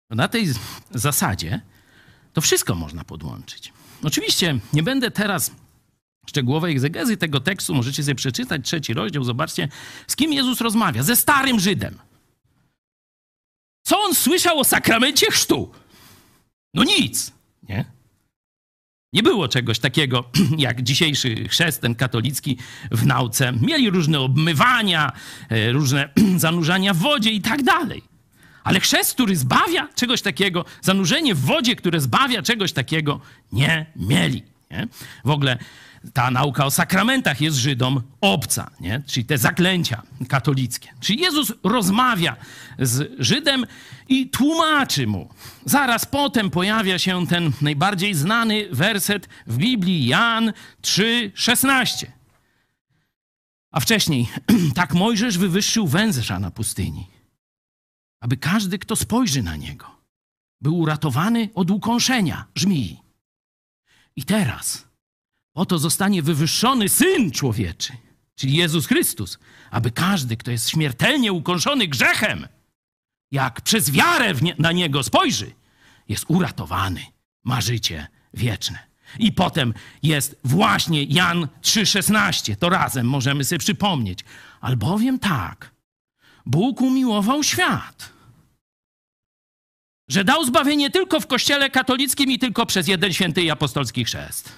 No 0.10 0.16
na 0.16 0.28
tej 0.28 0.48
zasadzie 0.92 1.62
to 2.34 2.42
wszystko 2.42 2.76
można 2.76 3.04
podłączyć. 3.04 3.74
Oczywiście 4.04 4.60
nie 4.74 4.84
będę 4.84 5.12
teraz 5.12 5.52
szczegółowej 6.30 6.72
egzegezy 6.72 7.18
tego 7.18 7.40
tekstu, 7.40 7.76
możecie 7.76 8.04
sobie 8.04 8.16
przeczytać 8.16 8.66
trzeci 8.66 8.94
rozdział, 8.94 9.24
zobaczcie, 9.24 9.68
z 10.08 10.16
kim 10.16 10.34
Jezus 10.34 10.62
rozmawia. 10.62 11.04
Ze 11.04 11.16
starym 11.16 11.60
Żydem. 11.60 12.00
Co 13.84 14.00
on 14.00 14.16
słyszał 14.16 14.60
o 14.60 14.64
sakramencie 14.64 15.32
chrztu? 15.32 15.72
No 16.74 16.84
nic, 16.84 17.32
nie? 17.70 17.86
Nie 19.14 19.24
było 19.24 19.48
czegoś 19.48 19.80
takiego 19.80 20.30
jak 20.58 20.82
dzisiejszy 20.84 21.48
chrzest, 21.48 21.82
ten 21.82 21.96
katolicki 21.96 22.58
w 22.92 23.06
nauce. 23.06 23.54
Mieli 23.62 23.90
różne 23.90 24.20
obmywania, 24.20 25.12
e, 25.50 25.72
różne 25.72 26.10
zanurzania 26.38 26.94
w 26.94 26.98
wodzie 26.98 27.32
i 27.32 27.42
tak 27.42 27.64
dalej. 27.64 28.09
Ale 28.64 28.80
chrzest, 28.80 29.14
który 29.14 29.36
zbawia 29.36 29.88
czegoś 29.96 30.22
takiego, 30.22 30.66
zanurzenie 30.82 31.36
w 31.36 31.42
wodzie, 31.42 31.76
które 31.76 32.02
zbawia 32.02 32.42
czegoś 32.42 32.74
takiego, 32.74 33.20
nie 33.52 33.86
mieli. 33.96 34.44
Nie? 34.72 34.88
W 35.26 35.30
ogóle 35.30 35.58
ta 36.14 36.32
nauka 36.32 36.66
o 36.66 36.72
sakramentach 36.72 37.42
jest 37.42 37.58
Żydom 37.58 38.02
obca, 38.22 38.72
nie? 38.80 39.02
czyli 39.08 39.26
te 39.26 39.38
zaklęcia 39.38 40.02
katolickie. 40.28 40.90
Czyli 41.00 41.20
Jezus 41.20 41.54
rozmawia 41.64 42.36
z 42.80 43.12
Żydem 43.20 43.66
i 44.10 44.30
tłumaczy 44.30 45.08
mu. 45.08 45.30
Zaraz 45.66 46.06
potem 46.06 46.50
pojawia 46.50 47.00
się 47.00 47.28
ten 47.28 47.52
najbardziej 47.62 48.14
znany 48.14 48.68
werset 48.72 49.30
w 49.48 49.58
Biblii, 49.58 50.08
Jan 50.08 50.54
3,16. 50.82 52.06
A 53.72 53.80
wcześniej, 53.80 54.30
tak 54.76 54.94
Mojżesz 54.94 55.38
wywyższył 55.38 55.88
węża 55.88 56.40
na 56.40 56.52
pustyni, 56.52 57.08
aby 58.20 58.38
każdy, 58.38 58.80
kto 58.80 58.96
spojrzy 58.96 59.44
na 59.44 59.56
niego, 59.56 59.86
był 60.62 60.80
uratowany 60.80 61.50
od 61.56 61.72
ukąszenia 61.72 62.46
żmii. 62.56 63.00
I 64.16 64.24
teraz 64.24 64.90
Oto 65.60 65.80
zostanie 65.80 66.22
wywyższony 66.22 66.90
Syn 66.90 67.32
Człowieczy, 67.32 67.94
czyli 68.36 68.54
Jezus 68.54 68.88
Chrystus, 68.88 69.40
aby 69.72 69.92
każdy, 69.92 70.38
kto 70.38 70.52
jest 70.52 70.70
śmiertelnie 70.70 71.34
ukąszony 71.34 71.88
grzechem, 71.88 72.48
jak 73.32 73.62
przez 73.62 73.92
wiarę 73.92 74.34
nie, 74.42 74.56
na 74.60 74.72
Niego 74.72 75.04
spojrzy, 75.04 75.52
jest 76.08 76.26
uratowany, 76.28 77.02
ma 77.44 77.62
życie 77.62 78.08
wieczne. 78.34 78.80
I 79.20 79.32
potem 79.32 79.74
jest 80.04 80.40
właśnie 80.44 81.04
Jan 81.04 81.48
3,16. 81.62 82.56
To 82.56 82.70
razem 82.70 83.08
możemy 83.08 83.44
sobie 83.44 83.60
przypomnieć. 83.60 84.20
Albowiem 84.62 85.20
tak, 85.20 85.72
Bóg 86.50 86.82
umiłował 86.82 87.44
świat, 87.44 88.14
że 90.08 90.24
dał 90.24 90.46
zbawienie 90.46 90.90
tylko 90.90 91.20
w 91.20 91.28
Kościele 91.28 91.70
katolickim 91.70 92.32
i 92.32 92.40
tylko 92.40 92.66
przez 92.66 92.88
jeden 92.88 93.14
święty 93.14 93.44
i 93.44 93.52
apostolski 93.52 94.06
chrzest. 94.06 94.52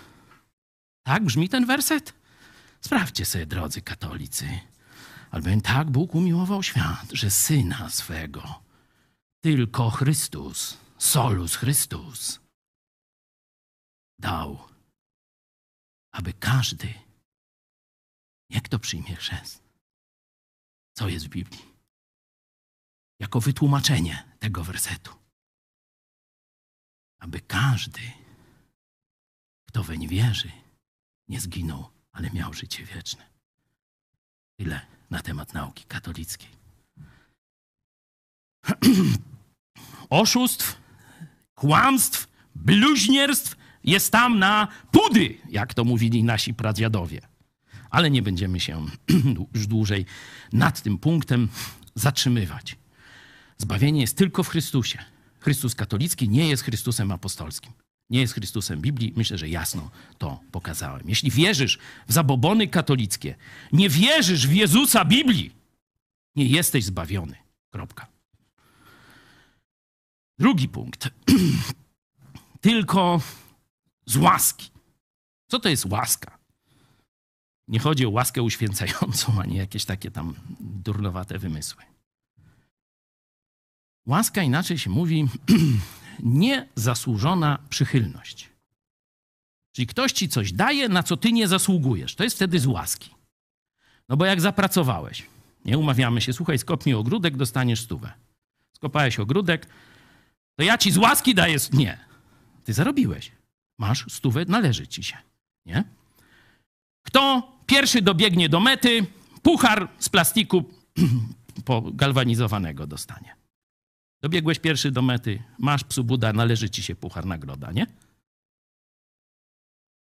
Tak 1.03 1.23
brzmi 1.23 1.49
ten 1.49 1.65
werset? 1.65 2.13
Sprawdźcie 2.81 3.25
sobie, 3.25 3.45
drodzy 3.45 3.81
katolicy. 3.81 4.59
Albowiem 5.31 5.61
tak 5.61 5.89
Bóg 5.89 6.15
umiłował 6.15 6.63
świat, 6.63 7.05
że 7.11 7.31
Syna 7.31 7.89
swego, 7.89 8.63
tylko 9.41 9.89
Chrystus, 9.89 10.77
solus 10.97 11.55
Chrystus, 11.55 12.39
dał, 14.19 14.59
aby 16.11 16.33
każdy, 16.33 16.93
jak 18.49 18.69
to 18.69 18.79
przyjmie 18.79 19.15
chrzest, 19.15 19.63
co 20.93 21.09
jest 21.09 21.25
w 21.25 21.29
Biblii, 21.29 21.70
jako 23.21 23.41
wytłumaczenie 23.41 24.23
tego 24.39 24.63
wersetu, 24.63 25.13
aby 27.19 27.41
każdy, 27.41 28.01
kto 29.67 29.83
weń 29.83 30.07
wierzy, 30.07 30.51
nie 31.27 31.39
zginął, 31.39 31.89
ale 32.11 32.29
miał 32.31 32.53
życie 32.53 32.85
wieczne. 32.85 33.29
Tyle 34.59 34.81
na 35.09 35.21
temat 35.21 35.53
nauki 35.53 35.85
katolickiej. 35.85 36.49
oszustw, 40.09 40.81
kłamstw, 41.55 42.27
bluźnierstw 42.55 43.55
jest 43.83 44.11
tam 44.11 44.39
na 44.39 44.67
pudy, 44.91 45.37
jak 45.49 45.73
to 45.73 45.83
mówili 45.83 46.23
nasi 46.23 46.53
pradziadowie. 46.53 47.21
Ale 47.89 48.11
nie 48.11 48.21
będziemy 48.21 48.59
się 48.59 48.85
już 49.55 49.67
dłużej 49.67 50.05
nad 50.53 50.81
tym 50.81 50.97
punktem 50.97 51.49
zatrzymywać. 51.95 52.80
Zbawienie 53.61 54.01
jest 54.01 54.17
tylko 54.17 54.43
w 54.43 54.49
Chrystusie. 54.49 54.99
Chrystus 55.39 55.75
katolicki 55.75 56.29
nie 56.29 56.49
jest 56.49 56.63
Chrystusem 56.63 57.11
apostolskim. 57.11 57.71
Nie 58.09 58.21
jest 58.21 58.33
Chrystusem 58.33 58.81
Biblii. 58.81 59.13
Myślę, 59.15 59.37
że 59.37 59.49
jasno 59.49 59.91
to 60.17 60.39
pokazałem. 60.51 61.09
Jeśli 61.09 61.31
wierzysz 61.31 61.79
w 62.07 62.13
zabobony 62.13 62.67
katolickie, 62.67 63.35
nie 63.73 63.89
wierzysz 63.89 64.47
w 64.47 64.53
Jezusa 64.53 65.05
Biblii, 65.05 65.51
nie 66.35 66.45
jesteś 66.45 66.83
zbawiony. 66.83 67.35
Kropka. 67.69 68.07
Drugi 70.39 70.69
punkt. 70.69 71.09
Tylko 72.61 73.21
z 74.05 74.15
łaski. 74.15 74.71
Co 75.47 75.59
to 75.59 75.69
jest 75.69 75.85
łaska? 75.85 76.37
Nie 77.67 77.79
chodzi 77.79 78.05
o 78.05 78.09
łaskę 78.09 78.41
uświęcającą, 78.41 79.41
ani 79.41 79.55
jakieś 79.55 79.85
takie 79.85 80.11
tam 80.11 80.35
durnowate 80.59 81.39
wymysły. 81.39 81.90
Łaska 84.11 84.43
inaczej 84.43 84.77
się 84.77 84.89
mówi 84.89 85.27
niezasłużona 86.43 87.59
przychylność. 87.69 88.49
Czyli 89.75 89.87
ktoś 89.87 90.11
ci 90.11 90.29
coś 90.29 90.53
daje, 90.53 90.89
na 90.89 91.03
co 91.03 91.17
ty 91.17 91.31
nie 91.31 91.47
zasługujesz. 91.47 92.15
To 92.15 92.23
jest 92.23 92.35
wtedy 92.35 92.59
z 92.59 92.65
łaski. 92.65 93.09
No 94.09 94.17
bo 94.17 94.25
jak 94.25 94.41
zapracowałeś, 94.41 95.25
nie 95.65 95.77
umawiamy 95.77 96.21
się, 96.21 96.33
słuchaj, 96.33 96.57
skopnij 96.57 96.95
ogródek, 96.95 97.37
dostaniesz 97.37 97.81
stówę. 97.81 98.11
Skopałeś 98.73 99.19
ogródek, 99.19 99.67
to 100.55 100.63
ja 100.63 100.77
ci 100.77 100.91
z 100.91 100.97
łaski 100.97 101.35
daję. 101.35 101.57
Nie. 101.73 101.97
Ty 102.63 102.73
zarobiłeś. 102.73 103.31
Masz 103.79 104.05
stówę, 104.09 104.45
należy 104.47 104.87
ci 104.87 105.03
się. 105.03 105.17
Nie? 105.65 105.83
Kto 107.05 107.51
pierwszy 107.65 108.01
dobiegnie 108.01 108.49
do 108.49 108.59
mety, 108.59 109.05
puchar 109.41 109.87
z 109.99 110.09
plastiku 110.09 110.63
galwanizowanego 111.93 112.87
dostanie. 112.87 113.40
Dobiegłeś 114.21 114.59
pierwszy 114.59 114.91
do 114.91 115.01
mety, 115.01 115.43
masz 115.59 115.83
psu 115.83 116.03
Buda, 116.03 116.33
należy 116.33 116.69
ci 116.69 116.83
się 116.83 116.95
puchar 116.95 117.25
nagroda, 117.25 117.71
nie? 117.71 117.87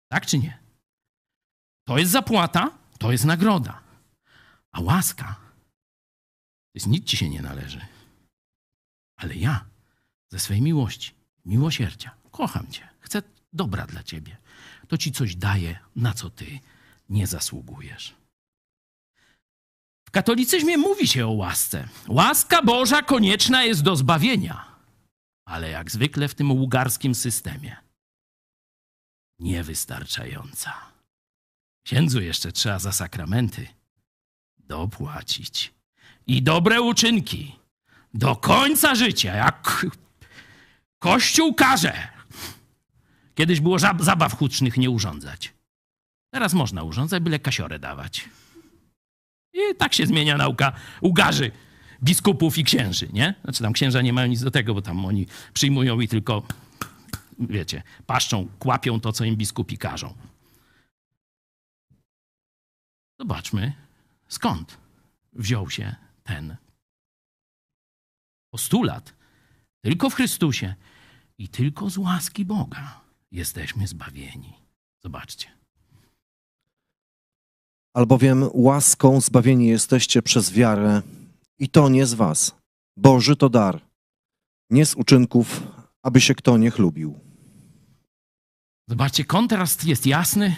Tak 0.09 0.27
czy 0.27 0.39
nie? 0.39 0.59
To 1.85 1.99
jest 1.99 2.13
zapłata, 2.13 2.79
to 2.99 3.13
jest 3.13 3.25
nagroda. 3.25 3.83
A 4.73 4.81
łaska 4.81 5.35
to 6.65 6.71
jest 6.75 6.87
nic 6.87 7.05
ci 7.05 7.17
się 7.17 7.29
nie 7.29 7.43
należy. 7.43 7.81
Ale 9.17 9.37
ja 9.37 9.65
ze 10.29 10.39
swej 10.39 10.63
miłości, 10.63 11.15
miłosierdzia, 11.45 12.15
kocham 12.31 12.71
cię, 12.71 12.89
chcę 13.01 13.23
dobra 13.53 13.87
dla 13.87 14.03
ciebie. 14.03 14.37
To 14.89 14.99
ci 14.99 15.13
coś 15.13 15.37
daje, 15.37 15.79
na 15.97 16.15
co 16.15 16.31
ty 16.31 16.61
nie 17.09 17.27
zasługujesz. 17.27 18.15
Katolicyzmie 20.17 20.79
mówi 20.79 21.09
się 21.09 21.27
o 21.27 21.31
łasce. 21.31 21.89
Łaska 22.09 22.63
Boża 22.63 23.03
konieczna 23.03 23.65
jest 23.65 23.83
do 23.83 23.97
zbawienia, 23.97 24.65
ale 25.45 25.71
jak 25.71 25.91
zwykle 25.91 26.29
w 26.29 26.35
tym 26.35 26.53
ługarskim 26.53 27.15
systemie 27.15 27.77
niewystarczająca. 29.39 30.73
Księdzu 31.87 32.21
jeszcze 32.21 32.53
trzeba 32.53 32.79
za 32.79 32.93
sakramenty 32.93 33.67
dopłacić. 34.59 35.75
I 36.27 36.43
dobre 36.43 36.83
uczynki 36.83 37.57
do 38.15 38.37
końca 38.37 38.95
życia, 38.95 39.35
jak 39.35 39.87
Kościół 40.99 41.55
każe. 41.55 42.09
Kiedyś 43.35 43.61
było 43.61 43.79
zabaw 43.99 44.39
hucznych 44.39 44.77
nie 44.77 44.91
urządzać. 44.91 45.53
Teraz 46.31 46.55
można 46.55 46.83
urządzać, 46.83 47.23
byle 47.23 47.39
kasiorę 47.39 47.79
dawać. 47.79 48.29
I 49.57 49.77
tak 49.79 49.95
się 49.95 50.07
zmienia 50.07 50.37
nauka 50.37 50.73
ugarzy 51.01 51.51
biskupów 52.03 52.59
i 52.59 52.65
księży, 52.65 53.09
nie? 53.13 53.35
Znaczy 53.45 53.63
tam 53.63 53.73
księża 53.73 54.03
nie 54.03 54.13
mają 54.13 54.29
nic 54.29 54.43
do 54.43 54.51
tego, 54.51 54.75
bo 54.75 54.83
tam 54.83 55.05
oni 55.05 55.27
przyjmują 55.53 56.01
i 56.01 56.09
tylko, 56.09 56.43
wiecie, 57.39 57.83
paszczą, 58.07 58.49
kłapią 58.59 59.01
to, 59.01 59.13
co 59.13 59.25
im 59.25 59.37
biskupi 59.37 59.79
każą. 59.79 60.15
Zobaczmy, 63.21 63.73
skąd 64.29 64.79
wziął 65.33 65.71
się 65.71 65.95
ten 66.23 66.57
postulat. 68.51 69.15
Tylko 69.85 70.11
w 70.11 70.15
Chrystusie 70.15 70.75
i 71.39 71.49
tylko 71.49 71.91
z 71.91 71.99
łaski 71.99 72.45
Boga 72.45 73.01
jesteśmy 73.33 73.87
zbawieni. 73.87 74.53
Zobaczcie. 75.05 75.49
Albowiem 77.97 78.49
łaską 78.53 79.21
zbawieni 79.21 79.67
jesteście 79.67 80.23
przez 80.23 80.53
wiarę 80.53 81.03
i 81.59 81.69
to 81.69 81.89
nie 81.89 82.07
z 82.07 82.15
was. 82.15 82.55
Boży 82.97 83.37
to 83.37 83.49
dar, 83.49 83.81
nie 84.71 84.87
z 84.87 84.95
uczynków, 84.95 85.63
aby 86.03 86.21
się 86.21 86.35
kto 86.35 86.59
nie 86.59 86.71
chlubił. 86.71 87.21
Zobaczcie, 88.89 89.25
kontrast 89.25 89.85
jest 89.85 90.07
jasny. 90.07 90.57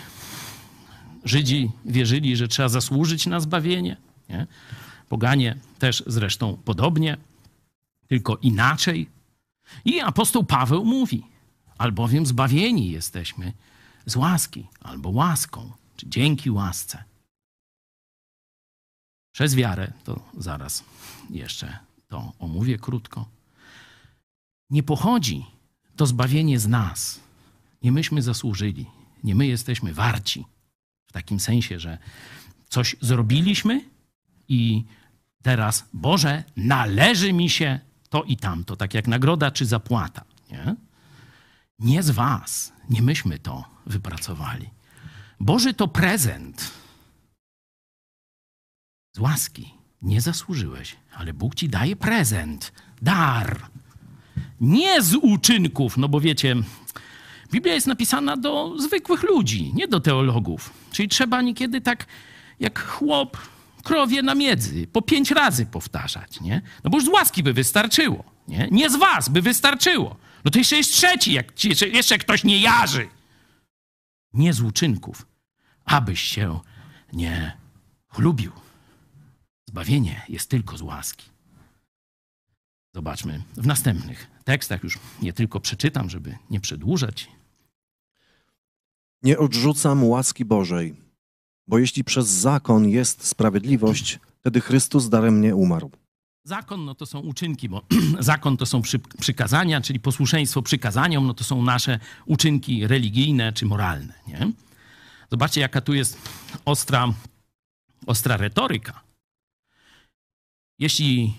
Żydzi 1.25 1.71
wierzyli, 1.85 2.37
że 2.37 2.49
trzeba 2.49 2.69
zasłużyć 2.69 3.27
na 3.27 3.41
zbawienie. 3.41 3.97
Nie? 4.29 4.47
Poganie 5.09 5.57
też 5.79 6.03
zresztą 6.07 6.59
podobnie, 6.65 7.17
tylko 8.09 8.37
inaczej. 8.37 9.09
I 9.85 10.01
apostoł 10.01 10.45
Paweł 10.45 10.85
mówi, 10.85 11.23
albowiem 11.79 12.27
zbawieni 12.27 12.91
jesteśmy 12.91 13.53
z 14.07 14.17
łaski 14.17 14.67
albo 14.81 15.09
łaską, 15.11 15.73
czy 15.97 16.09
dzięki 16.09 16.51
łasce. 16.51 17.05
Przez 19.33 19.55
wiarę, 19.55 19.93
to 20.05 20.21
zaraz 20.39 20.85
jeszcze 21.31 21.79
to 22.09 22.33
omówię 22.39 22.79
krótko. 22.79 23.29
Nie 24.71 24.83
pochodzi 24.83 25.47
to 25.97 26.07
zbawienie 26.07 26.59
z 26.59 26.67
nas. 26.67 27.21
Nie 27.83 27.93
myśmy 27.93 28.23
zasłużyli, 28.23 28.87
nie 29.25 29.35
my 29.35 29.47
jesteśmy 29.47 29.95
warci. 29.95 30.45
W 31.07 31.13
takim 31.13 31.41
sensie, 31.41 31.81
że 31.81 31.99
coś 32.69 32.97
zrobiliśmy 33.01 33.85
i 34.49 34.85
teraz, 35.43 35.85
Boże, 35.93 36.45
należy 36.57 37.33
mi 37.33 37.51
się 37.51 37.81
to 38.09 38.23
i 38.23 38.37
tamto, 38.37 38.77
tak 38.77 38.95
jak 38.95 39.09
nagroda 39.09 39.51
czy 39.51 39.67
zapłata. 39.67 40.25
Nie, 40.51 40.75
nie 41.79 42.03
z 42.03 42.11
Was, 42.11 42.73
nie 42.91 43.03
myśmy 43.03 43.39
to 43.39 43.65
wypracowali. 43.87 44.71
Boży 45.41 45.75
to 45.75 45.89
prezent 45.89 46.71
z 49.19 49.21
łaski. 49.21 49.75
Nie 50.03 50.21
zasłużyłeś, 50.21 50.97
ale 51.15 51.33
Bóg 51.33 51.55
ci 51.55 51.69
daje 51.69 51.97
prezent, 51.97 52.73
dar. 53.03 53.67
Nie 54.61 55.03
z 55.03 55.15
uczynków, 55.15 55.97
no 55.97 56.09
bo 56.09 56.21
wiecie, 56.21 56.57
Biblia 57.53 57.75
jest 57.75 57.87
napisana 57.87 58.37
do 58.37 58.75
zwykłych 58.79 59.23
ludzi, 59.23 59.73
nie 59.75 59.89
do 59.89 60.01
teologów. 60.01 60.73
Czyli 60.93 61.09
trzeba 61.09 61.43
niekiedy 61.43 61.81
tak 61.81 62.07
jak 62.61 62.79
chłop 62.79 63.39
krowie 63.85 64.23
na 64.23 64.35
miedzy 64.35 64.87
po 64.87 65.03
pięć 65.03 65.31
razy 65.31 65.67
powtarzać, 65.67 66.41
nie? 66.41 66.63
No 66.85 66.91
bo 66.91 66.97
już 66.97 67.05
z 67.05 67.09
łaski 67.09 67.43
by 67.43 67.53
wystarczyło, 67.53 68.25
nie? 68.49 68.69
Nie 68.71 68.91
z 68.91 68.97
was 68.97 69.29
by 69.29 69.43
wystarczyło. 69.43 70.17
No 70.45 70.51
to 70.51 70.59
jeszcze 70.59 70.77
jest 70.77 70.93
trzeci, 70.93 71.33
jak 71.33 71.65
jeszcze, 71.65 71.89
jeszcze 71.89 72.19
ktoś 72.19 72.45
nie 72.45 72.59
jarzy. 72.59 73.09
Nie 74.33 74.53
z 74.53 74.61
uczynków, 74.61 75.27
abyś 75.85 76.21
się 76.21 76.61
nie 77.13 77.57
chlubił. 78.09 78.53
Zbawienie 79.69 80.23
jest 80.29 80.51
tylko 80.51 80.79
z 80.79 80.83
łaski. 80.83 81.27
Zobaczmy 82.95 83.43
w 83.57 83.67
następnych 83.67 84.27
tekstach, 84.45 84.83
już 84.83 84.99
nie 85.23 85.33
tylko 85.33 85.61
przeczytam, 85.61 86.11
żeby 86.11 86.37
nie 86.51 86.61
przedłużać. 86.61 87.29
Nie 89.23 89.39
odrzucam 89.39 90.05
łaski 90.05 90.45
Bożej, 90.45 90.95
bo 91.67 91.79
jeśli 91.79 92.05
przez 92.05 92.29
zakon 92.29 92.89
jest 92.89 93.27
sprawiedliwość, 93.27 94.19
wtedy 94.41 94.61
Chrystus 94.61 95.09
darem 95.09 95.39
mnie 95.39 95.57
umarł. 95.57 95.91
Zakon 96.45 96.85
no 96.85 96.95
to 96.95 97.07
są 97.07 97.21
uczynki, 97.21 97.69
bo 97.69 97.83
zakon 98.21 98.57
to 98.57 98.67
są 98.67 98.83
przy, 98.83 98.99
przykazania, 98.99 99.81
czyli 99.81 100.01
posłuszeństwo 100.01 100.63
przykazaniom, 100.63 101.27
no 101.27 101.35
to 101.35 101.45
są 101.45 101.63
nasze 101.63 101.99
uczynki 102.27 102.87
religijne 102.87 103.53
czy 103.53 103.67
moralne. 103.67 104.15
Nie? 104.27 104.53
Zobaczcie, 105.31 105.61
jaka 105.61 105.81
tu 105.81 105.95
jest 105.95 106.19
ostra, 106.65 107.15
ostra 108.07 108.37
retoryka. 108.37 109.08
Jeśli 110.79 111.35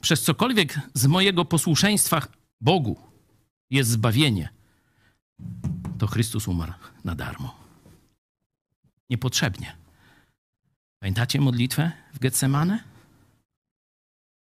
przez 0.00 0.22
cokolwiek 0.22 0.80
z 0.94 1.06
mojego 1.06 1.44
posłuszeństwa 1.44 2.26
Bogu 2.60 2.96
jest 3.70 3.90
zbawienie, 3.90 4.48
to 5.98 6.06
Chrystus 6.06 6.48
umarł 6.48 6.72
na 7.04 7.14
darmo. 7.14 7.58
Niepotrzebnie. 9.10 9.76
Pamiętacie 10.98 11.40
modlitwę 11.40 11.92
w 12.14 12.18
Getsemane? 12.18 12.84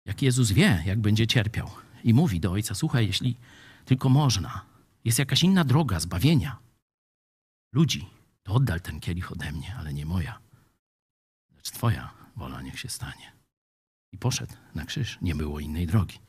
Jak 0.05 0.21
Jezus 0.21 0.51
wie, 0.51 0.83
jak 0.85 0.99
będzie 0.99 1.27
cierpiał 1.27 1.71
i 2.03 2.13
mówi 2.13 2.39
do 2.39 2.51
Ojca, 2.51 2.75
słuchaj, 2.75 3.07
jeśli 3.07 3.37
tylko 3.85 4.09
można, 4.09 4.65
jest 5.05 5.19
jakaś 5.19 5.43
inna 5.43 5.63
droga 5.63 5.99
zbawienia 5.99 6.57
ludzi, 7.73 8.09
to 8.43 8.53
oddal 8.53 8.81
ten 8.81 8.99
kielich 8.99 9.31
ode 9.31 9.51
mnie, 9.51 9.75
ale 9.75 9.93
nie 9.93 10.05
moja, 10.05 10.39
lecz 11.55 11.71
Twoja 11.71 12.20
wola 12.35 12.61
niech 12.61 12.79
się 12.79 12.89
stanie. 12.89 13.31
I 14.11 14.17
poszedł 14.17 14.53
na 14.75 14.85
krzyż. 14.85 15.17
Nie 15.21 15.35
było 15.35 15.59
innej 15.59 15.87
drogi. 15.87 16.19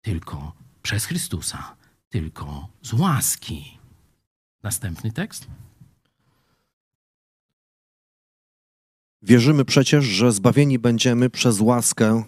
Tylko 0.00 0.52
przez 0.82 1.04
Chrystusa, 1.04 1.76
tylko 2.08 2.68
z 2.82 2.92
łaski. 2.92 3.78
Następny 4.62 5.12
tekst. 5.12 5.46
Wierzymy 9.22 9.64
przecież, 9.64 10.04
że 10.04 10.32
zbawieni 10.32 10.78
będziemy 10.78 11.30
przez 11.30 11.60
łaskę 11.60 12.24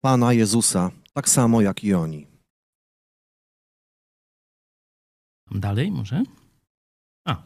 Pana 0.00 0.32
Jezusa, 0.32 0.90
tak 1.12 1.28
samo 1.28 1.60
jak 1.60 1.84
i 1.84 1.94
oni. 1.94 2.26
Dalej 5.50 5.90
może? 5.90 6.22
A. 7.24 7.42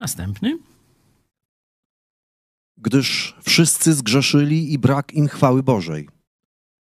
Następny. 0.00 0.58
Gdyż 2.80 3.34
wszyscy 3.42 3.94
zgrzeszyli 3.94 4.72
i 4.72 4.78
brak 4.78 5.12
im 5.12 5.28
chwały 5.28 5.62
Bożej 5.62 6.08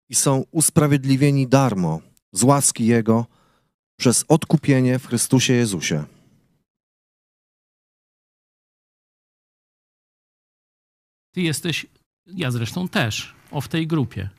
i 0.08 0.14
są 0.14 0.44
usprawiedliwieni 0.50 1.48
darmo 1.48 2.00
z 2.32 2.42
łaski 2.42 2.86
Jego 2.86 3.26
przez 3.98 4.24
odkupienie 4.28 4.98
w 4.98 5.06
Chrystusie 5.06 5.52
Jezusie. 5.52 6.04
Ty 11.34 11.40
jesteś, 11.40 11.86
ja 12.26 12.50
zresztą 12.50 12.88
też, 12.88 13.34
o 13.50 13.60
w 13.60 13.68
tej 13.68 13.86
grupie. 13.86 14.30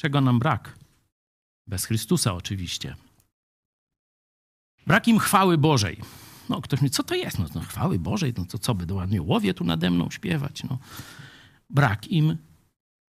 Czego 0.00 0.20
nam 0.20 0.38
brak? 0.38 0.78
Bez 1.66 1.84
Chrystusa 1.84 2.34
oczywiście. 2.34 2.96
Brak 4.86 5.08
im 5.08 5.18
chwały 5.18 5.58
Bożej. 5.58 5.96
No, 6.48 6.60
ktoś 6.60 6.82
mi, 6.82 6.90
co 6.90 7.02
to 7.02 7.14
jest? 7.14 7.38
No, 7.38 7.46
no 7.54 7.60
chwały 7.60 7.98
Bożej, 7.98 8.34
no 8.38 8.44
to 8.44 8.58
co 8.58 8.74
by 8.74 8.86
do 8.86 9.02
aniołowie 9.02 9.54
tu 9.54 9.64
nade 9.64 9.90
mną 9.90 10.10
śpiewać? 10.10 10.64
No. 10.64 10.78
Brak 11.70 12.08
im 12.08 12.36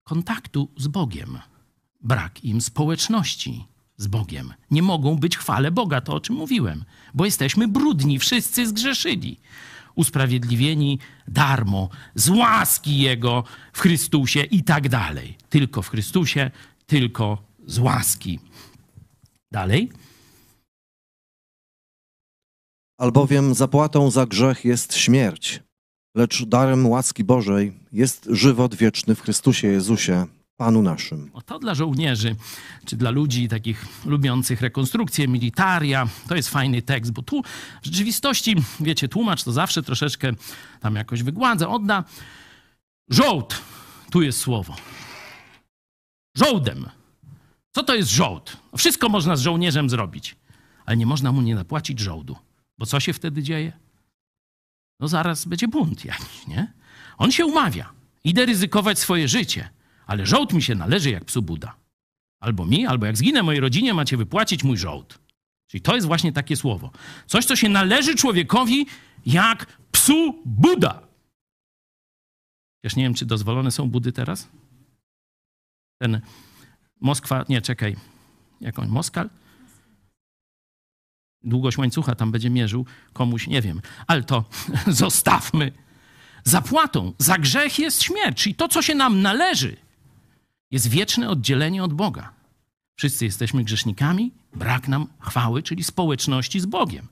kontaktu 0.03 0.69
z 0.77 0.87
Bogiem. 0.87 1.39
Brak 2.01 2.43
im 2.43 2.61
społeczności 2.61 3.65
z 3.97 4.07
Bogiem. 4.07 4.53
Nie 4.71 4.81
mogą 4.81 5.15
być 5.15 5.37
chwale 5.37 5.71
Boga, 5.71 6.01
to 6.01 6.13
o 6.13 6.19
czym 6.19 6.35
mówiłem, 6.35 6.83
bo 7.13 7.25
jesteśmy 7.25 7.67
brudni, 7.67 8.19
wszyscy 8.19 8.67
zgrzeszyli. 8.67 9.39
Usprawiedliwieni 9.95 10.99
darmo, 11.27 11.89
z 12.15 12.29
łaski 12.29 12.97
Jego 12.97 13.43
w 13.73 13.79
Chrystusie 13.79 14.43
i 14.43 14.63
tak 14.63 14.89
dalej. 14.89 15.37
Tylko 15.49 15.81
w 15.81 15.89
Chrystusie, 15.89 16.51
tylko 16.85 17.43
z 17.65 17.77
łaski. 17.79 18.39
Dalej. 19.51 19.91
Albowiem 23.01 23.53
zapłatą 23.53 24.11
za 24.11 24.25
grzech 24.25 24.65
jest 24.65 24.95
śmierć, 24.95 25.59
lecz 26.15 26.45
darem 26.45 26.87
łaski 26.87 27.23
Bożej 27.23 27.73
jest 27.91 28.27
żywot 28.31 28.75
wieczny 28.75 29.15
w 29.15 29.21
Chrystusie 29.21 29.67
Jezusie, 29.67 30.25
Panu 30.57 30.81
naszym. 30.81 31.29
O 31.33 31.41
to 31.41 31.59
dla 31.59 31.75
żołnierzy, 31.75 32.35
czy 32.85 32.95
dla 32.95 33.09
ludzi 33.09 33.47
takich 33.47 33.85
lubiących 34.05 34.61
rekonstrukcję, 34.61 35.27
militaria, 35.27 36.07
to 36.27 36.35
jest 36.35 36.49
fajny 36.49 36.81
tekst, 36.81 37.11
bo 37.11 37.21
tu 37.21 37.41
w 37.81 37.85
rzeczywistości, 37.85 38.55
wiecie, 38.79 39.07
tłumacz 39.07 39.43
to 39.43 39.51
zawsze 39.51 39.83
troszeczkę 39.83 40.31
tam 40.79 40.95
jakoś 40.95 41.23
wygładza, 41.23 41.69
odda. 41.69 42.03
Żołd, 43.09 43.61
tu 44.11 44.21
jest 44.21 44.39
słowo. 44.39 44.75
Żołdem. 46.37 46.89
Co 47.71 47.83
to 47.83 47.95
jest 47.95 48.09
żołd? 48.09 48.57
Wszystko 48.77 49.09
można 49.09 49.35
z 49.35 49.41
żołnierzem 49.41 49.89
zrobić, 49.89 50.35
ale 50.85 50.97
nie 50.97 51.05
można 51.05 51.31
mu 51.31 51.41
nie 51.41 51.55
napłacić 51.55 51.99
żołdu. 51.99 52.35
Bo 52.81 52.85
co 52.85 52.99
się 52.99 53.13
wtedy 53.13 53.43
dzieje? 53.43 53.71
No 54.99 55.07
zaraz 55.07 55.45
będzie 55.45 55.67
bunt 55.67 56.05
jakiś, 56.05 56.47
nie? 56.47 56.73
On 57.17 57.31
się 57.31 57.45
umawia. 57.45 57.93
Idę 58.23 58.45
ryzykować 58.45 58.99
swoje 58.99 59.27
życie, 59.27 59.69
ale 60.05 60.25
żołd 60.25 60.53
mi 60.53 60.61
się 60.61 60.75
należy 60.75 61.11
jak 61.11 61.25
psu 61.25 61.41
Buda. 61.41 61.75
Albo 62.39 62.65
mi, 62.65 62.85
albo 62.85 63.05
jak 63.05 63.17
zginę 63.17 63.43
mojej 63.43 63.61
rodzinie, 63.61 63.93
macie 63.93 64.17
wypłacić 64.17 64.63
mój 64.63 64.77
żołd. 64.77 65.19
Czyli 65.67 65.81
to 65.81 65.95
jest 65.95 66.07
właśnie 66.07 66.31
takie 66.31 66.55
słowo. 66.55 66.91
Coś, 67.27 67.45
co 67.45 67.55
się 67.55 67.69
należy 67.69 68.15
człowiekowi 68.15 68.85
jak 69.25 69.77
psu 69.91 70.41
Buda. 70.45 71.07
Też 72.83 72.95
nie 72.95 73.03
wiem, 73.03 73.13
czy 73.13 73.25
dozwolone 73.25 73.71
są 73.71 73.89
budy 73.89 74.11
teraz? 74.11 74.49
Ten 75.97 76.21
Moskwa, 77.01 77.45
nie, 77.49 77.61
czekaj, 77.61 77.95
jak 78.61 78.79
on, 78.79 78.87
Moskal? 78.87 79.29
Długość 81.43 81.77
łańcucha 81.77 82.15
tam 82.15 82.31
będzie 82.31 82.49
mierzył 82.49 82.85
komuś, 83.13 83.47
nie 83.47 83.61
wiem, 83.61 83.81
ale 84.07 84.23
to 84.23 84.45
zostawmy. 84.87 85.71
Zapłatą 86.43 87.13
za 87.17 87.37
grzech 87.37 87.79
jest 87.79 88.03
śmierć, 88.03 88.37
czyli 88.37 88.55
to, 88.55 88.67
co 88.67 88.81
się 88.81 88.95
nam 88.95 89.21
należy, 89.21 89.77
jest 90.71 90.87
wieczne 90.87 91.29
oddzielenie 91.29 91.83
od 91.83 91.93
Boga. 91.93 92.33
Wszyscy 92.95 93.25
jesteśmy 93.25 93.63
grzesznikami, 93.63 94.31
brak 94.53 94.87
nam 94.87 95.07
chwały, 95.19 95.63
czyli 95.63 95.83
społeczności 95.83 96.59
z 96.59 96.65
Bogiem. 96.65 97.07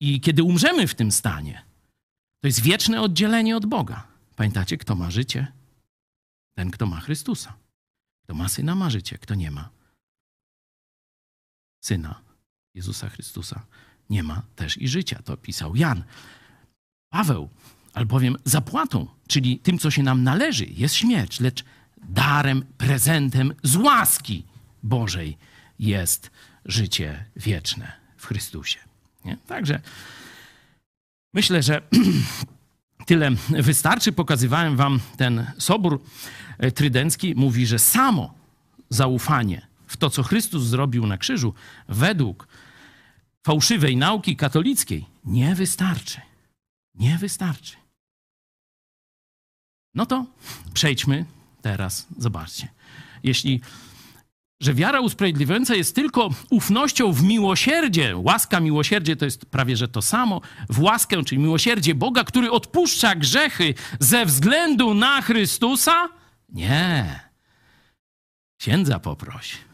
I 0.00 0.20
kiedy 0.20 0.42
umrzemy 0.42 0.86
w 0.86 0.94
tym 0.94 1.12
stanie, 1.12 1.62
to 2.40 2.46
jest 2.46 2.62
wieczne 2.62 3.02
oddzielenie 3.02 3.56
od 3.56 3.66
Boga. 3.66 4.06
Pamiętacie, 4.36 4.76
kto 4.78 4.94
ma 4.94 5.10
życie? 5.10 5.52
Ten, 6.54 6.70
kto 6.70 6.86
ma 6.86 7.00
Chrystusa. 7.00 7.56
Kto 8.24 8.34
ma 8.34 8.48
syna, 8.48 8.74
ma 8.74 8.90
życie. 8.90 9.18
Kto 9.18 9.34
nie 9.34 9.50
ma 9.50 9.68
syna, 11.80 12.20
Jezusa 12.74 13.08
Chrystusa, 13.08 13.62
nie 14.10 14.22
ma 14.22 14.42
też 14.56 14.78
i 14.78 14.88
życia. 14.88 15.22
To 15.24 15.36
pisał 15.36 15.76
Jan. 15.76 16.02
Paweł, 17.12 17.48
albowiem 17.94 18.36
zapłatą, 18.44 19.06
czyli 19.28 19.58
tym, 19.58 19.78
co 19.78 19.90
się 19.90 20.02
nam 20.02 20.22
należy, 20.22 20.66
jest 20.66 20.94
śmierć, 20.94 21.40
lecz 21.40 21.64
darem, 22.02 22.64
prezentem 22.78 23.54
z 23.62 23.76
łaski 23.76 24.44
Bożej 24.82 25.38
jest 25.78 26.30
życie 26.64 27.24
wieczne 27.36 27.92
w 28.16 28.26
Chrystusie. 28.26 28.78
Nie? 29.24 29.36
Także 29.36 29.80
myślę, 31.34 31.62
że 31.62 31.82
tyle 33.06 33.30
wystarczy. 33.48 34.12
Pokazywałem 34.12 34.76
wam 34.76 35.00
ten 35.16 35.46
sobór 35.58 36.02
trydencki. 36.74 37.34
Mówi, 37.34 37.66
że 37.66 37.78
samo 37.78 38.34
zaufanie 38.88 39.69
w 39.90 39.96
to, 39.96 40.10
co 40.10 40.22
Chrystus 40.22 40.62
zrobił 40.62 41.06
na 41.06 41.18
krzyżu, 41.18 41.54
według 41.88 42.48
fałszywej 43.46 43.96
nauki 43.96 44.36
katolickiej, 44.36 45.06
nie 45.24 45.54
wystarczy. 45.54 46.20
Nie 46.94 47.18
wystarczy. 47.18 47.76
No 49.94 50.06
to 50.06 50.26
przejdźmy 50.74 51.24
teraz, 51.62 52.06
zobaczcie. 52.18 52.68
Jeśli, 53.22 53.60
że 54.60 54.74
wiara 54.74 55.00
usprawiedliwiająca 55.00 55.74
jest 55.74 55.94
tylko 55.94 56.30
ufnością 56.50 57.12
w 57.12 57.22
miłosierdzie, 57.22 58.16
łaska, 58.16 58.60
miłosierdzie 58.60 59.16
to 59.16 59.24
jest 59.24 59.46
prawie 59.46 59.76
że 59.76 59.88
to 59.88 60.02
samo, 60.02 60.40
w 60.68 60.80
łaskę, 60.80 61.24
czyli 61.24 61.40
miłosierdzie 61.40 61.94
Boga, 61.94 62.24
który 62.24 62.50
odpuszcza 62.50 63.14
grzechy 63.14 63.74
ze 64.00 64.26
względu 64.26 64.94
na 64.94 65.22
Chrystusa? 65.22 66.08
Nie. 66.48 67.20
Księdza 68.58 68.98
poproś. 68.98 69.69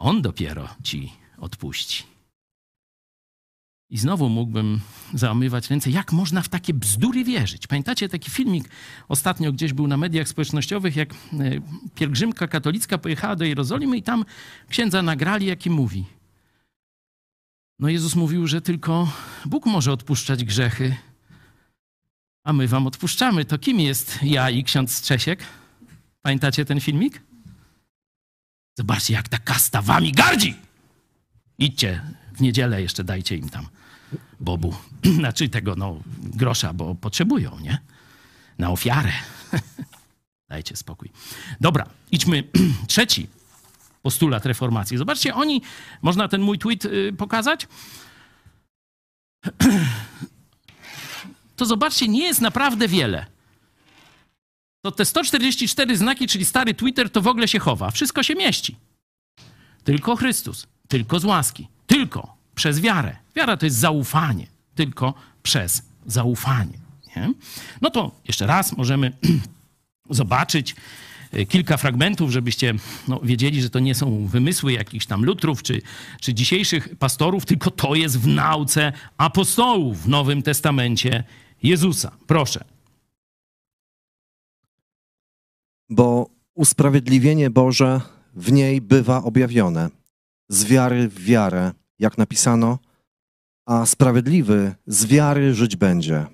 On 0.00 0.22
dopiero 0.22 0.68
ci 0.82 1.12
odpuści. 1.38 2.04
I 3.90 3.98
znowu 3.98 4.28
mógłbym 4.28 4.80
załamywać 5.14 5.70
ręce, 5.70 5.90
jak 5.90 6.12
można 6.12 6.42
w 6.42 6.48
takie 6.48 6.74
bzdury 6.74 7.24
wierzyć. 7.24 7.66
Pamiętacie 7.66 8.08
taki 8.08 8.30
filmik 8.30 8.68
ostatnio 9.08 9.52
gdzieś 9.52 9.72
był 9.72 9.86
na 9.86 9.96
mediach 9.96 10.28
społecznościowych, 10.28 10.96
jak 10.96 11.12
e, 11.12 11.16
pielgrzymka 11.94 12.48
katolicka 12.48 12.98
pojechała 12.98 13.36
do 13.36 13.44
Jerozolimy 13.44 13.96
i 13.96 14.02
tam 14.02 14.24
księdza 14.68 15.02
nagrali, 15.02 15.46
jaki 15.46 15.70
mówi. 15.70 16.04
No 17.78 17.88
Jezus 17.88 18.16
mówił, 18.16 18.46
że 18.46 18.60
tylko 18.60 19.12
Bóg 19.46 19.66
może 19.66 19.92
odpuszczać 19.92 20.44
grzechy, 20.44 20.96
a 22.44 22.52
my 22.52 22.68
wam 22.68 22.86
odpuszczamy. 22.86 23.44
To 23.44 23.58
kim 23.58 23.80
jest 23.80 24.18
ja 24.22 24.50
i 24.50 24.64
ksiądz 24.64 24.92
Strzesiek? 24.92 25.44
Pamiętacie 26.22 26.64
ten 26.64 26.80
filmik? 26.80 27.29
Zobaczcie, 28.80 29.14
jak 29.14 29.28
ta 29.28 29.38
kasta 29.38 29.82
wami 29.82 30.12
gardzi! 30.12 30.56
Idźcie 31.58 32.02
w 32.32 32.40
niedzielę 32.40 32.82
jeszcze 32.82 33.04
dajcie 33.04 33.36
im 33.36 33.48
tam 33.48 33.66
bobu, 34.40 34.74
znaczy 35.20 35.48
tego 35.48 35.76
no, 35.76 36.02
grosza, 36.18 36.72
bo 36.72 36.94
potrzebują, 36.94 37.58
nie? 37.58 37.78
Na 38.58 38.70
ofiarę. 38.70 39.12
Dajcie 40.48 40.76
spokój. 40.76 41.10
Dobra, 41.60 41.86
idźmy. 42.10 42.44
Trzeci 42.86 43.28
postulat 44.02 44.46
reformacji. 44.46 44.98
Zobaczcie, 44.98 45.34
oni, 45.34 45.62
można 46.02 46.28
ten 46.28 46.40
mój 46.40 46.58
tweet 46.58 46.84
y, 46.84 47.12
pokazać? 47.18 47.68
to 51.56 51.66
zobaczcie, 51.66 52.08
nie 52.08 52.22
jest 52.22 52.40
naprawdę 52.40 52.88
wiele. 52.88 53.26
To 54.82 54.90
te 54.90 55.04
144 55.04 55.96
znaki, 55.96 56.26
czyli 56.26 56.44
stary 56.44 56.74
Twitter, 56.74 57.10
to 57.10 57.22
w 57.22 57.26
ogóle 57.26 57.48
się 57.48 57.58
chowa. 57.58 57.90
Wszystko 57.90 58.22
się 58.22 58.34
mieści. 58.34 58.76
Tylko 59.84 60.16
Chrystus, 60.16 60.66
tylko 60.88 61.20
z 61.20 61.24
łaski, 61.24 61.68
tylko 61.86 62.36
przez 62.54 62.80
wiarę. 62.80 63.16
Wiara 63.36 63.56
to 63.56 63.66
jest 63.66 63.76
zaufanie, 63.76 64.46
tylko 64.74 65.14
przez 65.42 65.82
zaufanie. 66.06 66.78
Nie? 67.16 67.34
No 67.80 67.90
to 67.90 68.20
jeszcze 68.28 68.46
raz 68.46 68.76
możemy 68.76 69.12
zobaczyć 70.10 70.76
e, 71.32 71.46
kilka 71.46 71.76
fragmentów, 71.76 72.30
żebyście 72.30 72.74
no, 73.08 73.20
wiedzieli, 73.22 73.62
że 73.62 73.70
to 73.70 73.78
nie 73.78 73.94
są 73.94 74.26
wymysły 74.26 74.72
jakichś 74.72 75.06
tam 75.06 75.24
lutrów 75.24 75.62
czy, 75.62 75.82
czy 76.20 76.34
dzisiejszych 76.34 76.96
pastorów, 76.96 77.46
tylko 77.46 77.70
to 77.70 77.94
jest 77.94 78.20
w 78.20 78.26
nauce 78.26 78.92
apostołów 79.18 80.02
w 80.02 80.08
Nowym 80.08 80.42
Testamencie 80.42 81.24
Jezusa. 81.62 82.12
Proszę. 82.26 82.64
Bo 85.90 86.30
usprawiedliwienie 86.54 87.50
Boże 87.50 88.00
w 88.34 88.52
niej 88.52 88.80
bywa 88.80 89.22
objawione, 89.22 89.90
z 90.48 90.64
wiary 90.64 91.08
w 91.08 91.24
wiarę, 91.24 91.72
jak 91.98 92.18
napisano, 92.18 92.78
a 93.66 93.86
sprawiedliwy 93.86 94.74
z 94.86 95.06
wiary 95.06 95.54
żyć 95.54 95.76
będzie. 95.76 96.26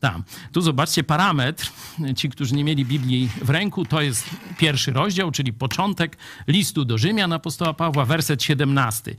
Tak, 0.00 0.16
tu 0.52 0.60
zobaczcie 0.60 1.04
parametr. 1.04 1.72
Ci, 2.16 2.28
którzy 2.28 2.54
nie 2.54 2.64
mieli 2.64 2.84
Biblii 2.84 3.30
w 3.42 3.50
ręku, 3.50 3.84
to 3.84 4.00
jest 4.00 4.30
pierwszy 4.58 4.92
rozdział, 4.92 5.30
czyli 5.30 5.52
początek 5.52 6.16
listu 6.46 6.84
do 6.84 6.98
Rzymian 6.98 7.32
apostoła 7.32 7.74
Pawła, 7.74 8.04
werset 8.04 8.42
17, 8.42 9.16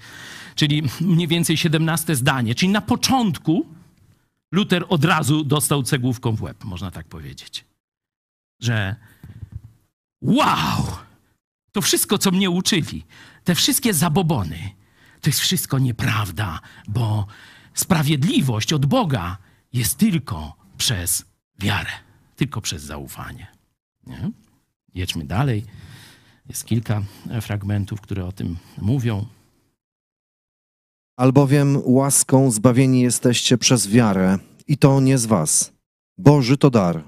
czyli 0.56 0.84
mniej 1.02 1.28
więcej 1.28 1.58
17 1.58 2.16
zdanie. 2.16 2.56
Czyli 2.56 2.72
na 2.72 2.82
początku 2.82 3.66
Luter 4.52 4.86
od 4.90 5.06
razu 5.06 5.44
dostał 5.44 5.84
cegłówką 5.84 6.36
w 6.36 6.42
łeb, 6.42 6.64
można 6.64 6.92
tak 6.92 7.08
powiedzieć. 7.08 7.66
Że 8.62 8.96
wow, 10.22 10.86
to 11.72 11.82
wszystko, 11.82 12.18
co 12.18 12.32
mnie 12.32 12.50
uczyli, 12.50 13.06
te 13.44 13.56
wszystkie 13.56 13.94
zabobony, 13.94 14.70
to 15.22 15.30
jest 15.30 15.40
wszystko 15.40 15.80
nieprawda, 15.80 16.60
bo 16.88 17.28
sprawiedliwość 17.74 18.74
od 18.74 18.86
Boga 18.86 19.38
jest 19.74 19.98
tylko 19.98 20.56
przez 20.78 21.26
wiarę, 21.60 21.90
tylko 22.36 22.62
przez 22.62 22.84
zaufanie. 22.84 23.48
Nie? 24.08 24.32
Jedźmy 24.94 25.26
dalej. 25.26 25.66
Jest 26.50 26.66
kilka 26.66 27.02
fragmentów, 27.42 28.02
które 28.02 28.26
o 28.26 28.32
tym 28.32 28.58
mówią. 28.78 29.26
Albowiem 31.18 31.82
łaską 31.84 32.52
zbawieni 32.52 33.02
jesteście 33.02 33.58
przez 33.58 33.88
wiarę, 33.88 34.38
i 34.68 34.78
to 34.78 35.02
nie 35.02 35.18
z 35.18 35.26
was. 35.26 35.74
Boży 36.18 36.58
to 36.58 36.70
dar, 36.70 37.04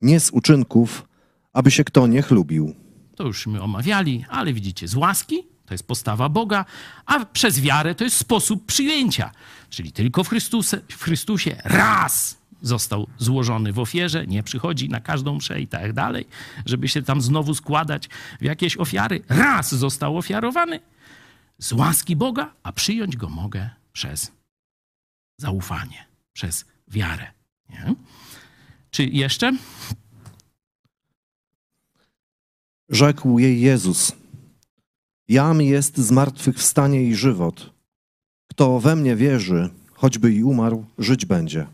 nie 0.00 0.20
z 0.20 0.30
uczynków, 0.30 1.08
aby 1.56 1.70
się 1.70 1.84
kto 1.84 2.06
nie 2.06 2.22
chlubił. 2.22 2.74
To 3.16 3.24
już 3.24 3.46
my 3.46 3.62
omawiali, 3.62 4.24
ale 4.28 4.52
widzicie, 4.52 4.88
z 4.88 4.94
łaski 4.94 5.42
to 5.66 5.74
jest 5.74 5.86
postawa 5.86 6.28
Boga, 6.28 6.64
a 7.06 7.24
przez 7.24 7.60
wiarę 7.60 7.94
to 7.94 8.04
jest 8.04 8.16
sposób 8.16 8.66
przyjęcia. 8.66 9.30
Czyli 9.70 9.92
tylko 9.92 10.24
w, 10.24 10.28
Chrystuse, 10.28 10.80
w 10.88 11.02
Chrystusie 11.02 11.56
raz 11.64 12.38
został 12.62 13.06
złożony 13.18 13.72
w 13.72 13.78
ofierze, 13.78 14.26
nie 14.26 14.42
przychodzi 14.42 14.88
na 14.88 15.00
każdą 15.00 15.34
mszę 15.34 15.60
i 15.60 15.68
tak 15.68 15.92
dalej, 15.92 16.26
żeby 16.66 16.88
się 16.88 17.02
tam 17.02 17.20
znowu 17.20 17.54
składać 17.54 18.08
w 18.40 18.44
jakieś 18.44 18.76
ofiary. 18.76 19.22
Raz 19.28 19.74
został 19.74 20.18
ofiarowany 20.18 20.80
z 21.58 21.72
łaski 21.72 22.16
Boga, 22.16 22.52
a 22.62 22.72
przyjąć 22.72 23.16
go 23.16 23.28
mogę 23.28 23.70
przez 23.92 24.32
zaufanie, 25.38 26.06
przez 26.32 26.64
wiarę. 26.88 27.26
Nie? 27.70 27.94
Czy 28.90 29.04
jeszcze? 29.04 29.52
Rzekł 32.88 33.38
jej 33.38 33.60
Jezus: 33.60 34.12
Jam 35.28 35.62
jest 35.62 35.96
zmartwychwstanie 35.96 37.04
i 37.04 37.14
żywot. 37.14 37.74
Kto 38.50 38.80
we 38.80 38.96
mnie 38.96 39.16
wierzy, 39.16 39.70
choćby 39.94 40.32
i 40.32 40.42
umarł, 40.42 40.86
żyć 40.98 41.26
będzie. 41.26 41.66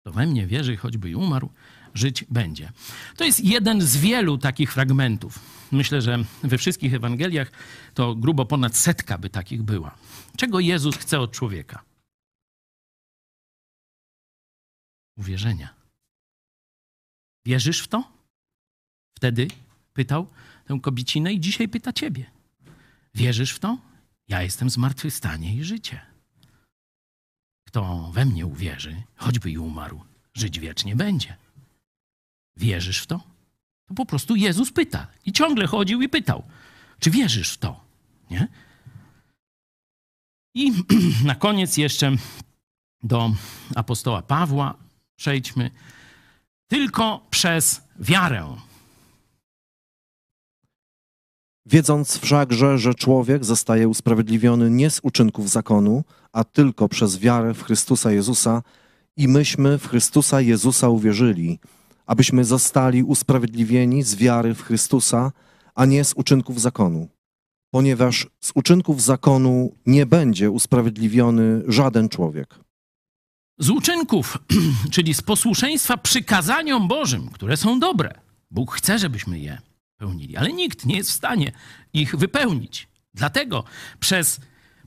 Kto 0.00 0.12
we 0.12 0.26
mnie 0.26 0.46
wierzy, 0.46 0.76
choćby 0.76 1.10
i 1.10 1.14
umarł, 1.14 1.50
żyć 1.94 2.24
będzie. 2.30 2.72
To 3.16 3.24
jest 3.24 3.44
jeden 3.44 3.80
z 3.82 3.96
wielu 3.96 4.38
takich 4.38 4.72
fragmentów. 4.72 5.38
Myślę, 5.72 6.02
że 6.02 6.24
we 6.42 6.58
wszystkich 6.58 6.94
Ewangeliach 6.94 7.52
to 7.94 8.14
grubo 8.14 8.46
ponad 8.46 8.76
setka 8.76 9.18
by 9.18 9.30
takich 9.30 9.62
była. 9.62 9.94
Czego 10.36 10.60
Jezus 10.60 10.96
chce 10.96 11.20
od 11.20 11.32
człowieka? 11.32 11.82
Uwierzenia. 15.16 15.74
Wierzysz 17.46 17.80
w 17.80 17.88
to? 17.88 18.17
Wtedy 19.18 19.48
pytał 19.92 20.26
tę 20.64 20.78
kobiecinę 20.82 21.32
i 21.32 21.40
dzisiaj 21.40 21.68
pyta 21.68 21.92
ciebie. 21.92 22.30
Wierzysz 23.14 23.52
w 23.52 23.58
to? 23.58 23.78
Ja 24.28 24.42
jestem 24.42 24.70
zmartwychwstanie 24.70 25.56
i 25.56 25.64
życie. 25.64 26.00
Kto 27.66 28.10
we 28.14 28.24
mnie 28.24 28.46
uwierzy, 28.46 29.02
choćby 29.16 29.50
i 29.50 29.58
umarł, 29.58 30.00
żyć 30.34 30.60
wiecznie 30.60 30.96
będzie. 30.96 31.36
Wierzysz 32.56 33.02
w 33.02 33.06
to? 33.06 33.20
To 33.88 33.94
po 33.94 34.06
prostu 34.06 34.36
Jezus 34.36 34.72
pyta. 34.72 35.06
I 35.26 35.32
ciągle 35.32 35.66
chodził 35.66 36.02
i 36.02 36.08
pytał, 36.08 36.42
czy 36.98 37.10
wierzysz 37.10 37.52
w 37.52 37.58
to? 37.58 37.84
Nie? 38.30 38.48
I 40.54 40.72
na 41.30 41.34
koniec 41.34 41.76
jeszcze 41.76 42.16
do 43.02 43.32
apostoła 43.74 44.22
Pawła 44.22 44.74
przejdźmy. 45.16 45.70
Tylko 46.68 47.26
przez 47.30 47.82
wiarę 47.98 48.67
Wiedząc 51.70 52.18
wszakże, 52.18 52.78
że 52.78 52.94
człowiek 52.94 53.44
zostaje 53.44 53.88
usprawiedliwiony 53.88 54.70
nie 54.70 54.90
z 54.90 55.00
uczynków 55.02 55.50
zakonu, 55.50 56.04
a 56.32 56.44
tylko 56.44 56.88
przez 56.88 57.18
wiarę 57.18 57.54
w 57.54 57.62
Chrystusa 57.62 58.12
Jezusa, 58.12 58.62
i 59.16 59.28
myśmy 59.28 59.78
w 59.78 59.86
Chrystusa 59.88 60.40
Jezusa 60.40 60.88
uwierzyli, 60.88 61.58
abyśmy 62.06 62.44
zostali 62.44 63.02
usprawiedliwieni 63.02 64.02
z 64.02 64.14
wiary 64.14 64.54
w 64.54 64.62
Chrystusa, 64.62 65.32
a 65.74 65.84
nie 65.84 66.04
z 66.04 66.14
uczynków 66.14 66.60
zakonu. 66.60 67.08
Ponieważ 67.70 68.26
z 68.40 68.52
uczynków 68.54 69.02
zakonu 69.02 69.72
nie 69.86 70.06
będzie 70.06 70.50
usprawiedliwiony 70.50 71.62
żaden 71.66 72.08
człowiek. 72.08 72.54
Z 73.58 73.70
uczynków, 73.70 74.38
czyli 74.94 75.14
z 75.14 75.22
posłuszeństwa 75.22 75.96
przykazaniom 75.96 76.88
Bożym, 76.88 77.28
które 77.28 77.56
są 77.56 77.80
dobre. 77.80 78.20
Bóg 78.50 78.74
chce, 78.74 78.98
żebyśmy 78.98 79.38
je 79.38 79.67
pełnili, 79.98 80.36
ale 80.36 80.52
nikt 80.52 80.86
nie 80.86 80.96
jest 80.96 81.10
w 81.10 81.14
stanie 81.14 81.52
ich 81.92 82.16
wypełnić. 82.16 82.88
Dlatego 83.14 83.64
przez 84.00 84.40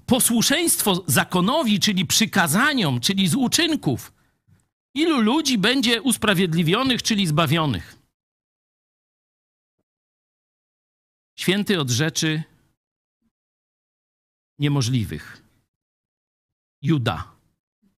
posłuszeństwo 0.05 1.03
zakonowi, 1.07 1.79
czyli 1.79 2.05
przykazaniom, 2.05 2.99
czyli 2.99 3.27
z 3.27 3.35
uczynków, 3.35 4.13
ilu 4.95 5.21
ludzi 5.21 5.57
będzie 5.57 6.01
usprawiedliwionych, 6.01 7.03
czyli 7.03 7.27
zbawionych? 7.27 7.97
Święty 11.39 11.79
od 11.79 11.89
rzeczy 11.89 12.43
niemożliwych. 14.59 15.41
Juda, 16.81 17.31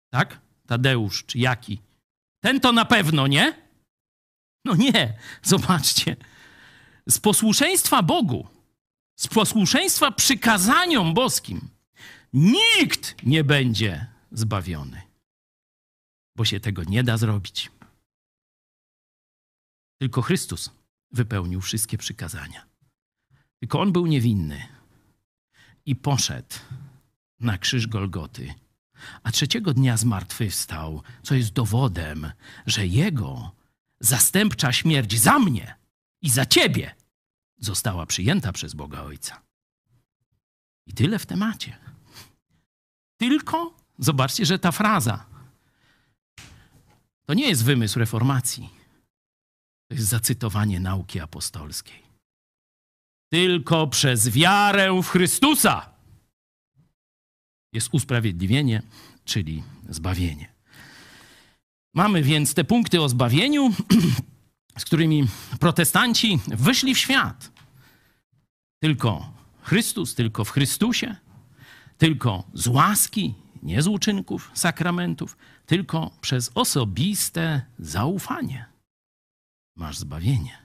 tak? 0.10 0.40
Tadeusz, 0.68 1.26
czy 1.26 1.40
jaki? 1.40 1.80
Ten 2.44 2.60
to 2.60 2.72
na 2.72 2.86
pewno, 2.86 3.28
nie? 3.28 3.64
No 4.66 4.76
nie, 4.76 5.18
zobaczcie 5.44 6.16
z 7.10 7.20
posłuszeństwa 7.20 8.04
Bogu, 8.04 8.48
z 9.16 9.28
posłuszeństwa 9.28 10.12
przykazaniom 10.12 11.14
boskim, 11.14 11.70
nikt 12.34 13.24
nie 13.24 13.44
będzie 13.44 14.08
zbawiony, 14.32 15.02
bo 16.36 16.46
się 16.46 16.60
tego 16.60 16.84
nie 16.84 17.04
da 17.04 17.18
zrobić. 17.18 17.72
Tylko 20.02 20.22
Chrystus 20.22 20.72
wypełnił 21.12 21.62
wszystkie 21.62 21.98
przykazania. 21.98 22.66
Tylko 23.60 23.82
on 23.82 23.92
był 23.92 24.06
niewinny 24.06 24.68
i 25.86 25.96
poszedł 25.96 26.56
na 27.40 27.58
krzyż 27.58 27.88
Golgoty, 27.88 28.54
a 29.24 29.32
trzeciego 29.32 29.74
dnia 29.74 29.98
zmartwychwstał, 29.98 31.04
co 31.24 31.36
jest 31.36 31.54
dowodem, 31.54 32.32
że 32.66 32.88
jego 32.88 33.52
zastępcza 34.00 34.72
śmierć 34.72 35.20
za 35.20 35.40
mnie 35.40 35.76
i 36.24 36.30
za 36.30 36.46
ciebie 36.46 36.96
została 37.58 38.06
przyjęta 38.06 38.52
przez 38.52 38.74
Boga 38.74 39.02
Ojca. 39.02 39.42
I 40.88 40.94
tyle 40.94 41.20
w 41.20 41.26
temacie. 41.26 41.78
Tylko 43.18 43.78
zobaczcie, 44.00 44.46
że 44.46 44.60
ta 44.60 44.72
fraza 44.72 45.26
to 47.26 47.34
nie 47.34 47.50
jest 47.50 47.64
wymysł 47.64 48.00
reformacji. 48.00 48.70
To 49.90 49.96
jest 49.96 50.08
zacytowanie 50.08 50.80
nauki 50.80 51.20
apostolskiej. 51.20 52.04
Tylko 53.32 53.88
przez 53.88 54.30
wiarę 54.30 55.02
w 55.04 55.08
Chrystusa 55.08 55.90
jest 57.74 57.90
usprawiedliwienie, 57.92 58.82
czyli 59.26 59.64
zbawienie. 59.90 60.54
Mamy 61.94 62.24
więc 62.24 62.54
te 62.54 62.64
punkty 62.64 63.02
o 63.02 63.10
zbawieniu, 63.10 63.70
z 64.78 64.86
którymi 64.86 65.28
protestanci 65.60 66.40
wyszli 66.48 66.96
w 66.96 67.00
świat. 67.00 67.52
Tylko 68.80 69.34
Chrystus, 69.62 70.16
tylko 70.16 70.46
w 70.46 70.50
Chrystusie, 70.50 71.16
tylko 71.98 72.44
z 72.54 72.68
łaski, 72.68 73.34
nie 73.64 73.82
z 73.82 73.88
uczynków, 73.88 74.52
sakramentów, 74.54 75.38
tylko 75.66 76.12
przez 76.22 76.52
osobiste 76.56 77.62
zaufanie 77.80 78.66
masz 79.76 79.98
zbawienie. 79.98 80.58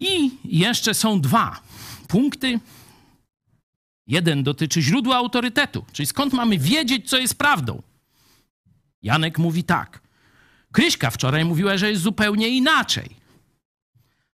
I 0.00 0.30
jeszcze 0.44 0.94
są 0.94 1.20
dwa 1.20 1.60
punkty. 2.08 2.60
Jeden 4.06 4.42
dotyczy 4.42 4.82
źródła 4.82 5.16
autorytetu, 5.16 5.84
czyli 5.92 6.06
skąd 6.06 6.32
mamy 6.32 6.58
wiedzieć, 6.58 7.10
co 7.10 7.18
jest 7.18 7.38
prawdą. 7.38 7.82
Janek 9.02 9.38
mówi 9.38 9.64
tak. 9.64 10.03
Kryśka 10.74 11.10
wczoraj 11.10 11.44
mówiła, 11.44 11.78
że 11.78 11.90
jest 11.90 12.02
zupełnie 12.02 12.48
inaczej. 12.48 13.16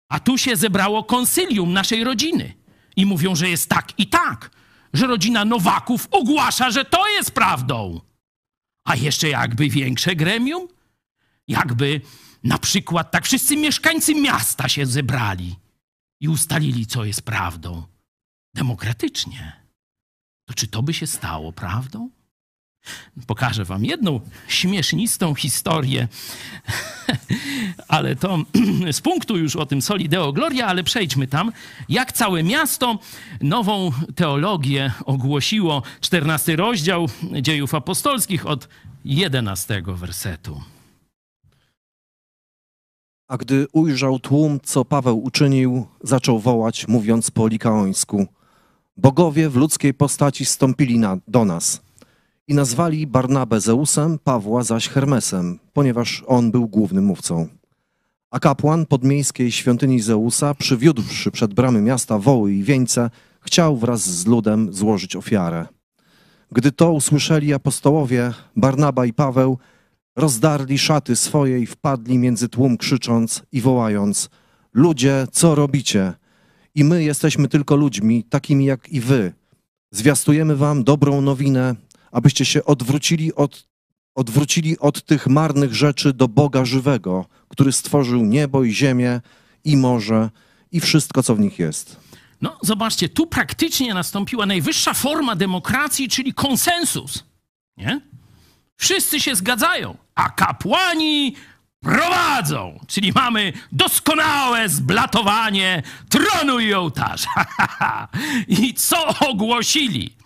A 0.09 0.19
tu 0.19 0.37
się 0.37 0.55
zebrało 0.55 1.03
konsylium 1.03 1.73
naszej 1.73 2.03
rodziny 2.03 2.53
i 2.95 3.05
mówią, 3.05 3.35
że 3.35 3.49
jest 3.49 3.69
tak 3.69 3.99
i 3.99 4.07
tak, 4.07 4.51
że 4.93 5.07
rodzina 5.07 5.45
Nowaków 5.45 6.07
ogłasza, 6.11 6.71
że 6.71 6.85
to 6.85 7.07
jest 7.07 7.31
prawdą. 7.31 8.01
A 8.85 8.95
jeszcze 8.95 9.29
jakby 9.29 9.69
większe 9.69 10.15
gremium, 10.15 10.67
jakby 11.47 12.01
na 12.43 12.57
przykład 12.57 13.11
tak 13.11 13.25
wszyscy 13.25 13.57
mieszkańcy 13.57 14.15
miasta 14.15 14.69
się 14.69 14.85
zebrali 14.85 15.55
i 16.21 16.27
ustalili, 16.29 16.85
co 16.85 17.05
jest 17.05 17.21
prawdą 17.21 17.83
demokratycznie. 18.55 19.65
To 20.45 20.53
czy 20.53 20.67
to 20.67 20.83
by 20.83 20.93
się 20.93 21.07
stało 21.07 21.53
prawdą? 21.53 22.09
Pokażę 23.27 23.65
wam 23.65 23.85
jedną 23.85 24.19
śmiesznistą 24.47 25.35
historię, 25.35 26.07
ale 27.87 28.15
to 28.15 28.37
z 28.91 29.01
punktu 29.01 29.37
już 29.37 29.55
o 29.55 29.65
tym 29.65 29.81
Soli 29.81 30.09
Deo 30.09 30.33
Gloria, 30.33 30.67
ale 30.67 30.83
przejdźmy 30.83 31.27
tam. 31.27 31.51
Jak 31.89 32.13
całe 32.13 32.43
miasto 32.43 32.99
nową 33.41 33.91
teologię 34.15 34.91
ogłosiło, 35.05 35.83
14 36.01 36.55
rozdział 36.55 37.09
dziejów 37.41 37.75
apostolskich 37.75 38.47
od 38.47 38.67
11 39.05 39.83
wersetu. 39.85 40.61
A 43.27 43.37
gdy 43.37 43.67
ujrzał 43.71 44.19
tłum, 44.19 44.59
co 44.63 44.85
Paweł 44.85 45.23
uczynił, 45.23 45.87
zaczął 46.03 46.39
wołać, 46.39 46.87
mówiąc 46.87 47.31
po 47.31 47.47
likaońsku: 47.47 48.27
Bogowie 48.97 49.49
w 49.49 49.55
ludzkiej 49.55 49.93
postaci 49.93 50.45
stąpili 50.45 50.99
na, 50.99 51.17
do 51.27 51.45
nas 51.45 51.86
i 52.47 52.53
nazwali 52.53 53.07
Barnabę 53.07 53.61
Zeusem, 53.61 54.19
Pawła 54.19 54.63
zaś 54.63 54.89
Hermesem, 54.89 55.59
ponieważ 55.73 56.23
on 56.27 56.51
był 56.51 56.67
głównym 56.67 57.05
mówcą. 57.05 57.47
A 58.31 58.39
kapłan 58.39 58.85
podmiejskiej 58.85 59.51
świątyni 59.51 60.01
Zeusa, 60.01 60.53
przywiódłszy 60.53 61.31
przed 61.31 61.53
bramy 61.53 61.81
miasta 61.81 62.19
woły 62.19 62.53
i 62.53 62.63
wieńce, 62.63 63.09
chciał 63.41 63.77
wraz 63.77 64.01
z 64.01 64.25
ludem 64.25 64.73
złożyć 64.73 65.15
ofiarę. 65.15 65.65
Gdy 66.51 66.71
to 66.71 66.91
usłyszeli 66.91 67.53
apostołowie, 67.53 68.33
Barnaba 68.55 69.05
i 69.05 69.13
Paweł, 69.13 69.57
rozdarli 70.15 70.77
szaty 70.77 71.15
swoje 71.15 71.59
i 71.59 71.65
wpadli 71.65 72.17
między 72.17 72.49
tłum, 72.49 72.77
krzycząc 72.77 73.43
i 73.51 73.61
wołając: 73.61 74.29
Ludzie, 74.73 75.27
co 75.31 75.55
robicie? 75.55 76.13
I 76.75 76.83
my 76.83 77.03
jesteśmy 77.03 77.47
tylko 77.47 77.75
ludźmi, 77.75 78.23
takimi 78.23 78.65
jak 78.65 78.89
i 78.89 79.01
wy. 79.01 79.33
Zwiastujemy 79.91 80.55
wam 80.55 80.83
dobrą 80.83 81.21
nowinę, 81.21 81.75
abyście 82.11 82.45
się 82.45 82.65
odwrócili 82.65 83.35
od, 83.35 83.67
odwrócili 84.15 84.79
od 84.79 85.05
tych 85.05 85.27
marnych 85.27 85.75
rzeczy 85.75 86.13
do 86.13 86.27
Boga 86.27 86.65
żywego, 86.65 87.25
który 87.47 87.71
stworzył 87.71 88.25
niebo 88.25 88.63
i 88.63 88.73
ziemię 88.73 89.21
i 89.63 89.77
morze 89.77 90.29
i 90.71 90.79
wszystko, 90.79 91.23
co 91.23 91.35
w 91.35 91.39
nich 91.39 91.59
jest. 91.59 91.99
No, 92.41 92.57
zobaczcie, 92.61 93.09
tu 93.09 93.27
praktycznie 93.27 93.93
nastąpiła 93.93 94.45
najwyższa 94.45 94.93
forma 94.93 95.35
demokracji, 95.35 96.09
czyli 96.09 96.33
konsensus. 96.33 97.23
Nie? 97.77 98.01
Wszyscy 98.77 99.19
się 99.19 99.35
zgadzają, 99.35 99.97
a 100.15 100.29
kapłani 100.29 101.35
prowadzą. 101.81 102.79
Czyli 102.87 103.11
mamy 103.11 103.53
doskonałe 103.71 104.69
zblatowanie 104.69 105.83
tronu 106.09 106.59
i 106.59 106.73
ołtarza. 106.73 107.45
I 108.47 108.73
co 108.73 109.07
ogłosili? 109.19 110.17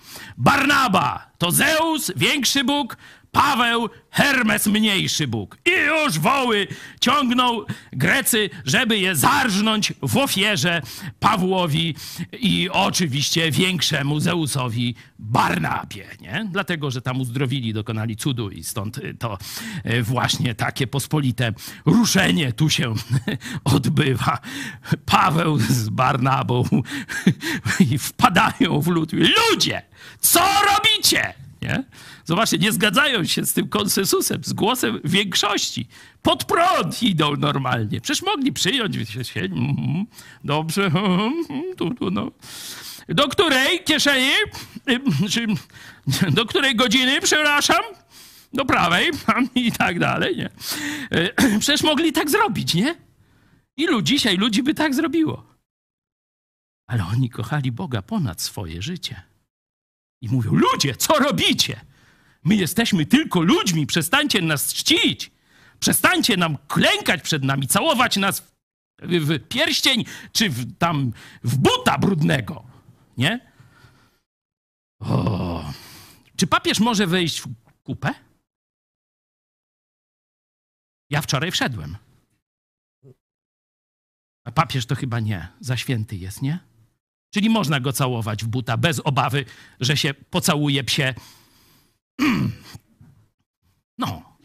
Barnaba. 0.42 1.32
To 1.38 1.52
Zeus, 1.52 2.12
większy 2.16 2.64
Bóg, 2.64 2.98
Paweł, 3.32 3.90
Hermes, 4.10 4.68
mniejszy 4.68 5.28
Bóg. 5.28 5.58
I 5.66 5.72
już 5.72 6.20
woły 6.20 6.68
ciągną 7.00 7.62
Grecy, 7.94 8.50
żeby 8.66 9.00
je 9.00 9.16
zarżnąć 9.16 9.94
w 10.02 10.18
ofierze 10.18 10.82
Pawłowi 11.20 11.96
i 12.40 12.70
oczywiście 12.70 13.52
większemu 13.52 14.20
Zeusowi 14.20 14.96
Barnabie, 15.20 16.08
nie? 16.22 16.48
Dlatego, 16.52 16.92
że 16.92 17.02
tam 17.02 17.22
uzdrowili, 17.22 17.74
dokonali 17.74 18.16
cudu 18.16 18.50
i 18.50 18.64
stąd 18.64 19.00
to 19.20 19.38
e, 19.84 20.02
właśnie 20.02 20.56
takie 20.56 20.88
pospolite 20.88 21.54
ruszenie 21.86 22.54
tu 22.54 22.70
się 22.70 22.94
odbywa. 23.64 24.40
Paweł 25.06 25.58
z 25.58 25.90
Barnabą 25.90 26.64
i 27.92 27.98
wpadają 27.98 28.82
w 28.82 28.88
lud. 28.88 29.12
Ludzie, 29.14 29.82
co 30.20 30.40
robicie? 30.40 31.34
Nie? 31.62 31.84
Zobaczcie, 32.32 32.58
nie 32.58 32.72
zgadzają 32.72 33.24
się 33.26 33.46
z 33.46 33.54
tym 33.54 33.70
konsensusem, 33.70 34.44
z 34.44 34.54
głosem 34.54 35.00
większości. 35.04 35.88
Pod 36.22 36.44
prąd 36.44 37.04
idą 37.04 37.36
normalnie. 37.36 38.02
Przecież 38.02 38.22
mogli 38.22 38.54
przyjąć. 38.54 38.98
Mm, 39.36 40.06
dobrze. 40.44 40.86
mm, 40.96 41.34
Tu, 41.78 41.94
tu, 41.94 42.12
no. 42.12 42.32
Do 43.10 43.28
której 43.28 43.84
kieszeni? 43.84 44.32
Do 46.38 46.46
której 46.46 46.76
godziny, 46.76 47.22
przepraszam? 47.22 47.84
Do 48.54 48.66
prawej 48.66 49.12
i 49.56 49.72
tak 49.72 50.00
dalej, 50.00 50.38
nie? 50.38 50.50
Przecież 51.60 51.84
mogli 51.84 52.14
tak 52.14 52.30
zrobić, 52.30 52.74
nie? 52.74 52.96
Ilu 53.78 54.02
dzisiaj 54.02 54.38
ludzi 54.38 54.64
by 54.64 54.74
tak 54.74 54.96
zrobiło? 54.96 55.46
Ale 56.88 57.06
oni 57.06 57.30
kochali 57.30 57.72
Boga 57.72 58.02
ponad 58.02 58.42
swoje 58.42 58.82
życie. 58.82 59.22
I 60.22 60.30
mówią: 60.30 60.56
Ludzie, 60.56 60.96
co 60.96 61.14
robicie? 61.14 61.91
My 62.44 62.56
jesteśmy 62.56 63.06
tylko 63.06 63.42
ludźmi, 63.42 63.88
przestańcie 63.88 64.42
nas 64.42 64.74
czcić. 64.74 65.32
Przestańcie 65.80 66.38
nam 66.38 66.58
klękać 66.68 67.22
przed 67.22 67.44
nami, 67.44 67.68
całować 67.68 68.18
nas 68.18 68.54
w, 69.02 69.26
w 69.26 69.48
pierścień 69.48 70.06
czy 70.32 70.50
w, 70.50 70.78
tam 70.78 71.14
w 71.44 71.58
buta 71.58 71.98
brudnego. 71.98 72.64
Nie? 73.18 73.52
O. 75.00 75.74
Czy 76.36 76.48
papież 76.48 76.80
może 76.80 77.08
wejść 77.08 77.40
w 77.42 77.48
kupę? 77.84 78.14
Ja 81.10 81.22
wczoraj 81.22 81.52
wszedłem. 81.52 81.98
A 84.44 84.52
papież 84.52 84.86
to 84.86 84.96
chyba 84.96 85.20
nie. 85.20 85.48
Za 85.60 85.78
święty 85.78 86.16
jest, 86.16 86.42
nie? 86.42 86.60
Czyli 87.34 87.50
można 87.50 87.80
go 87.80 87.94
całować 87.94 88.44
w 88.44 88.48
buta 88.48 88.78
bez 88.78 89.00
obawy, 89.00 89.46
że 89.80 89.98
się 89.98 90.14
pocałuje 90.14 90.84
psie. 90.84 91.14
No. 93.98 94.38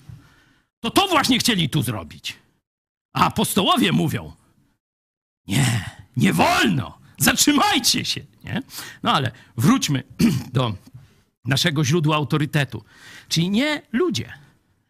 To 0.81 0.91
to 0.91 1.09
właśnie 1.09 1.39
chcieli 1.39 1.69
tu 1.69 1.83
zrobić. 1.83 2.37
A 3.13 3.27
apostołowie 3.27 3.93
mówią: 3.93 4.33
Nie, 5.47 5.91
nie 6.17 6.33
wolno, 6.33 6.99
zatrzymajcie 7.19 8.05
się. 8.05 8.21
Nie? 8.45 8.63
No 9.03 9.13
ale 9.13 9.33
wróćmy 9.57 10.03
do 10.53 10.77
naszego 11.45 11.85
źródła 11.85 12.17
autorytetu. 12.17 12.85
Czyli 13.29 13.51
nie 13.51 13.83
ludzie, 13.93 14.33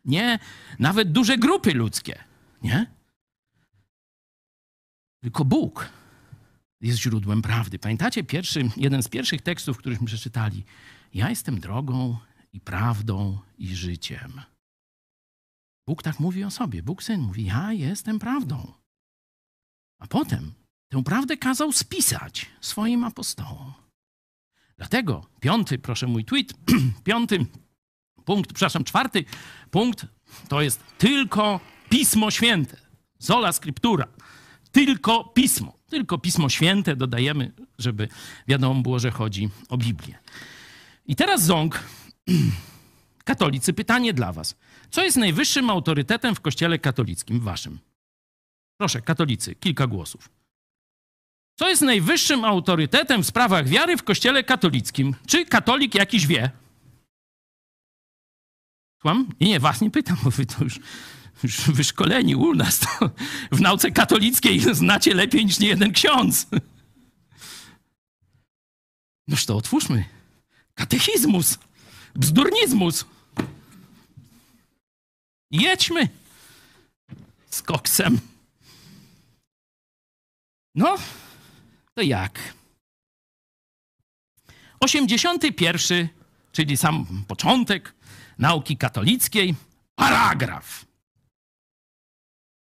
nie 0.04 0.38
nawet 0.78 1.12
duże 1.12 1.38
grupy 1.38 1.74
ludzkie, 1.74 2.24
nie? 2.62 2.86
Tylko 5.20 5.44
Bóg 5.44 5.88
jest 6.80 6.98
źródłem 6.98 7.42
prawdy. 7.42 7.78
Pamiętacie 7.78 8.24
pierwszy, 8.24 8.70
jeden 8.76 9.02
z 9.02 9.08
pierwszych 9.08 9.42
tekstów, 9.42 9.78
któryśmy 9.78 10.06
przeczytali? 10.06 10.64
Ja 11.14 11.30
jestem 11.30 11.60
drogą 11.60 12.16
i 12.56 12.60
prawdą 12.60 13.38
i 13.58 13.76
życiem. 13.76 14.40
Bóg 15.86 16.02
tak 16.02 16.20
mówi 16.20 16.44
o 16.44 16.50
sobie. 16.50 16.82
Bóg 16.82 17.02
Syn 17.02 17.20
mówi: 17.20 17.44
Ja 17.44 17.72
jestem 17.72 18.18
prawdą. 18.18 18.72
A 19.98 20.06
potem 20.06 20.52
tę 20.88 21.04
prawdę 21.04 21.36
kazał 21.36 21.72
spisać 21.72 22.46
swoim 22.60 23.04
apostołom. 23.04 23.72
Dlatego 24.76 25.26
piąty, 25.40 25.78
proszę 25.78 26.06
mój 26.06 26.24
tweet, 26.24 26.54
piąty 27.04 27.46
punkt, 28.24 28.52
przepraszam, 28.52 28.84
czwarty 28.84 29.24
punkt 29.70 30.06
to 30.48 30.62
jest 30.62 30.80
tylko 30.98 31.60
Pismo 31.88 32.30
Święte. 32.30 32.76
Zola 33.18 33.52
Scriptura. 33.52 34.06
Tylko 34.72 35.24
Pismo. 35.24 35.72
Tylko 35.88 36.18
Pismo 36.18 36.48
Święte 36.48 36.96
dodajemy, 36.96 37.52
żeby 37.78 38.08
wiadomo 38.48 38.82
było, 38.82 38.98
że 38.98 39.10
chodzi 39.10 39.48
o 39.68 39.76
Biblię. 39.76 40.18
I 41.06 41.16
teraz 41.16 41.44
ząg 41.44 41.82
Katolicy, 43.24 43.72
pytanie 43.72 44.12
dla 44.12 44.32
was. 44.32 44.56
Co 44.90 45.04
jest 45.04 45.16
najwyższym 45.16 45.70
autorytetem 45.70 46.34
w 46.34 46.40
kościele 46.40 46.78
katolickim 46.78 47.40
waszym? 47.40 47.78
Proszę, 48.78 49.00
katolicy, 49.00 49.54
kilka 49.54 49.86
głosów. 49.86 50.28
Co 51.58 51.68
jest 51.68 51.82
najwyższym 51.82 52.44
autorytetem 52.44 53.22
w 53.22 53.26
sprawach 53.26 53.68
wiary 53.68 53.96
w 53.96 54.02
kościele 54.02 54.44
katolickim? 54.44 55.14
Czy 55.26 55.46
katolik 55.46 55.94
jakiś 55.94 56.26
wie? 56.26 56.50
Słucham? 59.00 59.28
Nie, 59.40 59.48
nie, 59.48 59.60
was 59.60 59.80
nie 59.80 59.90
pytam, 59.90 60.16
bo 60.24 60.30
wy 60.30 60.46
to 60.46 60.64
już, 60.64 60.80
już 61.42 61.70
wyszkoleni 61.70 62.36
u 62.36 62.54
nas. 62.54 62.78
To 62.78 63.10
w 63.52 63.60
nauce 63.60 63.90
katolickiej 63.90 64.60
znacie 64.74 65.14
lepiej 65.14 65.46
niż 65.46 65.58
niejeden 65.58 65.92
ksiądz. 65.92 66.46
Noż 69.28 69.46
to 69.46 69.56
otwórzmy. 69.56 70.04
Katechizmus, 70.74 71.58
bzdurnizmus. 72.18 73.04
Jedźmy 75.50 76.08
z 77.50 77.62
koksem. 77.62 78.20
No, 80.74 80.96
to 81.94 82.02
jak? 82.02 82.54
81, 84.80 86.08
czyli 86.52 86.76
sam 86.76 87.06
początek 87.28 87.94
nauki 88.38 88.76
katolickiej, 88.76 89.54
paragraf. 89.94 90.86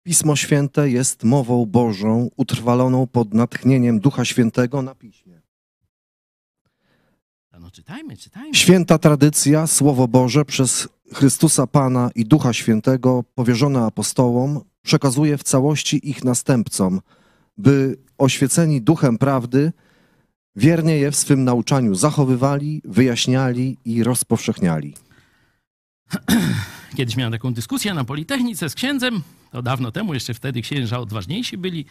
Pismo 0.03 0.35
Święte 0.35 0.89
jest 0.89 1.23
mową 1.23 1.65
Bożą, 1.65 2.29
utrwaloną 2.37 3.07
pod 3.07 3.33
natchnieniem 3.33 3.99
Ducha 3.99 4.25
Świętego 4.25 4.81
na 4.81 4.95
piśmie. 4.95 5.38
No 7.69 7.73
czytajmy, 7.73 8.17
czytajmy. 8.17 8.55
Święta 8.55 8.97
tradycja, 8.97 9.67
Słowo 9.67 10.07
Boże 10.07 10.45
przez 10.45 10.89
Chrystusa 11.13 11.67
Pana 11.67 12.09
i 12.15 12.25
Ducha 12.25 12.53
Świętego 12.53 13.23
powierzone 13.35 13.85
apostołom 13.85 14.61
przekazuje 14.81 15.37
w 15.37 15.43
całości 15.43 16.09
ich 16.09 16.23
następcom, 16.23 17.01
by 17.57 17.97
oświeceni 18.17 18.81
duchem 18.81 19.17
prawdy 19.17 19.71
wiernie 20.55 20.97
je 20.97 21.11
w 21.11 21.15
swym 21.15 21.43
nauczaniu 21.43 21.95
zachowywali, 21.95 22.81
wyjaśniali 22.85 23.77
i 23.85 24.03
rozpowszechniali. 24.03 24.93
Kiedyś 26.97 27.15
miałem 27.15 27.33
taką 27.33 27.53
dyskusję 27.53 27.93
na 27.93 28.03
Politechnice 28.03 28.69
z 28.69 28.75
księdzem, 28.75 29.21
to 29.51 29.61
dawno 29.61 29.91
temu, 29.91 30.13
jeszcze 30.13 30.33
wtedy 30.33 30.61
księża 30.61 30.99
odważniejsi 30.99 31.57
byli. 31.57 31.85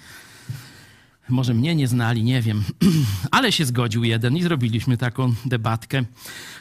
Może 1.28 1.54
mnie 1.54 1.74
nie 1.74 1.88
znali, 1.88 2.24
nie 2.24 2.42
wiem, 2.42 2.64
ale 3.30 3.52
się 3.52 3.64
zgodził 3.64 4.04
jeden 4.04 4.36
i 4.36 4.42
zrobiliśmy 4.42 4.96
taką 4.96 5.34
debatkę. 5.46 6.04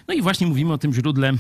No 0.08 0.14
i 0.14 0.22
właśnie 0.22 0.48
mówimy 0.48 0.74
o 0.74 0.78
tym 0.78 0.94
źródle. 0.94 1.30
e, 1.30 1.38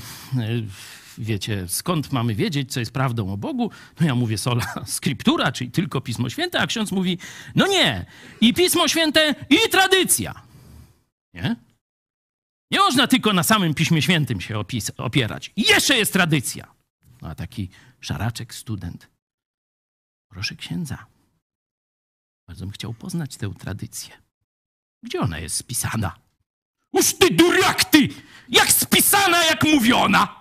Wiecie, 1.19 1.67
skąd 1.67 2.11
mamy 2.11 2.35
wiedzieć, 2.35 2.73
co 2.73 2.79
jest 2.79 2.91
prawdą 2.91 3.33
o 3.33 3.37
Bogu? 3.37 3.71
No 3.99 4.07
ja 4.07 4.15
mówię 4.15 4.37
sola 4.37 4.65
scriptura, 4.85 5.51
czyli 5.51 5.71
tylko 5.71 6.01
Pismo 6.01 6.29
Święte, 6.29 6.59
a 6.59 6.67
ksiądz 6.67 6.91
mówi, 6.91 7.17
no 7.55 7.67
nie, 7.67 8.05
i 8.41 8.53
Pismo 8.53 8.87
Święte, 8.87 9.35
i 9.49 9.69
tradycja. 9.71 10.41
Nie? 11.33 11.55
Nie 12.71 12.79
można 12.79 13.07
tylko 13.07 13.33
na 13.33 13.43
samym 13.43 13.73
Piśmie 13.73 14.01
Świętym 14.01 14.41
się 14.41 14.63
opierać. 14.97 15.51
Jeszcze 15.55 15.97
jest 15.97 16.13
tradycja. 16.13 16.67
No 17.21 17.27
a 17.29 17.35
taki 17.35 17.69
szaraczek 18.01 18.55
student. 18.55 19.07
Proszę 20.29 20.55
księdza. 20.55 21.05
Bardzo 22.47 22.65
bym 22.65 22.71
chciał 22.71 22.93
poznać 22.93 23.37
tę 23.37 23.53
tradycję. 23.59 24.13
Gdzie 25.03 25.19
ona 25.19 25.39
jest 25.39 25.55
spisana? 25.57 26.15
Uż 26.91 27.13
ty 27.13 27.31
duriak 27.31 27.83
ty! 27.85 28.09
Jak 28.49 28.71
spisana, 28.71 29.43
jak 29.45 29.63
mówiona! 29.63 30.35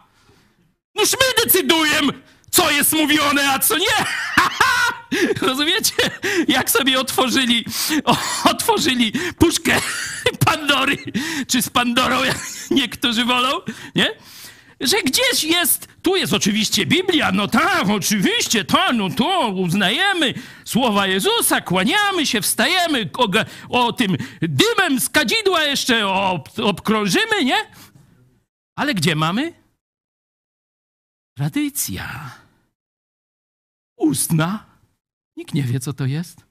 Noż 0.94 1.12
my 1.12 1.44
decydujemy, 1.44 2.12
co 2.50 2.70
jest 2.70 2.92
mówione, 2.92 3.50
a 3.50 3.58
co 3.58 3.78
nie! 3.78 3.86
Rozumiecie? 5.48 5.92
Jak 6.48 6.70
sobie 6.70 7.00
otworzyli, 7.00 7.64
otworzyli 8.44 9.12
puszkę 9.38 9.80
Pandory, 10.46 10.98
czy 11.48 11.62
z 11.62 11.70
Pandorą, 11.70 12.24
jak 12.24 12.38
niektórzy 12.70 13.24
wolą, 13.24 13.60
nie? 13.94 14.08
Że 14.80 15.02
gdzieś 15.02 15.44
jest, 15.44 15.88
tu 16.02 16.16
jest 16.16 16.32
oczywiście 16.32 16.86
Biblia, 16.86 17.32
no 17.32 17.48
tak, 17.48 17.88
oczywiście, 17.88 18.64
to, 18.64 18.92
no 18.92 19.10
to 19.10 19.48
uznajemy 19.48 20.34
słowa 20.64 21.06
Jezusa, 21.06 21.60
kłaniamy 21.60 22.26
się, 22.26 22.40
wstajemy, 22.40 23.10
o, 23.18 23.28
o 23.68 23.92
tym 23.92 24.16
dymem 24.40 25.00
z 25.00 25.08
kadzidła 25.08 25.62
jeszcze 25.62 26.08
ob, 26.08 26.48
obkrążymy, 26.60 27.44
nie? 27.44 27.56
Ale 28.78 28.94
gdzie 28.94 29.16
mamy? 29.16 29.52
Tradycja. 31.36 32.30
Ustna. 33.96 34.66
Nikt 35.36 35.54
nie 35.54 35.62
wie, 35.62 35.80
co 35.80 35.92
to 35.92 36.06
jest. 36.06 36.45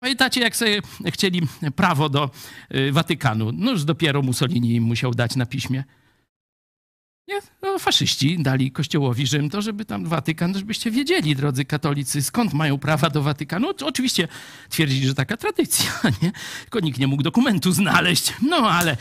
Pamiętacie, 0.00 0.40
jak 0.40 0.56
sobie 0.56 0.80
chcieli 1.06 1.42
prawo 1.76 2.08
do 2.08 2.30
y, 2.74 2.92
Watykanu? 2.92 3.50
No 3.52 3.70
już 3.70 3.84
dopiero 3.84 4.22
Mussolini 4.22 4.74
im 4.74 4.84
musiał 4.84 5.14
dać 5.14 5.36
na 5.36 5.46
piśmie. 5.46 5.84
Nie? 7.28 7.40
No, 7.62 7.78
faszyści 7.78 8.42
dali 8.42 8.72
Kościołowi 8.72 9.26
Rzym 9.26 9.50
to, 9.50 9.62
żeby 9.62 9.84
tam 9.84 10.06
Watykan, 10.06 10.58
żebyście 10.58 10.90
wiedzieli, 10.90 11.36
drodzy 11.36 11.64
katolicy, 11.64 12.22
skąd 12.22 12.52
mają 12.54 12.78
prawa 12.78 13.10
do 13.10 13.22
Watykanu. 13.22 13.70
Oczywiście 13.84 14.28
twierdzili, 14.68 15.06
że 15.06 15.14
taka 15.14 15.36
tradycja, 15.36 15.92
nie? 16.22 16.32
Tylko 16.60 16.80
nikt 16.80 16.98
nie 16.98 17.06
mógł 17.06 17.22
dokumentu 17.22 17.72
znaleźć. 17.72 18.32
No 18.42 18.56
ale 18.56 18.96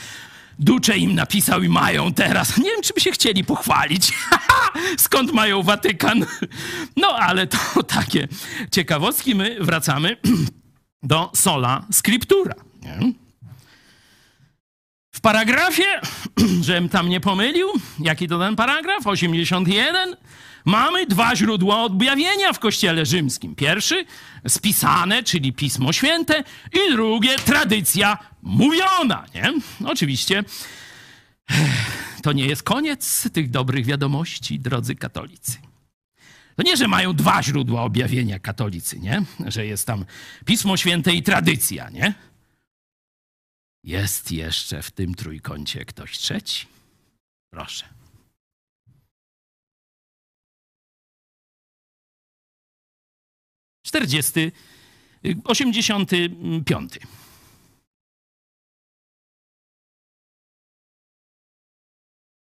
Ducze 0.60 0.98
im 0.98 1.16
napisał 1.16 1.64
i 1.64 1.70
mają 1.70 2.14
teraz. 2.14 2.58
Nie 2.58 2.72
wiem, 2.72 2.82
czy 2.84 2.94
by 2.94 3.02
się 3.02 3.12
chcieli 3.12 3.44
pochwalić. 3.44 4.12
Skąd 4.98 5.34
mają 5.34 5.64
Watykan? 5.64 6.26
No 6.98 7.08
ale 7.08 7.48
to 7.48 7.58
takie 7.98 8.28
ciekawostki. 8.72 9.36
My 9.36 9.58
wracamy 9.60 10.18
do 11.04 11.32
sola 11.36 11.86
scriptura. 11.92 12.56
Nie? 12.82 13.14
W 15.12 15.22
paragrafie, 15.22 16.02
żebym 16.62 16.90
tam 16.90 17.10
nie 17.10 17.20
pomylił, 17.20 17.68
jaki 18.00 18.28
to 18.28 18.40
ten 18.40 18.56
paragraf? 18.56 19.08
81. 19.08 20.16
Mamy 20.66 21.06
dwa 21.06 21.36
źródła 21.36 21.84
objawienia 21.84 22.54
w 22.54 22.60
Kościele 22.60 23.06
Rzymskim. 23.06 23.56
Pierwszy, 23.56 24.06
spisane, 24.48 25.24
czyli 25.24 25.54
Pismo 25.54 25.94
Święte, 25.94 26.44
i 26.74 26.92
drugie, 26.92 27.36
tradycja 27.36 28.18
mówiona. 28.42 29.26
Nie? 29.36 29.54
Oczywiście 29.86 30.44
to 32.24 32.34
nie 32.34 32.46
jest 32.46 32.64
koniec 32.64 33.30
tych 33.34 33.50
dobrych 33.50 33.86
wiadomości, 33.86 34.60
drodzy 34.60 34.96
katolicy. 34.96 35.69
To 36.60 36.64
nie, 36.64 36.78
że 36.78 36.88
mają 36.88 37.14
dwa 37.14 37.44
źródła 37.44 37.82
objawienia 37.84 38.40
katolicy, 38.40 39.00
nie? 39.00 39.24
Że 39.48 39.66
jest 39.66 39.88
tam 39.88 40.06
Pismo 40.46 40.78
Święte 40.78 41.14
i 41.14 41.24
tradycja, 41.24 41.90
nie? 41.90 42.14
Jest 43.84 44.32
jeszcze 44.32 44.82
w 44.82 44.92
tym 44.92 45.16
trójkącie 45.16 45.86
ktoś 45.86 46.18
trzeci? 46.18 46.68
Proszę. 47.50 47.90
Czterdziesty, 53.86 54.52
osiemdziesiąty 55.44 56.30
piąty. 56.66 57.00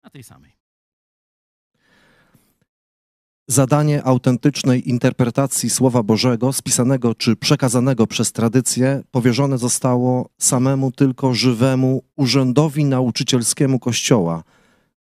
Na 0.03 0.09
tej 0.09 0.23
samej. 0.23 0.58
Zadanie 3.51 4.03
autentycznej 4.03 4.89
interpretacji 4.89 5.69
Słowa 5.69 6.03
Bożego, 6.03 6.53
spisanego 6.53 7.15
czy 7.15 7.35
przekazanego 7.35 8.07
przez 8.07 8.31
tradycję, 8.31 9.03
powierzone 9.11 9.57
zostało 9.57 10.29
samemu 10.37 10.91
tylko 10.91 11.33
żywemu 11.33 12.03
urzędowi 12.15 12.85
nauczycielskiemu 12.85 13.79
Kościoła, 13.79 14.43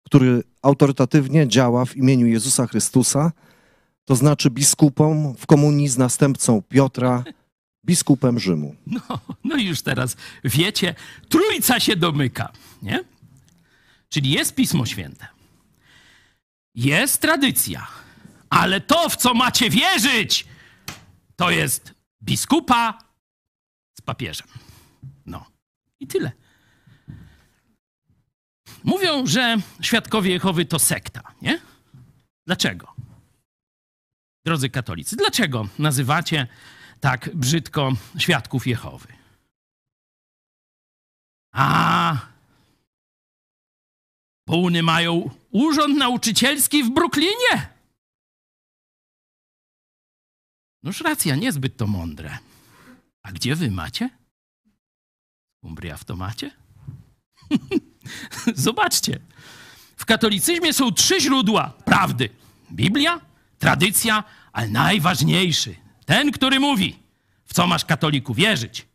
który 0.02 0.42
autorytatywnie 0.62 1.48
działa 1.48 1.84
w 1.84 1.96
imieniu 1.96 2.26
Jezusa 2.26 2.66
Chrystusa, 2.66 3.32
to 4.04 4.16
znaczy 4.16 4.50
biskupom 4.50 5.34
w 5.38 5.46
komunii 5.46 5.88
z 5.88 5.98
następcą 5.98 6.62
Piotra, 6.68 7.24
biskupem 7.84 8.38
Rzymu. 8.38 8.74
No, 8.86 9.00
no 9.44 9.56
już 9.56 9.82
teraz 9.82 10.16
wiecie, 10.44 10.94
trójca 11.28 11.80
się 11.80 11.96
domyka, 11.96 12.52
nie? 12.82 13.04
Czyli 14.08 14.30
jest 14.30 14.54
Pismo 14.54 14.86
Święte, 14.86 15.26
jest 16.74 17.20
tradycja, 17.20 17.86
ale 18.54 18.80
to, 18.80 19.08
w 19.08 19.16
co 19.16 19.34
macie 19.34 19.70
wierzyć, 19.70 20.46
to 21.36 21.50
jest 21.50 21.94
biskupa 22.22 22.98
z 23.98 24.00
papieżem. 24.00 24.48
No 25.26 25.46
i 26.00 26.06
tyle. 26.06 26.32
Mówią, 28.84 29.26
że 29.26 29.56
świadkowie 29.80 30.30
Jehowy 30.30 30.64
to 30.64 30.78
sekta, 30.78 31.22
nie? 31.42 31.60
Dlaczego? 32.46 32.94
Drodzy 34.44 34.70
katolicy, 34.70 35.16
dlaczego 35.16 35.68
nazywacie 35.78 36.46
tak 37.00 37.30
brzydko 37.36 37.92
świadków 38.18 38.66
Jehowy? 38.66 39.08
A, 41.52 42.16
Bo 44.46 44.70
mają 44.82 45.30
urząd 45.50 45.96
nauczycielski 45.96 46.82
w 46.82 46.90
Brooklynie. 46.90 47.73
Noż 50.84 51.00
racja, 51.00 51.36
niezbyt 51.36 51.76
to 51.76 51.86
mądre. 51.86 52.38
A 53.22 53.32
gdzie 53.32 53.54
wy 53.54 53.70
macie? 53.70 54.10
Umbria 55.62 55.96
w 55.96 56.04
tomacie? 56.04 56.50
Zobaczcie. 58.54 59.20
W 59.96 60.04
katolicyzmie 60.04 60.72
są 60.72 60.92
trzy 60.92 61.20
źródła 61.20 61.72
prawdy: 61.84 62.28
Biblia, 62.72 63.20
tradycja, 63.58 64.24
ale 64.52 64.68
najważniejszy 64.68 65.74
ten, 66.06 66.30
który 66.30 66.60
mówi, 66.60 66.98
w 67.44 67.54
co 67.54 67.66
masz 67.66 67.84
katoliku 67.84 68.34
wierzyć. 68.34 68.86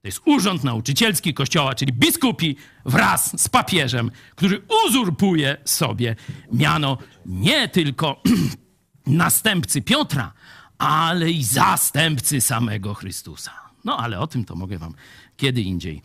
To 0.00 0.08
jest 0.08 0.20
urząd 0.24 0.64
nauczycielski 0.64 1.34
Kościoła, 1.34 1.74
czyli 1.74 1.92
biskupi 1.92 2.56
wraz 2.84 3.42
z 3.42 3.48
papieżem, 3.48 4.10
który 4.36 4.62
uzurpuje 4.86 5.56
sobie 5.64 6.16
miano 6.52 6.98
nie 7.26 7.68
tylko 7.68 8.22
następcy 9.06 9.82
Piotra, 9.82 10.32
ale 10.78 11.30
i 11.30 11.44
zastępcy 11.44 12.40
samego 12.40 12.94
Chrystusa. 12.94 13.52
No 13.84 13.98
ale 13.98 14.20
o 14.20 14.26
tym 14.26 14.44
to 14.44 14.54
mogę 14.54 14.78
wam 14.78 14.94
kiedy 15.36 15.62
indziej 15.62 16.02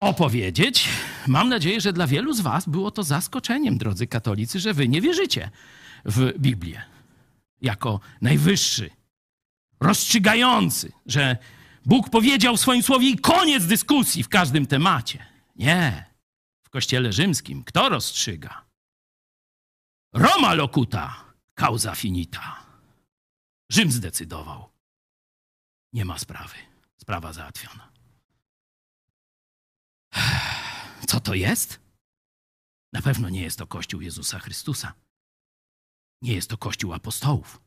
opowiedzieć. 0.00 0.88
Mam 1.26 1.48
nadzieję, 1.48 1.80
że 1.80 1.92
dla 1.92 2.06
wielu 2.06 2.32
z 2.32 2.40
was 2.40 2.68
było 2.68 2.90
to 2.90 3.02
zaskoczeniem, 3.02 3.78
drodzy 3.78 4.06
katolicy, 4.06 4.60
że 4.60 4.74
wy 4.74 4.88
nie 4.88 5.00
wierzycie 5.00 5.50
w 6.04 6.32
Biblię 6.38 6.82
jako 7.60 8.00
najwyższy, 8.20 8.90
rozstrzygający, 9.80 10.92
że 11.06 11.36
Bóg 11.86 12.10
powiedział 12.10 12.56
w 12.56 12.60
swoim 12.60 12.82
słowie 12.82 13.10
i 13.10 13.18
koniec 13.18 13.64
dyskusji 13.64 14.22
w 14.22 14.28
każdym 14.28 14.66
temacie. 14.66 15.26
Nie. 15.56 16.04
W 16.62 16.70
Kościele 16.70 17.12
Rzymskim 17.12 17.64
kto 17.64 17.88
rozstrzyga? 17.88 18.64
Roma 20.14 20.54
locuta, 20.54 21.24
causa 21.54 21.94
finita. 21.94 22.69
Rzym 23.70 23.92
zdecydował. 23.92 24.68
Nie 25.92 26.04
ma 26.04 26.18
sprawy. 26.18 26.54
Sprawa 26.96 27.32
załatwiona. 27.32 27.92
Co 31.08 31.20
to 31.20 31.34
jest? 31.34 31.80
Na 32.92 33.02
pewno 33.02 33.28
nie 33.28 33.42
jest 33.42 33.58
to 33.58 33.66
Kościół 33.66 34.00
Jezusa 34.00 34.38
Chrystusa. 34.38 34.94
Nie 36.22 36.34
jest 36.34 36.50
to 36.50 36.58
Kościół 36.58 36.92
apostołów, 36.92 37.60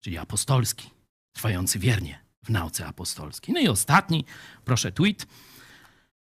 czyli 0.00 0.18
apostolski, 0.18 0.90
trwający 1.32 1.78
wiernie 1.78 2.24
w 2.42 2.50
nauce 2.50 2.86
apostolskiej. 2.86 3.54
No 3.54 3.60
i 3.60 3.68
ostatni, 3.68 4.24
proszę 4.64 4.92
tweet. 4.92 5.26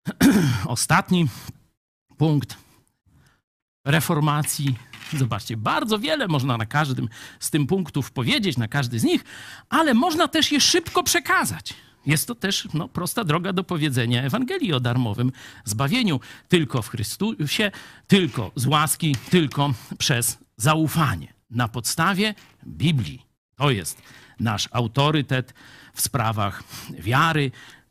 ostatni 0.66 1.28
punkt 2.16 2.56
reformacji. 3.84 4.78
Zobaczcie, 5.16 5.56
bardzo 5.56 5.98
wiele 5.98 6.28
można 6.28 6.56
na 6.56 6.66
każdym 6.66 7.08
z 7.40 7.50
tym 7.50 7.66
punktów 7.66 8.10
powiedzieć, 8.10 8.56
na 8.56 8.68
każdy 8.68 8.98
z 8.98 9.04
nich, 9.04 9.24
ale 9.68 9.94
można 9.94 10.28
też 10.28 10.52
je 10.52 10.60
szybko 10.60 11.02
przekazać. 11.02 11.74
Jest 12.06 12.26
to 12.26 12.34
też 12.34 12.68
no, 12.74 12.88
prosta 12.88 13.24
droga 13.24 13.52
do 13.52 13.64
powiedzenia 13.64 14.22
Ewangelii 14.22 14.72
o 14.72 14.80
darmowym 14.80 15.32
zbawieniu. 15.64 16.20
Tylko 16.48 16.82
w 16.82 16.88
Chrystusie, 16.88 17.70
tylko 18.06 18.50
z 18.54 18.66
łaski, 18.66 19.16
tylko 19.30 19.74
przez 19.98 20.38
zaufanie. 20.56 21.32
Na 21.50 21.68
podstawie 21.68 22.34
Biblii. 22.66 23.26
To 23.56 23.70
jest 23.70 24.02
nasz 24.40 24.68
autorytet 24.72 25.54
w 25.94 26.00
sprawach 26.00 26.62
wiary 26.90 27.50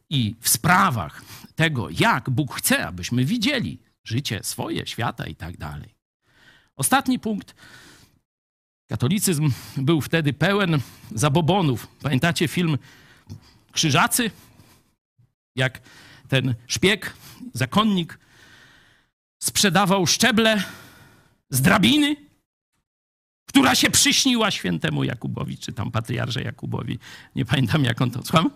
i 0.10 0.36
w 0.40 0.50
sprawach 0.50 1.22
tego, 1.56 1.88
jak 1.90 2.30
Bóg 2.30 2.56
chce, 2.56 2.88
abyśmy 2.88 3.26
widzieli 3.26 3.80
życie 4.04 4.40
swoje, 4.44 4.88
świata 4.88 5.26
i 5.26 5.36
tak 5.36 5.58
dalej. 5.58 5.97
Ostatni 6.78 7.20
punkt. 7.20 7.56
Katolicyzm 8.90 9.52
był 9.78 10.02
wtedy 10.02 10.34
pełen 10.34 10.80
zabobonów. 11.16 11.88
Pamiętacie 12.02 12.48
film 12.48 12.78
Krzyżacy? 13.72 14.32
Jak 15.56 15.82
ten 16.28 16.56
szpieg, 16.68 17.14
zakonnik 17.54 18.20
sprzedawał 19.40 20.08
szczeble 20.08 20.64
z 21.50 21.62
drabiny, 21.62 22.16
która 23.46 23.76
się 23.76 23.90
przyśniła 23.90 24.52
świętemu 24.52 25.04
Jakubowi, 25.04 25.58
czy 25.58 25.74
tam 25.74 25.92
patriarze 25.92 26.42
Jakubowi. 26.42 27.00
Nie 27.36 27.46
pamiętam, 27.46 27.84
jak 27.84 28.02
on 28.02 28.12
to... 28.12 28.24
Słucham? 28.24 28.50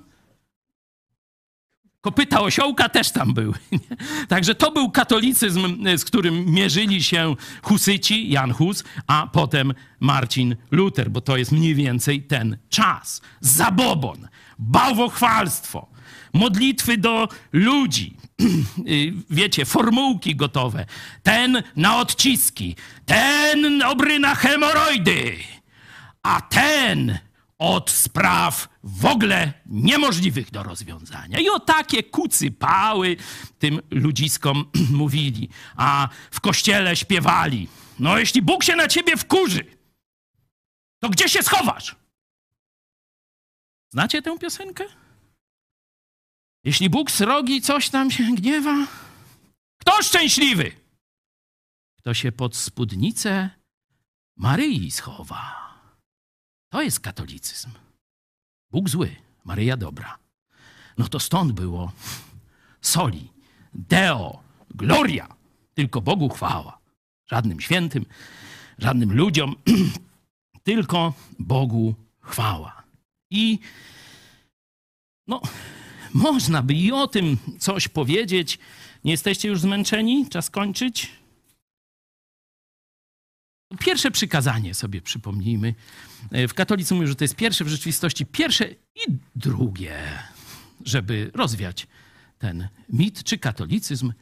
Kopyta 2.02 2.42
osiołka 2.42 2.90
też 2.90 3.12
tam 3.12 3.34
były. 3.34 3.54
Także 4.28 4.56
to 4.56 4.72
był 4.72 4.92
katolicyzm, 4.92 5.86
z 5.98 6.06
którym 6.06 6.46
mierzyli 6.46 7.04
się 7.04 7.36
Husyci, 7.62 8.30
Jan 8.30 8.52
Hus, 8.52 8.84
a 9.08 9.28
potem 9.28 9.74
Marcin 10.00 10.56
Luther, 10.72 11.12
bo 11.12 11.22
to 11.22 11.38
jest 11.38 11.52
mniej 11.52 11.76
więcej 11.76 12.24
ten 12.24 12.58
czas. 12.70 13.22
Zabobon, 13.40 14.28
bałwochwalstwo, 14.60 15.88
modlitwy 16.34 16.98
do 16.98 17.28
ludzi, 17.52 18.18
wiecie, 19.30 19.66
formułki 19.66 20.36
gotowe, 20.36 20.86
ten 21.24 21.64
na 21.76 21.98
odciski, 21.98 22.76
ten 23.06 23.82
obry 23.82 24.20
na 24.20 24.36
hemoroidy, 24.36 25.38
a 26.24 26.42
ten 26.42 27.20
od 27.62 27.90
spraw 27.90 28.70
w 28.84 29.06
ogóle 29.06 29.54
niemożliwych 29.66 30.52
do 30.52 30.64
rozwiązania. 30.64 31.40
I 31.40 31.50
o 31.50 31.60
takie 31.60 32.04
kucy 32.04 32.52
pały 32.52 33.18
tym 33.60 33.82
ludziskom 33.92 34.66
mówili, 35.02 35.50
a 35.76 36.10
w 36.32 36.40
kościele 36.40 36.96
śpiewali. 36.96 37.68
No 38.00 38.18
jeśli 38.18 38.42
Bóg 38.42 38.64
się 38.64 38.76
na 38.76 38.88
ciebie 38.88 39.18
wkurzy, 39.18 39.66
to 41.00 41.10
gdzie 41.10 41.30
się 41.30 41.44
schowasz? 41.44 41.96
Znacie 43.90 44.22
tę 44.22 44.40
piosenkę? 44.40 44.86
Jeśli 46.64 46.90
Bóg 46.90 47.12
srogi 47.12 47.62
coś 47.62 47.90
tam 47.90 48.12
się 48.12 48.24
gniewa, 48.36 48.88
kto 49.78 50.04
szczęśliwy? 50.04 50.72
Kto 51.98 52.14
się 52.14 52.32
pod 52.32 52.56
spódnicę 52.56 53.50
Maryi 54.38 54.92
schowa. 54.92 55.71
To 56.72 56.82
jest 56.82 57.00
katolicyzm. 57.00 57.70
Bóg 58.72 58.90
zły, 58.90 59.16
Maryja 59.44 59.78
dobra. 59.78 60.18
No 60.98 61.08
to 61.08 61.20
stąd 61.20 61.52
było 61.52 61.92
soli, 62.82 63.30
deo, 63.74 64.44
gloria, 64.70 65.28
tylko 65.74 66.02
Bogu 66.02 66.30
chwała. 66.30 66.80
Żadnym 67.32 67.60
świętym, 67.60 68.06
żadnym 68.78 69.14
ludziom, 69.14 69.56
tylko 70.64 71.14
Bogu 71.40 71.96
chwała. 72.22 72.84
I 73.30 73.60
no, 75.28 75.42
można 76.14 76.62
by 76.62 76.74
i 76.74 76.92
o 76.92 77.08
tym 77.08 77.38
coś 77.60 77.88
powiedzieć. 77.88 78.60
Nie 79.04 79.12
jesteście 79.12 79.48
już 79.48 79.60
zmęczeni? 79.60 80.30
Czas 80.30 80.50
kończyć? 80.50 81.21
Pierwsze 83.80 84.12
przykazanie 84.12 84.74
sobie 84.74 85.02
przypomnijmy. 85.02 85.76
W 86.32 86.54
katolicyzmie 86.54 86.96
mówią, 86.96 87.08
że 87.08 87.16
to 87.16 87.24
jest 87.24 87.36
pierwsze, 87.36 87.66
w 87.66 87.68
rzeczywistości 87.68 88.26
pierwsze 88.26 88.70
i 88.72 89.18
drugie, 89.36 89.96
żeby 90.86 91.32
rozwiać 91.34 91.88
ten 92.40 92.68
mit, 92.90 93.24
czy 93.24 93.38
katolicyzm 93.38 94.14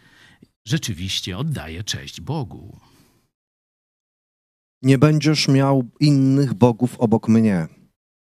rzeczywiście 0.65 1.37
oddaje 1.37 1.83
cześć 1.83 2.21
Bogu. 2.21 2.77
Nie 4.81 4.97
będziesz 4.97 5.47
miał 5.47 5.89
innych 5.99 6.53
bogów 6.53 6.99
obok 6.99 7.27
mnie. 7.27 7.67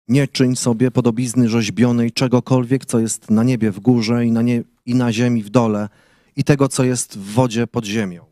Nie 0.07 0.27
czyń 0.27 0.55
sobie 0.55 0.91
podobizny 0.91 1.49
rzeźbionej 1.49 2.11
czegokolwiek, 2.11 2.85
co 2.85 2.99
jest 2.99 3.29
na 3.29 3.43
niebie 3.43 3.71
w 3.71 3.79
górze 3.79 4.25
i 4.25 4.31
na, 4.31 4.41
nie, 4.41 4.63
i 4.85 4.95
na 4.95 5.13
ziemi 5.13 5.43
w 5.43 5.49
dole, 5.49 5.89
i 6.35 6.43
tego, 6.43 6.67
co 6.67 6.83
jest 6.83 7.17
w 7.17 7.33
wodzie 7.33 7.67
pod 7.67 7.85
ziemią. 7.85 8.25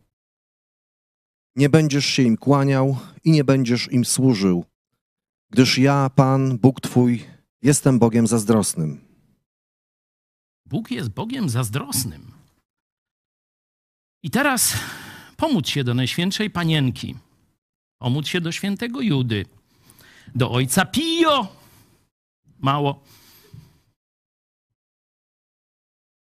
Nie 1.56 1.70
będziesz 1.70 2.06
się 2.06 2.24
im 2.24 2.38
kłaniał 2.38 2.98
i 3.24 3.32
nie 3.32 3.44
będziesz 3.44 3.92
im 3.92 4.06
służył, 4.06 4.66
gdyż 5.50 5.78
ja, 5.78 6.10
Pan, 6.10 6.58
Bóg 6.58 6.82
Twój, 6.82 7.26
jestem 7.62 8.00
Bogiem 8.00 8.28
zazdrosnym. 8.28 9.06
Bóg 10.66 10.92
jest 10.92 11.10
Bogiem 11.10 11.50
zazdrosnym. 11.50 12.32
I 14.24 14.30
teraz 14.30 14.78
pomóc 15.38 15.68
się 15.68 15.84
do 15.84 15.94
Najświętszej 15.94 16.50
Panienki, 16.50 17.16
pomóc 17.98 18.28
się 18.28 18.42
do 18.42 18.52
świętego 18.52 19.02
Judy, 19.02 19.46
do 20.36 20.52
ojca 20.52 20.86
Pio, 20.86 21.48
mało, 22.60 23.04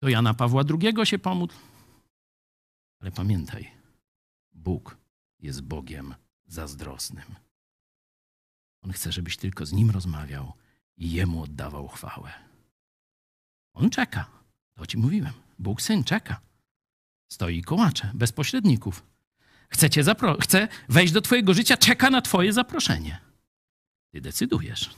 do 0.01 0.09
Jana 0.09 0.33
Pawła 0.33 0.63
II 0.81 1.05
się 1.05 1.19
pomóc. 1.19 1.51
Ale 3.01 3.11
pamiętaj, 3.11 3.71
Bóg 4.53 5.04
jest 5.39 5.61
Bogiem 5.61 6.15
zazdrosnym. 6.47 7.35
On 8.81 8.91
chce, 8.91 9.11
żebyś 9.11 9.37
tylko 9.37 9.65
z 9.65 9.71
Nim 9.73 9.89
rozmawiał 9.91 10.53
i 10.97 11.11
Jemu 11.11 11.43
oddawał 11.43 11.87
chwałę. 11.87 12.31
On 13.73 13.89
czeka. 13.89 14.29
To 14.73 14.85
ci 14.85 14.97
mówiłem. 14.97 15.33
Bóg 15.59 15.81
Syn 15.81 16.03
czeka. 16.03 16.41
Stoi 17.31 17.61
kołacze, 17.61 18.11
bez 18.13 18.31
pośredników. 18.31 19.03
Chce, 19.69 19.89
cię 19.89 20.03
zapro- 20.03 20.41
chce 20.41 20.67
wejść 20.89 21.13
do 21.13 21.21
twojego 21.21 21.53
życia, 21.53 21.77
czeka 21.77 22.09
na 22.09 22.21
twoje 22.21 22.53
zaproszenie. 22.53 23.21
Ty 24.11 24.21
decydujesz. 24.21 24.95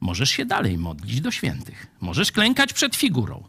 Możesz 0.00 0.30
się 0.30 0.44
dalej 0.44 0.78
modlić 0.78 1.20
do 1.20 1.30
świętych. 1.30 1.86
Możesz 2.00 2.32
klękać 2.32 2.72
przed 2.72 2.96
figurą. 2.96 3.48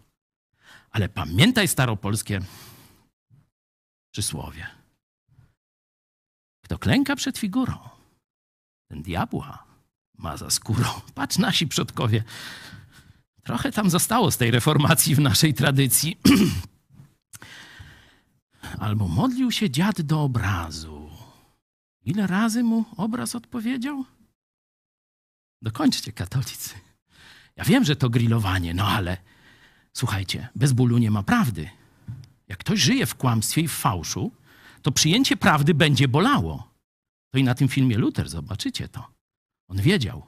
Ale 0.91 1.09
pamiętaj 1.09 1.67
staropolskie 1.67 2.39
przysłowie. 4.11 4.80
Kto 6.71 6.79
klęka 6.79 7.15
przed 7.15 7.37
figurą, 7.37 7.77
ten 8.87 9.01
diabła 9.01 9.63
ma 10.17 10.37
za 10.37 10.49
skórą. 10.49 10.89
Patrz, 11.15 11.37
nasi 11.37 11.67
przodkowie. 11.67 12.23
Trochę 13.43 13.71
tam 13.71 13.89
zostało 13.89 14.31
z 14.31 14.37
tej 14.37 14.51
reformacji 14.51 15.15
w 15.15 15.19
naszej 15.19 15.53
tradycji. 15.53 16.17
Albo 18.85 19.07
modlił 19.07 19.51
się 19.51 19.69
dziad 19.69 20.01
do 20.01 20.23
obrazu. 20.23 21.09
Ile 22.05 22.27
razy 22.27 22.63
mu 22.63 22.85
obraz 22.97 23.35
odpowiedział? 23.35 24.05
Dokończcie, 25.61 26.11
katolicy. 26.11 26.75
Ja 27.55 27.63
wiem, 27.63 27.83
że 27.83 27.95
to 27.95 28.09
grillowanie, 28.09 28.73
no 28.73 28.87
ale 28.87 29.17
słuchajcie, 29.93 30.49
bez 30.55 30.73
bólu 30.73 30.97
nie 30.97 31.11
ma 31.11 31.23
prawdy. 31.23 31.69
Jak 32.47 32.59
ktoś 32.59 32.79
żyje 32.79 33.05
w 33.05 33.15
kłamstwie 33.15 33.61
i 33.61 33.67
w 33.67 33.73
fałszu, 33.73 34.31
to 34.81 34.91
przyjęcie 34.91 35.37
prawdy 35.37 35.73
będzie 35.73 36.07
bolało. 36.07 36.73
To 37.33 37.39
i 37.39 37.43
na 37.43 37.55
tym 37.55 37.67
filmie 37.67 37.97
Luther 37.97 38.29
zobaczycie 38.29 38.87
to. 38.87 39.07
On 39.69 39.81
wiedział, 39.81 40.27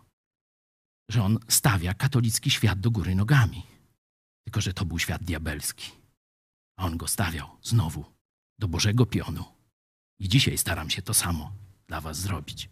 że 1.09 1.23
on 1.23 1.39
stawia 1.47 1.93
katolicki 1.93 2.51
świat 2.51 2.80
do 2.80 2.91
góry 2.91 3.15
nogami. 3.15 3.63
Tylko, 4.43 4.61
że 4.61 4.73
to 4.73 4.85
był 4.85 4.99
świat 4.99 5.23
diabelski. 5.23 5.91
A 6.77 6.85
on 6.85 6.97
go 6.97 7.07
stawiał 7.07 7.49
znowu 7.61 8.05
do 8.59 8.67
Bożego 8.67 9.05
pionu. 9.05 9.43
I 10.19 10.30
dzisiaj 10.30 10.57
staram 10.57 10.89
się 10.89 11.01
to 11.01 11.13
samo 11.13 11.51
dla 11.88 12.01
was 12.01 12.19
zrobić. 12.19 12.69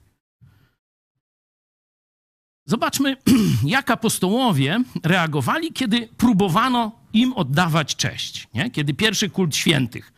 Zobaczmy, 2.66 3.18
jak 3.64 3.92
apostołowie 3.92 4.84
reagowali, 5.04 5.74
kiedy 5.74 6.08
próbowano 6.08 7.00
im 7.14 7.34
oddawać 7.34 7.96
cześć. 7.96 8.48
Nie? 8.54 8.72
Kiedy 8.72 8.94
pierwszy 8.94 9.30
kult 9.30 9.56
świętych. 9.56 10.14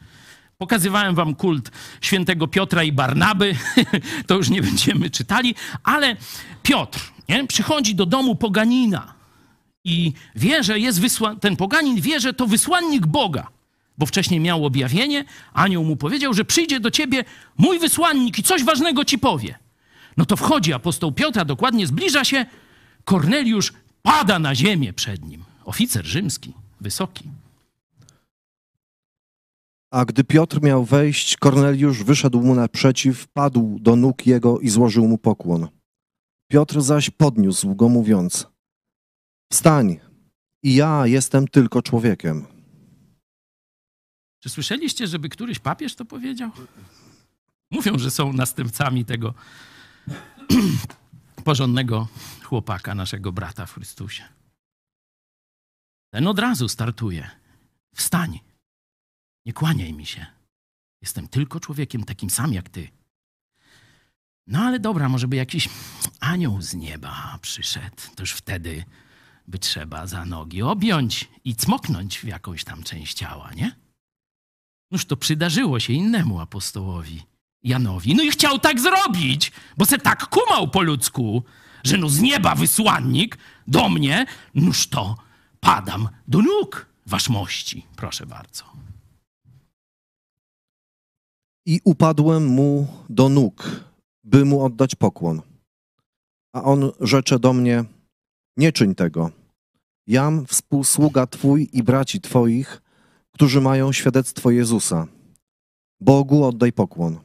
Pokazywałem 0.64 1.16
wam 1.16 1.36
kult 1.36 1.72
świętego 2.02 2.48
Piotra 2.48 2.84
i 2.84 2.92
Barnaby, 2.92 3.56
to 4.28 4.36
już 4.36 4.50
nie 4.50 4.62
będziemy 4.62 5.10
czytali, 5.10 5.56
ale 5.84 6.16
Piotr 6.64 7.00
nie? 7.30 7.48
przychodzi 7.48 7.96
do 7.96 8.06
domu 8.06 8.36
poganina 8.36 9.14
i 9.84 10.14
wie, 10.36 10.64
że 10.64 10.80
jest 10.80 11.02
wysła... 11.02 11.36
ten 11.36 11.56
poganin 11.56 12.02
wie, 12.02 12.20
że 12.20 12.34
to 12.34 12.48
wysłannik 12.48 13.08
Boga, 13.08 13.48
bo 13.98 14.06
wcześniej 14.06 14.40
miał 14.40 14.66
objawienie, 14.66 15.26
anioł 15.54 15.84
mu 15.84 15.96
powiedział, 15.96 16.34
że 16.34 16.46
przyjdzie 16.46 16.80
do 16.80 16.92
ciebie 16.92 17.24
mój 17.58 17.80
wysłannik 17.80 18.40
i 18.40 18.44
coś 18.44 18.64
ważnego 18.64 19.06
ci 19.06 19.18
powie. 19.20 19.60
No 20.18 20.26
to 20.26 20.38
wchodzi 20.38 20.74
apostoł 20.74 21.12
Piotra, 21.12 21.46
dokładnie 21.46 21.88
zbliża 21.88 22.24
się, 22.24 22.46
Korneliusz 23.06 23.74
pada 24.02 24.40
na 24.40 24.56
ziemię 24.56 24.94
przed 24.94 25.26
nim. 25.26 25.44
Oficer 25.66 26.06
rzymski, 26.06 26.54
wysoki. 26.82 27.24
A 29.94 30.06
gdy 30.06 30.24
Piotr 30.24 30.62
miał 30.62 30.86
wejść, 30.86 31.38
Korneliusz 31.38 32.04
wyszedł 32.04 32.42
mu 32.42 32.56
naprzeciw, 32.56 33.28
padł 33.28 33.80
do 33.80 33.96
nóg 33.96 34.28
jego 34.28 34.60
i 34.60 34.70
złożył 34.70 35.08
mu 35.08 35.18
pokłon. 35.18 35.68
Piotr 36.52 36.82
zaś 36.82 37.10
podniósł 37.10 37.76
go, 37.76 37.90
mówiąc: 37.90 38.48
Wstań, 39.52 40.00
i 40.64 40.76
ja 40.76 41.08
jestem 41.08 41.48
tylko 41.48 41.82
człowiekiem. 41.82 42.46
Czy 44.40 44.50
słyszeliście, 44.50 45.08
żeby 45.08 45.30
któryś 45.30 45.60
papież 45.60 45.96
to 45.96 46.06
powiedział? 46.06 46.52
Mówią, 47.72 47.98
że 47.98 48.12
są 48.12 48.34
następcami 48.34 49.06
tego 49.06 49.34
porządnego 51.44 52.08
chłopaka, 52.44 52.96
naszego 52.96 53.32
brata 53.32 53.66
w 53.66 53.74
Chrystusie. 53.74 54.24
Ten 56.14 56.28
od 56.28 56.40
razu 56.40 56.70
startuje. 56.70 57.30
Wstań. 57.96 58.53
Nie 59.46 59.54
kłaniaj 59.54 59.94
mi 59.94 60.06
się. 60.06 60.26
Jestem 61.02 61.28
tylko 61.28 61.60
człowiekiem 61.60 62.04
takim 62.04 62.30
sam 62.30 62.54
jak 62.54 62.70
ty. 62.70 62.88
No 64.48 64.60
ale 64.60 64.80
dobra, 64.80 65.10
może 65.10 65.28
by 65.28 65.36
jakiś 65.36 65.70
anioł 66.20 66.62
z 66.62 66.74
nieba 66.74 67.40
przyszedł. 67.42 68.02
To 68.16 68.24
już 68.24 68.32
wtedy 68.32 68.84
by 69.48 69.60
trzeba 69.60 70.08
za 70.08 70.26
nogi 70.26 70.62
objąć 70.62 71.30
i 71.44 71.56
cmoknąć 71.56 72.20
w 72.20 72.24
jakąś 72.24 72.64
tam 72.64 72.84
część 72.84 73.14
ciała, 73.14 73.52
nie? 73.56 73.76
Noż 74.92 75.06
to 75.06 75.18
przydarzyło 75.18 75.80
się 75.80 75.94
innemu 75.94 76.40
apostołowi, 76.40 77.24
Janowi. 77.64 78.16
No 78.16 78.24
i 78.24 78.32
chciał 78.32 78.60
tak 78.60 78.82
zrobić, 78.82 79.52
bo 79.78 79.86
se 79.86 79.98
tak 79.98 80.28
kumał 80.28 80.68
po 80.68 80.82
ludzku, 80.82 81.44
że 81.84 81.98
no 81.98 82.10
z 82.10 82.20
nieba 82.20 82.56
wysłannik 82.56 83.38
do 83.68 83.90
mnie, 83.90 84.26
noż 84.56 84.88
to 84.88 85.18
padam 85.60 86.10
do 86.28 86.42
nóg 86.42 86.86
waszmości. 87.06 87.86
Proszę 87.96 88.26
bardzo. 88.26 88.83
I 91.66 91.82
upadłem 91.84 92.46
mu 92.46 92.88
do 93.10 93.30
nóg, 93.30 93.86
by 94.24 94.46
mu 94.46 94.66
oddać 94.66 94.96
pokłon. 94.96 95.42
A 96.56 96.64
on 96.64 96.92
rzecze 97.00 97.40
do 97.40 97.54
mnie: 97.54 97.86
Nie 98.58 98.72
czyń 98.72 98.96
tego. 98.96 99.32
Jam 100.08 100.46
współsługa 100.46 101.28
twój 101.28 101.70
i 101.74 101.84
braci 101.84 102.22
twoich, 102.22 102.82
którzy 103.32 103.62
mają 103.62 103.92
świadectwo 103.92 104.52
Jezusa. 104.52 105.08
Bogu 106.02 106.44
oddaj 106.44 106.74
pokłon. 106.74 107.20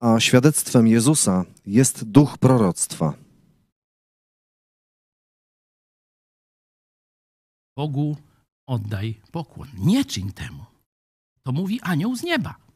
A 0.00 0.20
świadectwem 0.20 0.86
Jezusa 0.86 1.44
jest 1.66 2.04
duch 2.04 2.38
proroctwa. 2.38 3.14
Bogu 7.76 8.16
oddaj 8.66 9.20
pokłon. 9.32 9.68
Nie 9.78 10.04
czyń 10.04 10.32
temu. 10.32 10.64
To 11.42 11.52
mówi 11.52 11.80
anioł 11.80 12.16
z 12.16 12.22
nieba. 12.22 12.67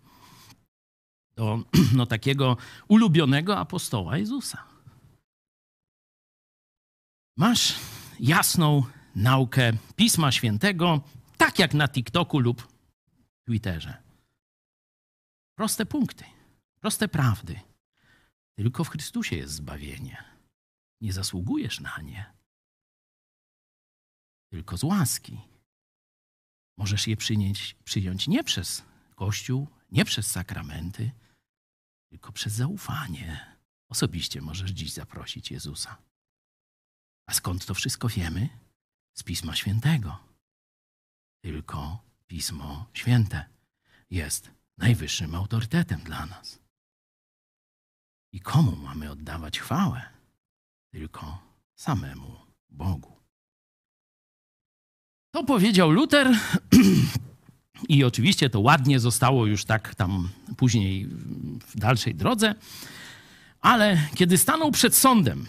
Do 1.36 1.64
no, 1.96 2.06
takiego 2.06 2.56
ulubionego 2.88 3.58
apostoła 3.58 4.18
Jezusa. 4.18 4.64
Masz 7.36 7.74
jasną 8.20 8.84
naukę 9.16 9.72
Pisma 9.96 10.32
Świętego, 10.32 11.00
tak 11.36 11.58
jak 11.58 11.74
na 11.74 11.88
TikToku 11.88 12.38
lub 12.38 12.68
Twitterze. 13.46 14.02
Proste 15.54 15.86
punkty, 15.86 16.24
proste 16.80 17.08
prawdy. 17.08 17.60
Tylko 18.56 18.84
w 18.84 18.88
Chrystusie 18.88 19.36
jest 19.36 19.54
zbawienie. 19.54 20.24
Nie 21.00 21.12
zasługujesz 21.12 21.80
na 21.80 21.98
nie. 22.02 22.32
Tylko 24.50 24.76
z 24.76 24.84
łaski. 24.84 25.40
Możesz 26.78 27.06
je 27.06 27.16
przyjąć, 27.16 27.76
przyjąć 27.84 28.28
nie 28.28 28.44
przez 28.44 28.82
Kościół, 29.14 29.68
nie 29.90 30.04
przez 30.04 30.26
sakramenty, 30.30 31.10
tylko 32.12 32.32
przez 32.32 32.52
zaufanie. 32.52 33.56
Osobiście 33.88 34.40
możesz 34.40 34.70
dziś 34.70 34.92
zaprosić 34.92 35.50
Jezusa. 35.50 35.96
A 37.26 37.32
skąd 37.32 37.66
to 37.66 37.74
wszystko 37.74 38.08
wiemy? 38.08 38.48
Z 39.14 39.22
Pisma 39.22 39.54
Świętego. 39.56 40.18
Tylko 41.44 42.04
Pismo 42.26 42.86
Święte 42.94 43.48
jest 44.10 44.50
najwyższym 44.78 45.34
autorytetem 45.34 46.00
dla 46.00 46.26
nas. 46.26 46.58
I 48.32 48.40
komu 48.40 48.76
mamy 48.76 49.10
oddawać 49.10 49.60
chwałę? 49.60 50.02
Tylko 50.90 51.38
samemu 51.74 52.40
Bogu. 52.68 53.16
To 55.34 55.44
powiedział 55.44 55.90
Luter. 55.90 56.30
I 57.88 58.04
oczywiście 58.04 58.50
to 58.50 58.60
ładnie 58.60 59.00
zostało 59.00 59.46
już 59.46 59.64
tak 59.64 59.94
tam 59.94 60.28
później 60.56 61.06
w 61.66 61.76
dalszej 61.76 62.14
drodze. 62.14 62.54
Ale 63.60 64.08
kiedy 64.14 64.38
stanął 64.38 64.70
przed 64.70 64.94
sądem 64.94 65.46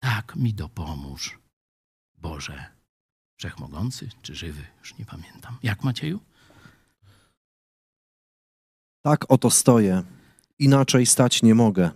Tak 0.00 0.36
mi 0.36 0.54
dopomóż, 0.54 1.38
Boże, 2.18 2.76
wszechmogący 3.38 4.08
czy 4.22 4.34
żywy, 4.34 4.66
już 4.78 4.98
nie 4.98 5.04
pamiętam. 5.06 5.58
Jak 5.62 5.84
Macieju? 5.84 6.20
Tak 9.06 9.24
oto 9.28 9.50
stoję, 9.50 10.02
inaczej 10.58 11.06
stać 11.06 11.42
nie 11.42 11.54
mogę. 11.54 11.90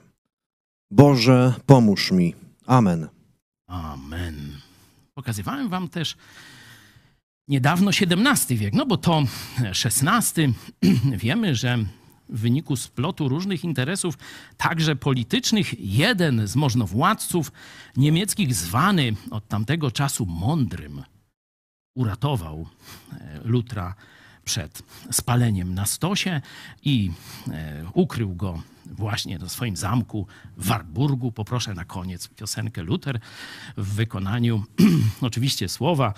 Boże, 0.90 1.54
pomóż 1.66 2.10
mi. 2.10 2.34
Amen. 2.66 3.08
Amen. 3.66 4.36
Pokazywałem 5.14 5.68
wam 5.68 5.88
też 5.88 6.16
niedawno 7.48 7.90
XVII 7.90 8.56
wiek, 8.56 8.74
no 8.74 8.86
bo 8.86 8.96
to 8.96 9.22
XVI. 9.58 10.54
Wiemy, 11.24 11.54
że 11.54 11.78
w 12.28 12.40
wyniku 12.40 12.76
splotu 12.76 13.28
różnych 13.28 13.64
interesów, 13.64 14.18
także 14.56 14.96
politycznych, 14.96 15.80
jeden 15.80 16.46
z 16.46 16.56
możnowładców 16.56 17.52
niemieckich, 17.96 18.54
zwany 18.54 19.12
od 19.30 19.48
tamtego 19.48 19.90
czasu 19.90 20.26
mądrym, 20.26 21.02
uratował 21.94 22.66
e, 23.12 23.40
Lutra 23.44 23.94
przed 24.50 24.82
spaleniem 25.10 25.74
na 25.74 25.86
stosie 25.86 26.40
i 26.82 27.10
e, 27.50 27.84
ukrył 27.94 28.34
go 28.34 28.62
właśnie 28.86 29.38
w 29.38 29.52
swoim 29.52 29.76
zamku 29.76 30.26
w 30.56 30.66
Wartburgu. 30.66 31.32
Poproszę 31.32 31.74
na 31.74 31.84
koniec 31.84 32.28
piosenkę 32.28 32.82
Luter 32.82 33.20
w 33.76 33.94
wykonaniu 33.94 34.64
oczywiście 35.20 35.68
słowa 35.68 36.14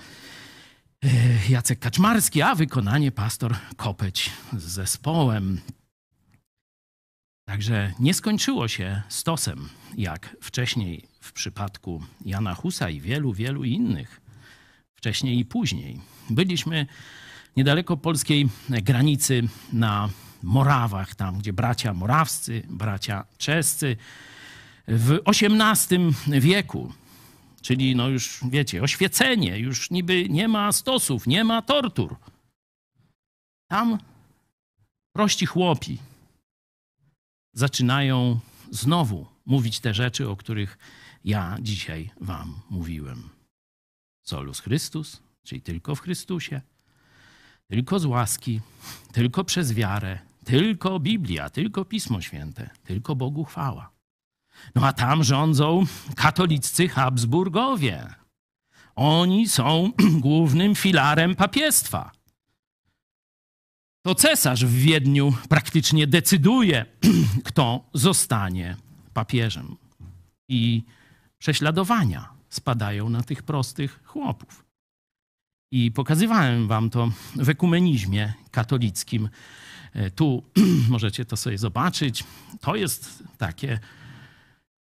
e, 1.04 1.09
Jacek 1.48 1.78
Kaczmarski, 1.78 2.42
a 2.42 2.54
wykonanie 2.54 3.12
pastor 3.12 3.56
Kopeć 3.76 4.30
z 4.52 4.62
zespołem. 4.62 5.60
Także 7.44 7.92
nie 7.98 8.14
skończyło 8.14 8.68
się 8.68 9.02
stosem, 9.09 9.68
jak 9.96 10.36
wcześniej 10.40 11.04
w 11.20 11.32
przypadku 11.32 12.02
Jana 12.24 12.54
Husa 12.54 12.90
i 12.90 13.00
wielu, 13.00 13.32
wielu 13.32 13.64
innych, 13.64 14.20
wcześniej 14.94 15.38
i 15.38 15.44
później. 15.44 16.00
Byliśmy 16.30 16.86
niedaleko 17.57 17.97
polskiej 17.97 18.49
granicy 18.69 19.49
na 19.73 20.09
Morawach, 20.43 21.15
tam 21.15 21.39
gdzie 21.39 21.53
bracia 21.53 21.95
morawscy, 21.95 22.62
bracia 22.69 23.24
czescy 23.39 23.97
w 24.89 25.19
XVIII 25.27 26.15
wieku, 26.41 26.93
czyli 27.62 27.97
no 27.97 28.09
już 28.09 28.41
wiecie, 28.51 28.83
oświecenie, 28.83 29.59
już 29.59 29.91
niby 29.91 30.29
nie 30.29 30.49
ma 30.49 30.73
stosów, 30.73 31.27
nie 31.27 31.45
ma 31.45 31.62
tortur. 31.62 32.16
Tam 33.69 33.99
prości 35.12 35.47
chłopi 35.47 35.99
zaczynają 37.53 38.41
znowu 38.70 39.27
mówić 39.47 39.81
te 39.81 39.95
rzeczy, 39.95 40.29
o 40.29 40.37
których 40.37 40.79
ja 41.24 41.57
dzisiaj 41.61 42.11
wam 42.20 42.61
mówiłem. 42.70 43.29
Solus 44.23 44.61
Chrystus, 44.61 45.23
czyli 45.45 45.61
tylko 45.61 45.95
w 45.95 46.01
Chrystusie, 46.01 46.61
tylko 47.70 47.98
z 47.98 48.05
łaski, 48.05 48.60
tylko 49.12 49.44
przez 49.44 49.72
wiarę, 49.72 50.18
tylko 50.44 51.01
Biblia, 51.01 51.51
tylko 51.51 51.84
Pismo 51.84 52.20
Święte, 52.20 52.70
tylko 52.84 53.16
Bogu 53.16 53.44
chwała. 53.44 53.90
No 54.74 54.86
a 54.86 54.93
tam 54.93 55.24
rządzą 55.24 55.84
katoliccy 56.16 56.89
Habsburgowie. 56.89 58.14
Oni 58.94 59.48
są 59.48 59.93
głównym 60.20 60.74
filarem 60.74 61.34
papiestwa. 61.34 62.12
To 64.02 64.14
cesarz 64.14 64.64
w 64.64 64.72
Wiedniu 64.72 65.34
praktycznie 65.48 66.06
decyduje, 66.06 66.86
kto 67.44 67.84
zostanie 67.94 68.76
papieżem. 69.14 69.76
I 70.48 70.82
prześladowania 71.39 72.28
spadają 72.48 73.09
na 73.09 73.22
tych 73.22 73.43
prostych 73.43 74.01
chłopów. 74.05 74.64
I 75.73 75.90
pokazywałem 75.90 76.69
wam 76.69 76.90
to 76.90 77.12
w 77.36 77.49
ekumenizmie 77.49 78.32
katolickim. 78.51 79.28
E, 79.93 80.11
Tu 80.11 80.43
możecie 80.89 81.24
to 81.24 81.36
sobie 81.36 81.59
zobaczyć. 81.59 82.24
To 82.61 82.77
jest 82.77 83.23
takie, 83.39 83.78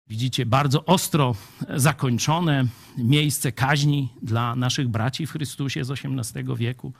widzicie, 0.07 0.45
bardzo 0.45 0.85
ostro 0.85 1.35
zakończone 1.76 2.65
miejsce 2.97 3.51
kaźni 3.51 4.09
dla 4.22 4.55
naszych 4.55 4.88
braci 4.88 5.27
w 5.27 5.31
Chrystusie 5.31 5.84
z 5.84 5.91
XVIII 5.91 6.55
wieku. 6.55 6.93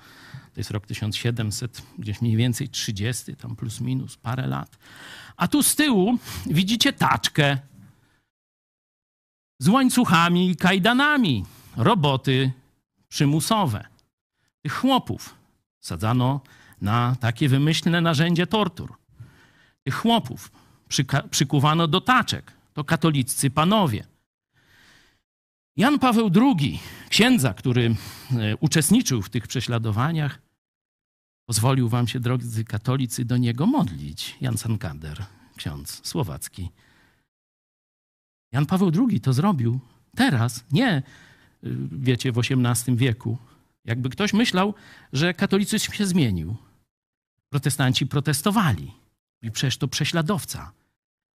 To 0.53 0.59
jest 0.59 0.72
rok 0.72 0.88
1700, 0.88 1.81
gdzieś 1.99 2.22
mniej 2.22 2.35
więcej 2.35 2.69
30, 2.69 3.35
tam 3.35 3.55
plus 3.55 3.81
minus 3.81 4.18
parę 4.18 4.47
lat. 4.47 4.77
A 5.38 5.47
tu 5.47 5.63
z 5.63 5.76
tyłu 5.76 6.18
widzicie 6.45 6.93
taczkę 6.93 7.57
z 9.59 9.68
łańcuchami 9.68 10.49
i 10.49 10.55
kajdanami, 10.55 11.45
roboty 11.77 12.51
przymusowe. 13.11 13.88
Tych 14.61 14.73
chłopów 14.73 15.35
sadzano 15.79 16.41
na 16.81 17.15
takie 17.19 17.49
wymyślne 17.49 18.01
narzędzie 18.01 18.47
tortur. 18.47 18.93
Tych 19.83 19.95
chłopów 19.95 20.51
przykuwano 21.31 21.88
do 21.88 22.01
taczek. 22.01 22.53
To 22.73 22.83
katoliccy 22.83 23.49
panowie. 23.49 24.03
Jan 25.77 25.99
Paweł 25.99 26.31
II, 26.35 26.79
księdza, 27.09 27.53
który 27.53 27.95
e, 28.31 28.57
uczestniczył 28.57 29.21
w 29.21 29.29
tych 29.29 29.47
prześladowaniach, 29.47 30.41
pozwolił 31.45 31.89
wam 31.89 32.07
się, 32.07 32.19
drodzy 32.19 32.65
katolicy, 32.65 33.25
do 33.25 33.38
niego 33.38 33.65
modlić. 33.65 34.38
Jan 34.41 34.57
Sankander, 34.57 35.25
ksiądz 35.55 36.07
słowacki. 36.07 36.69
Jan 38.51 38.65
Paweł 38.65 38.91
II 39.09 39.21
to 39.21 39.33
zrobił 39.33 39.79
teraz, 40.15 40.63
nie 40.71 41.03
wiecie, 41.91 42.31
w 42.31 42.38
XVIII 42.38 42.97
wieku. 42.97 43.38
Jakby 43.85 44.09
ktoś 44.09 44.33
myślał, 44.33 44.73
że 45.13 45.33
katolicyzm 45.33 45.91
się 45.91 46.05
zmienił. 46.05 46.55
Protestanci 47.49 48.07
protestowali. 48.07 48.91
I 49.41 49.51
przecież 49.51 49.77
to 49.77 49.88
prześladowca. 49.88 50.71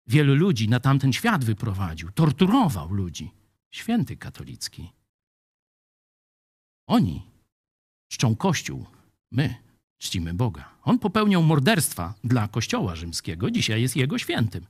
Wielu 0.06 0.34
ludzi 0.34 0.68
na 0.68 0.80
tamten 0.80 1.12
świat 1.12 1.44
wyprowadził, 1.44 2.10
torturował 2.10 2.92
ludzi. 2.94 3.30
Święty 3.70 4.16
katolicki. 4.16 4.92
Oni 6.86 7.22
czczą 8.08 8.36
Kościół, 8.36 8.86
my 9.30 9.54
czcimy 9.98 10.34
Boga. 10.34 10.74
On 10.82 10.98
popełniał 10.98 11.42
morderstwa 11.42 12.14
dla 12.24 12.48
Kościoła 12.48 12.96
rzymskiego, 12.96 13.50
dzisiaj 13.50 13.82
jest 13.82 13.96
jego 13.96 14.18
świętym. 14.18 14.66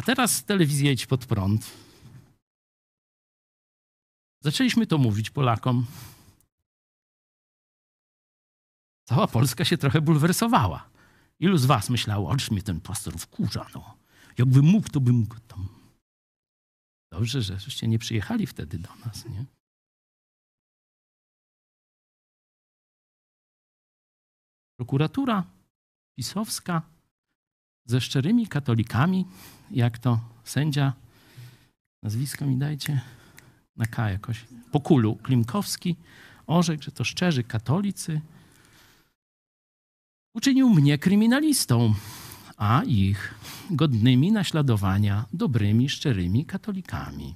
A 0.00 0.02
teraz 0.02 0.44
telewizja 0.44 0.92
idź 0.92 1.06
pod 1.06 1.26
prąd. 1.26 1.70
Zaczęliśmy 4.40 4.86
to 4.86 4.98
mówić 4.98 5.30
Polakom. 5.30 5.86
Cała 9.08 9.26
Polska 9.26 9.64
się 9.64 9.78
trochę 9.78 10.00
bulwersowała. 10.00 10.90
Ilu 11.38 11.58
z 11.58 11.66
was 11.66 11.90
myślało, 11.90 12.30
ależ 12.30 12.50
mnie 12.50 12.62
ten 12.62 12.80
pastor 12.80 13.18
wkurza, 13.18 13.66
no. 13.74 13.96
Jakby 14.38 14.62
mógł, 14.62 14.88
to 14.88 15.00
bym 15.00 15.26
go 15.26 15.40
tam... 15.40 15.68
Dobrze, 17.12 17.42
że 17.42 17.58
żeście 17.58 17.88
nie 17.88 17.98
przyjechali 17.98 18.46
wtedy 18.46 18.78
do 18.78 18.94
nas, 18.94 19.24
nie? 19.24 19.44
Prokuratura 24.76 25.44
pisowska 26.16 26.82
ze 27.84 28.00
szczerymi 28.00 28.46
katolikami, 28.46 29.26
jak 29.70 29.98
to 29.98 30.20
sędzia, 30.44 30.92
nazwisko 32.02 32.46
mi 32.46 32.56
dajcie, 32.56 33.00
na 33.76 33.86
K 33.86 34.10
jakoś, 34.10 34.46
Pokulu 34.72 35.16
Klimkowski, 35.16 35.96
orzekł, 36.46 36.82
że 36.82 36.92
to 36.92 37.04
szczerzy 37.04 37.44
katolicy, 37.44 38.20
uczynił 40.34 40.70
mnie 40.70 40.98
kryminalistą, 40.98 41.94
a 42.56 42.82
ich 42.86 43.34
godnymi 43.70 44.32
naśladowania 44.32 45.24
dobrymi, 45.32 45.88
szczerymi 45.88 46.46
katolikami. 46.46 47.34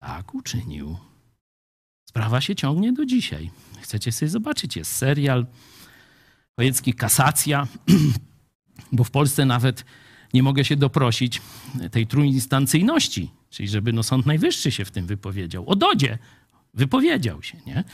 Tak 0.00 0.34
uczynił. 0.34 0.96
Sprawa 2.08 2.40
się 2.40 2.54
ciągnie 2.54 2.92
do 2.92 3.04
dzisiaj. 3.04 3.50
Chcecie 3.80 4.12
sobie 4.12 4.28
zobaczyć, 4.28 4.76
jest 4.76 4.92
serial 4.92 5.46
Chojecki 6.56 6.94
Kasacja, 6.94 7.66
bo 8.92 9.04
w 9.04 9.10
Polsce 9.10 9.46
nawet 9.46 9.84
nie 10.34 10.42
mogę 10.42 10.64
się 10.64 10.76
doprosić 10.76 11.42
tej 11.90 12.06
trójinstancyjności, 12.06 13.30
czyli 13.50 13.68
żeby 13.68 13.92
no 13.92 14.02
Sąd 14.02 14.26
Najwyższy 14.26 14.70
się 14.70 14.84
w 14.84 14.90
tym 14.90 15.06
wypowiedział. 15.06 15.68
O 15.68 15.76
Dodzie 15.76 16.18
wypowiedział 16.74 17.42
się, 17.42 17.58
nie? 17.66 17.84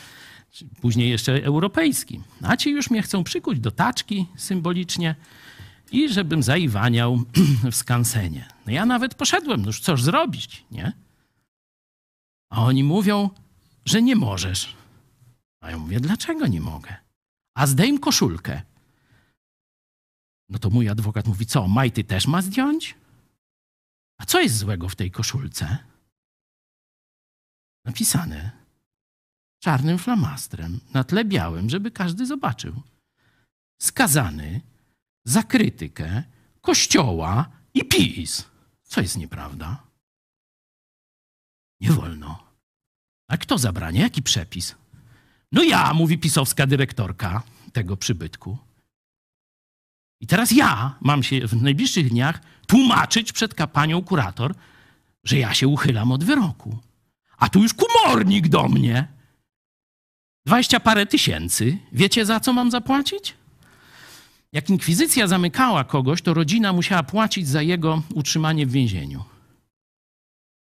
Później 0.81 1.11
jeszcze 1.11 1.45
europejski. 1.45 2.21
A 2.43 2.57
ci 2.57 2.71
już 2.71 2.91
mnie 2.91 3.03
chcą 3.03 3.25
przykuć 3.25 3.61
do 3.61 3.71
taczki 3.71 4.27
symbolicznie 4.37 5.15
i 5.93 6.09
żebym 6.09 6.43
zaiwaniał 6.43 7.23
w 7.73 7.75
skansenie. 7.75 8.49
No 8.67 8.73
ja 8.73 8.87
nawet 8.87 9.15
poszedłem, 9.15 9.61
no 9.61 9.67
już 9.67 9.81
coż 9.81 10.03
zrobić, 10.03 10.65
nie? 10.71 10.93
A 12.51 12.65
oni 12.65 12.85
mówią, 12.85 13.31
że 13.85 14.03
nie 14.03 14.17
możesz. 14.17 14.77
A 15.61 15.71
ja 15.71 15.79
mówię, 15.79 16.01
dlaczego 16.01 16.47
nie 16.47 16.61
mogę? 16.61 16.97
A 17.61 17.67
zdejm 17.67 17.99
koszulkę. 17.99 18.63
No 20.49 20.59
to 20.59 20.71
mój 20.71 20.89
adwokat 20.89 21.27
mówi, 21.27 21.47
co, 21.47 21.69
majty 21.69 22.05
też 22.05 22.27
ma 22.27 22.43
zdjąć? 22.43 22.95
A 24.19 24.27
co 24.27 24.41
jest 24.41 24.57
złego 24.57 24.89
w 24.89 24.97
tej 24.97 25.11
koszulce? 25.11 25.79
Napisane 27.85 28.51
czarnym 29.63 29.99
flamastrem 29.99 30.81
na 30.95 31.05
tle 31.05 31.25
białym, 31.25 31.71
żeby 31.71 31.91
każdy 31.91 32.27
zobaczył. 32.27 32.83
Skazany 33.83 34.61
za 35.25 35.43
krytykę 35.43 36.23
Kościoła 36.61 37.51
i 37.75 37.85
PiS. 37.85 38.45
Co 38.83 39.01
jest 39.01 39.17
nieprawda? 39.17 39.87
Nie 41.81 41.91
wolno. 41.91 42.53
A 43.29 43.37
kto 43.37 43.59
zabrania? 43.59 44.03
Jaki 44.03 44.23
przepis? 44.23 44.75
No 45.53 45.63
ja, 45.63 45.95
mówi 45.95 46.19
pisowska 46.19 46.67
dyrektorka 46.67 47.43
tego 47.73 47.97
przybytku. 47.97 48.59
I 50.21 50.27
teraz 50.27 50.53
ja 50.53 50.99
mam 51.01 51.23
się 51.23 51.49
w 51.49 51.63
najbliższych 51.63 52.11
dniach 52.11 52.41
tłumaczyć 52.67 53.33
przed 53.33 53.55
panią 53.55 54.03
kurator, 54.03 54.55
że 55.25 55.39
ja 55.39 55.55
się 55.55 55.69
uchylam 55.69 56.13
od 56.13 56.25
wyroku. 56.25 56.79
A 57.39 57.49
tu 57.49 57.63
już 57.63 57.75
kumornik 57.75 58.49
do 58.49 58.69
mnie. 58.69 59.09
Dwadzieścia 60.47 60.81
parę 60.81 61.07
tysięcy. 61.07 61.79
Wiecie, 61.93 62.27
za 62.27 62.41
co 62.41 62.53
mam 62.53 62.71
zapłacić? 62.71 63.35
Jak 64.53 64.71
inkwizycja 64.71 65.27
zamykała 65.27 65.85
kogoś, 65.85 66.23
to 66.23 66.35
rodzina 66.35 66.73
musiała 66.73 67.03
płacić 67.03 67.49
za 67.49 67.63
jego 67.63 68.03
utrzymanie 68.15 68.67
w 68.67 68.71
więzieniu. 68.71 69.25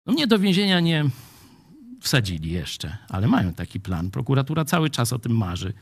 No 0.06 0.14
mnie 0.14 0.28
do 0.28 0.40
więzienia 0.40 0.80
nie 0.80 1.06
wsadzili 2.04 2.52
jeszcze, 2.52 2.98
ale 3.10 3.28
mają 3.28 3.54
taki 3.54 3.80
plan. 3.80 4.12
Prokuratura 4.12 4.66
cały 4.66 4.90
czas 4.90 5.14
o 5.14 5.20
tym 5.20 5.38
marzy 5.38 5.74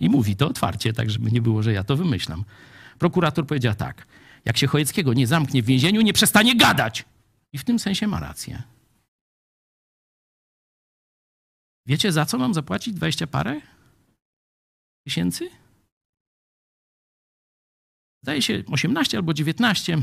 i 0.00 0.08
mówi 0.08 0.36
to 0.36 0.46
otwarcie, 0.46 0.92
tak 0.92 1.10
żeby 1.10 1.30
nie 1.32 1.42
było, 1.42 1.62
że 1.62 1.72
ja 1.72 1.84
to 1.84 1.96
wymyślam. 1.96 2.44
Prokurator 2.98 3.46
powiedział 3.46 3.74
tak: 3.74 4.06
jak 4.44 4.58
się 4.58 4.66
Chojeckiego 4.66 5.12
nie 5.12 5.26
zamknie 5.26 5.62
w 5.62 5.66
więzieniu, 5.66 6.00
nie 6.00 6.12
przestanie 6.12 6.56
gadać. 6.56 7.04
I 7.52 7.58
w 7.58 7.64
tym 7.64 7.78
sensie 7.78 8.06
ma 8.06 8.20
rację. 8.20 8.62
Wiecie, 11.86 12.12
za 12.12 12.26
co 12.26 12.38
mam 12.38 12.54
zapłacić 12.54 12.94
20 12.94 13.26
parę 13.26 13.60
tysięcy? 15.06 15.50
Zdaje 18.22 18.42
się 18.42 18.62
18 18.66 19.16
albo 19.16 19.34
19, 19.34 19.98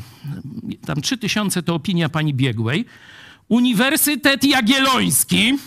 tam 0.86 1.02
3 1.02 1.18
tysiące 1.18 1.64
to 1.64 1.76
opinia 1.76 2.10
pani 2.10 2.34
Biegłej. 2.34 2.86
Uniwersytet 3.50 4.44
Jagielloński, 4.44 5.58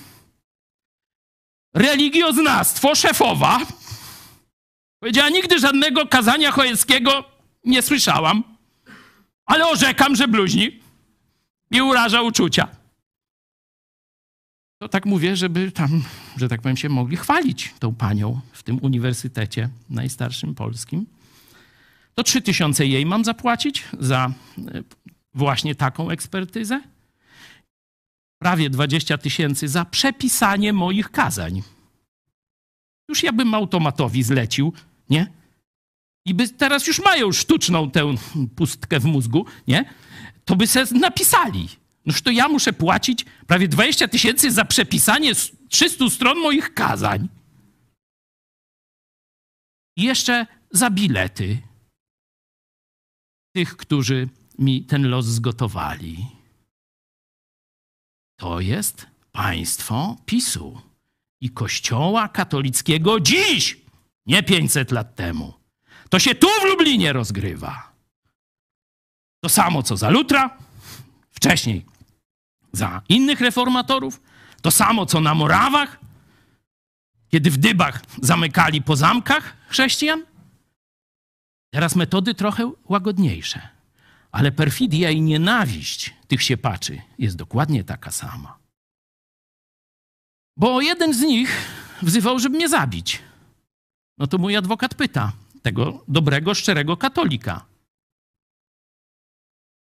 religioznawstwo, 1.75 2.95
szefowa. 2.95 3.61
Powiedziała, 5.01 5.29
nigdy 5.29 5.59
żadnego 5.59 6.07
kazania 6.07 6.51
Chojeckiego 6.51 7.25
nie 7.65 7.83
słyszałam, 7.83 8.45
ale 9.47 9.69
orzekam, 9.69 10.17
że 10.17 10.29
bluźni 10.29 10.81
i 11.71 11.83
uraża 11.83 12.23
uczucia. 12.23 12.69
To 14.79 14.89
tak 14.89 15.07
mówię, 15.07 15.37
żeby 15.37 15.73
tam, 15.73 16.03
że 16.37 16.49
tak 16.49 16.63
powiem, 16.63 16.77
się 16.77 16.89
mogli 16.89 17.17
chwalić 17.17 17.75
tą 17.79 17.95
panią 17.95 18.41
w 18.53 18.63
tym 18.63 18.79
uniwersytecie 18.83 19.69
najstarszym 19.91 20.55
polskim. 20.55 21.07
To 22.15 22.23
trzy 22.23 22.43
tysiące 22.43 22.87
jej 22.87 23.07
mam 23.07 23.25
zapłacić 23.25 23.85
za 23.99 24.33
e, 24.59 24.83
właśnie 25.35 25.75
taką 25.75 26.11
ekspertyzę. 26.11 26.81
Prawie 28.43 28.71
20 28.71 29.19
tysięcy 29.19 29.69
za 29.69 29.85
przepisanie 29.85 30.73
moich 30.73 31.11
kazań. 31.11 31.63
Już 33.09 33.23
ja 33.23 33.33
bym 33.33 33.55
automatowi 33.55 34.23
zlecił, 34.23 34.73
nie? 35.11 35.33
I 36.27 36.35
by 36.35 36.49
teraz 36.49 36.87
już 36.87 36.99
mają 37.05 37.33
sztuczną 37.33 37.91
tę 37.91 38.15
pustkę 38.57 39.01
w 39.01 39.05
mózgu, 39.05 39.47
nie? 39.67 39.85
To 40.45 40.57
by 40.57 40.67
se 40.67 40.85
napisali. 40.95 41.69
Noż 42.07 42.23
to 42.23 42.31
ja 42.31 42.49
muszę 42.49 42.73
płacić 42.73 43.25
prawie 43.47 43.69
20 43.69 44.09
tysięcy 44.09 44.51
za 44.51 44.65
przepisanie 44.65 45.33
300 45.69 46.11
stron 46.11 46.39
moich 46.39 46.75
kazań. 46.75 47.29
I 49.97 50.03
jeszcze 50.03 50.47
za 50.71 50.91
bilety 50.91 51.59
tych, 53.55 53.77
którzy 53.77 54.29
mi 54.59 54.85
ten 54.85 55.09
los 55.09 55.27
zgotowali. 55.27 56.42
To 58.37 58.61
jest 58.61 59.07
państwo 59.33 60.17
PiSu 60.27 60.81
i 61.41 61.51
Kościoła 61.51 62.29
katolickiego 62.29 63.21
dziś, 63.21 63.81
nie 64.27 64.43
500 64.43 64.93
lat 64.93 65.15
temu. 65.15 65.55
To 66.09 66.19
się 66.19 66.35
tu 66.35 66.49
w 66.61 66.65
Lublinie 66.65 67.13
rozgrywa. 67.13 67.93
To 69.41 69.49
samo 69.49 69.83
co 69.83 69.97
za 69.97 70.11
Lutra, 70.11 70.57
wcześniej 71.31 71.85
za 72.73 73.03
innych 73.09 73.41
reformatorów, 73.41 74.21
to 74.63 74.71
samo 74.71 75.07
co 75.07 75.21
na 75.21 75.35
Morawach, 75.35 76.01
kiedy 77.29 77.51
w 77.51 77.57
dybach 77.57 78.03
zamykali 78.23 78.83
po 78.83 78.97
zamkach 78.97 79.57
chrześcijan. 79.69 80.25
Teraz 81.71 81.97
metody 81.97 82.35
trochę 82.35 82.73
łagodniejsze, 82.89 83.69
ale 84.33 84.53
perfidia 84.53 85.11
i 85.11 85.21
nienawiść 85.21 86.15
tych 86.29 86.43
siepaczy 86.43 87.03
jest 87.19 87.37
dokładnie 87.37 87.85
taka 87.85 88.11
sama. 88.11 88.59
Bo 90.57 90.81
jeden 90.81 91.15
z 91.15 91.21
nich 91.21 91.51
wzywał, 92.03 92.39
żeby 92.39 92.57
mnie 92.57 92.69
zabić. 92.69 93.23
No 94.19 94.27
to 94.27 94.39
mój 94.39 94.57
adwokat 94.57 94.95
pyta 94.95 95.33
tego 95.63 96.05
dobrego, 96.09 96.55
szczerego 96.55 96.97
katolika. 96.97 97.65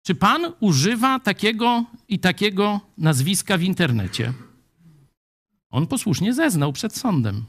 Czy 0.06 0.16
pan 0.16 0.54
używa 0.60 1.20
takiego 1.20 1.86
i 2.08 2.20
takiego 2.20 2.80
nazwiska 2.98 3.58
w 3.58 3.62
internecie? 3.62 4.34
On 5.70 5.88
posłusznie 5.88 6.34
zeznał 6.34 6.74
przed 6.74 6.96
sądem. 6.96 7.46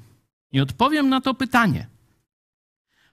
I 0.52 0.60
odpowiem 0.60 1.08
na 1.08 1.20
to 1.20 1.34
pytanie 1.34 1.86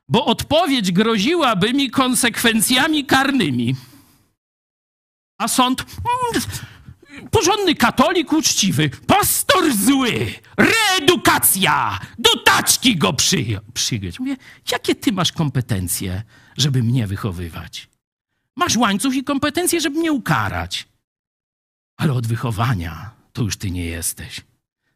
bo 0.07 0.25
odpowiedź 0.25 0.91
groziłaby 0.91 1.73
mi 1.73 1.89
konsekwencjami 1.89 3.05
karnymi. 3.05 3.75
A 5.37 5.47
sąd, 5.47 5.81
mm, 5.81 7.29
porządny 7.31 7.75
katolik 7.75 8.33
uczciwy, 8.33 8.89
pastor 9.07 9.73
zły, 9.73 10.33
reedukacja, 10.57 11.99
do 12.19 12.37
taczki 12.37 12.97
go 12.97 13.13
przy, 13.13 13.45
przygryźć. 13.73 14.19
Mówię, 14.19 14.37
jakie 14.71 14.95
ty 14.95 15.11
masz 15.11 15.31
kompetencje, 15.31 16.23
żeby 16.57 16.83
mnie 16.83 17.07
wychowywać? 17.07 17.89
Masz 18.55 18.77
łańcuch 18.77 19.15
i 19.15 19.23
kompetencje, 19.23 19.81
żeby 19.81 19.99
mnie 19.99 20.11
ukarać. 20.11 20.87
Ale 21.97 22.13
od 22.13 22.27
wychowania 22.27 23.11
to 23.33 23.41
już 23.41 23.57
ty 23.57 23.71
nie 23.71 23.85
jesteś. 23.85 24.41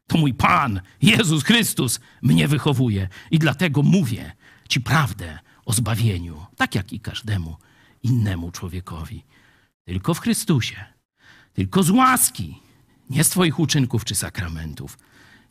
To 0.06 0.18
mój 0.18 0.34
Pan, 0.34 0.80
Jezus 1.02 1.44
Chrystus, 1.44 2.00
mnie 2.22 2.48
wychowuje. 2.48 3.08
I 3.30 3.38
dlatego 3.38 3.82
mówię, 3.82 4.32
ci 4.68 4.80
prawdę 4.80 5.38
o 5.64 5.72
zbawieniu, 5.72 6.46
tak 6.56 6.74
jak 6.74 6.92
i 6.92 7.00
każdemu 7.00 7.56
innemu 8.02 8.50
człowiekowi. 8.50 9.24
Tylko 9.84 10.14
w 10.14 10.20
Chrystusie, 10.20 10.84
tylko 11.52 11.82
z 11.82 11.90
łaski, 11.90 12.58
nie 13.10 13.24
z 13.24 13.30
Twoich 13.30 13.58
uczynków 13.58 14.04
czy 14.04 14.14
sakramentów, 14.14 14.98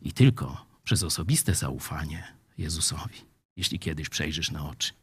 i 0.02 0.14
tylko 0.14 0.66
przez 0.84 1.04
osobiste 1.04 1.56
zaufanie 1.56 2.24
Jezusowi, 2.58 3.22
jeśli 3.56 3.80
kiedyś 3.80 4.10
przejrzysz 4.10 4.52
na 4.52 4.70
oczy. 4.70 4.94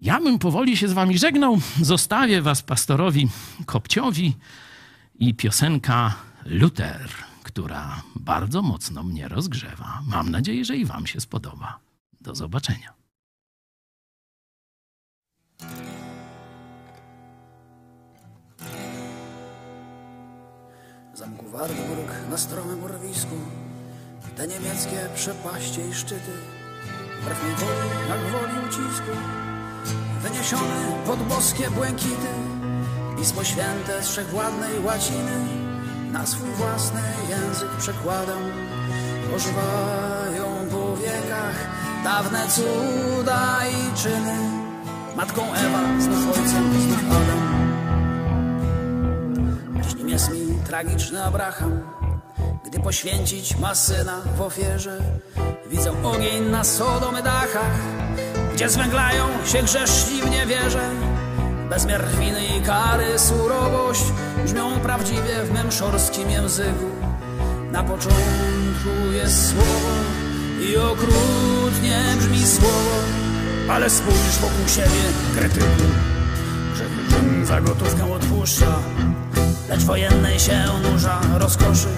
Ja 0.00 0.20
bym 0.20 0.38
powoli 0.38 0.76
się 0.76 0.88
z 0.88 0.92
Wami 0.92 1.18
żegnał. 1.18 1.60
Zostawię 1.80 2.42
Was 2.42 2.62
pastorowi 2.62 3.28
Kopciowi 3.66 4.36
i 5.14 5.34
piosenka 5.34 6.14
Luther, 6.44 7.10
która 7.42 8.02
bardzo 8.16 8.62
mocno 8.62 9.02
mnie 9.02 9.28
rozgrzewa. 9.28 10.02
Mam 10.06 10.30
nadzieję, 10.30 10.64
że 10.64 10.76
i 10.76 10.84
Wam 10.84 11.06
się 11.06 11.20
spodoba. 11.20 11.78
Do 12.22 12.34
zobaczenia. 12.34 12.94
Zamku 21.14 21.48
Wartburg 21.48 22.28
na 22.30 22.38
stromym 22.38 22.84
urwisku. 22.84 23.36
Te 24.36 24.48
niemieckie 24.48 25.08
przepaście 25.14 25.88
i 25.88 25.94
szczyty. 25.94 26.32
Wbrew 27.20 27.42
mej 27.42 27.54
woli, 27.54 27.88
jak 28.08 28.20
woli 28.32 28.68
ucisku. 28.68 29.12
Wyniesiony 30.20 31.06
pod 31.06 31.22
boskie 31.22 31.70
błękity. 31.70 32.32
Pismo 33.16 33.44
Święte 33.44 34.02
z 34.02 34.08
wszechwładnej 34.08 34.80
łaciny. 34.84 35.36
Na 36.12 36.26
swój 36.26 36.50
własny 36.50 37.00
język 37.28 37.70
przekładam. 37.78 38.42
Ożywają 39.36 40.51
dawne 42.04 42.46
cuda 42.48 43.58
i 43.66 43.96
czyny. 44.02 44.34
Matką 45.16 45.42
Ewa, 45.54 46.00
znów 46.00 46.38
ojcem, 46.38 46.72
znów 46.80 47.00
Adam. 47.10 47.42
Dziś 49.82 49.94
nim 49.94 50.08
jest 50.08 50.30
mi 50.30 50.58
tragiczny 50.66 51.24
Abraham, 51.24 51.80
gdy 52.64 52.80
poświęcić 52.80 53.56
ma 53.58 53.74
syna 53.74 54.20
w 54.36 54.40
ofierze. 54.40 54.98
Widzę 55.70 56.02
ogień 56.02 56.50
na 56.50 56.64
Sodomy 56.64 57.22
dachach, 57.22 57.78
gdzie 58.54 58.68
zwęglają 58.68 59.24
się 59.46 59.62
grzeszni 59.62 60.22
w 60.22 60.30
niewierze. 60.30 60.90
Bezmiar 61.70 62.08
winy 62.08 62.40
i 62.46 62.62
kary, 62.62 63.18
surowość 63.18 64.04
brzmią 64.44 64.80
prawdziwie 64.80 65.44
w 65.44 65.52
mym 65.52 65.72
języku. 66.30 66.90
Na 67.72 67.82
początku 67.82 69.12
jest 69.12 69.50
słowo 69.50 70.22
i 70.60 70.76
okrutnie 71.82 72.16
brzmi 72.18 72.46
słowo, 72.46 72.96
ale 73.68 73.90
spójrz 73.90 74.38
wokół 74.40 74.68
siebie, 74.68 75.02
krytyku. 75.36 75.66
Że 76.76 77.46
za 77.46 77.60
gotówkę 77.60 78.12
odpuszcza, 78.12 78.78
lecz 79.68 79.80
wojennej 79.80 80.40
się 80.40 80.64
nurza 80.82 81.20
rozkoszy. 81.38 81.88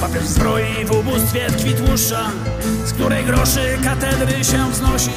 Papież 0.00 0.24
zbroi 0.24 0.84
w 0.84 0.90
ubóstwie 0.90 1.50
tkwi 1.50 1.74
tłuszcza, 1.74 2.30
z 2.84 2.92
której 2.92 3.24
groszy 3.24 3.78
katedry 3.84 4.44
się 4.44 4.70
wznosi. 4.70 5.12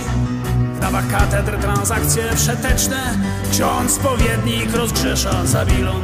W 0.75 0.79
dawach 0.79 1.07
katedr 1.07 1.57
transakcje 1.57 2.23
przeteczne, 2.35 3.17
ksiądz 3.51 3.91
spowiednik 3.91 4.73
rozgrzesza 4.73 5.45
Zabilon. 5.45 6.01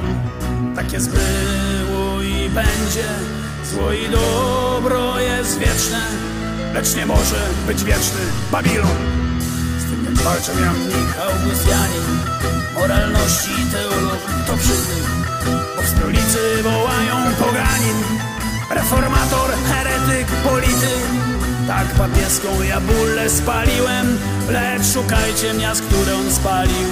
Tak 0.75 0.93
jest 0.93 1.11
było 1.11 2.21
i 2.21 2.49
będzie, 2.49 3.07
zło 3.73 3.91
i 3.91 4.09
dobro 4.09 5.19
jest 5.19 5.59
wieczne, 5.59 6.26
lecz 6.73 6.95
nie 6.95 7.05
może 7.05 7.41
być 7.67 7.83
wieczny 7.83 8.19
Babilon. 8.51 8.97
Z 9.79 9.83
tym 9.89 10.05
jak 10.05 10.13
walczą 10.13 10.51
jamnik 10.61 11.09
Augustianin, 11.21 12.19
moralności 12.73 13.49
teolog 13.71 14.21
to 14.47 14.57
przytyk, 14.57 15.05
bo 15.75 15.81
w 15.81 15.87
stolicy 15.87 16.63
wołają 16.63 17.15
poganin. 17.39 18.03
Reformator, 18.69 19.49
heretyk, 19.69 20.27
polityk. 20.27 21.07
Tak 21.67 21.87
papieską 21.87 22.61
ja 22.69 22.81
bólę 22.81 23.29
spaliłem 23.29 24.17
Lecz 24.49 24.93
szukajcie 24.93 25.53
miast, 25.53 25.81
które 25.81 26.15
on 26.15 26.33
spalił. 26.33 26.87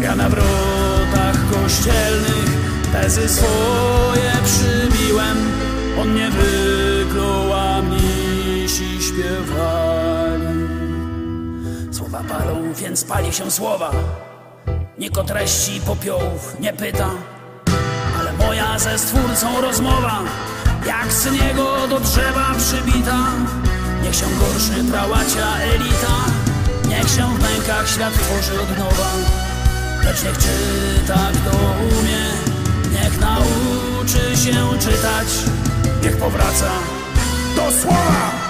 Ja 0.00 0.16
na 0.16 0.28
wrotach 0.28 1.36
kościelnych 1.50 2.62
Tezy 2.92 3.28
swoje 3.28 4.32
przybiłem. 4.44 5.36
On 6.00 6.14
nie 6.14 6.30
wyklął, 6.30 7.52
a 7.52 7.82
mnisi 7.82 8.21
śpiewali. 9.12 10.68
Słowa 11.92 12.22
palą, 12.28 12.72
więc 12.72 13.04
pali 13.04 13.32
się 13.32 13.50
słowa. 13.50 13.90
Nikt 14.98 15.18
o 15.18 15.24
treści 15.24 15.80
popiołów 15.80 16.60
nie 16.60 16.72
pyta 16.72 17.10
ale 18.18 18.32
moja 18.32 18.78
ze 18.78 18.98
stwórcą 18.98 19.60
rozmowa 19.60 20.22
Jak 20.86 21.12
z 21.12 21.32
niego 21.32 21.88
do 21.88 22.00
drzewa 22.00 22.54
przybita. 22.58 23.18
Niech 24.02 24.14
się 24.14 24.26
gorszy 24.40 24.92
prałacia 24.92 25.58
elita 25.74 26.16
Niech 26.88 27.08
się 27.08 27.34
w 27.34 27.42
mękach 27.42 27.88
świat 27.88 28.14
tworzy 28.14 28.60
od 28.60 28.78
nowa. 28.78 29.10
Lecz 30.04 30.22
niech 30.24 30.38
czyta 30.38 31.18
kto 31.32 31.56
umie 31.82 32.24
Niech 32.92 33.20
nauczy 33.20 34.36
się 34.36 34.78
czytać. 34.78 35.28
Niech 36.02 36.16
powraca 36.16 36.70
do 37.56 37.70
słowa 37.80 38.41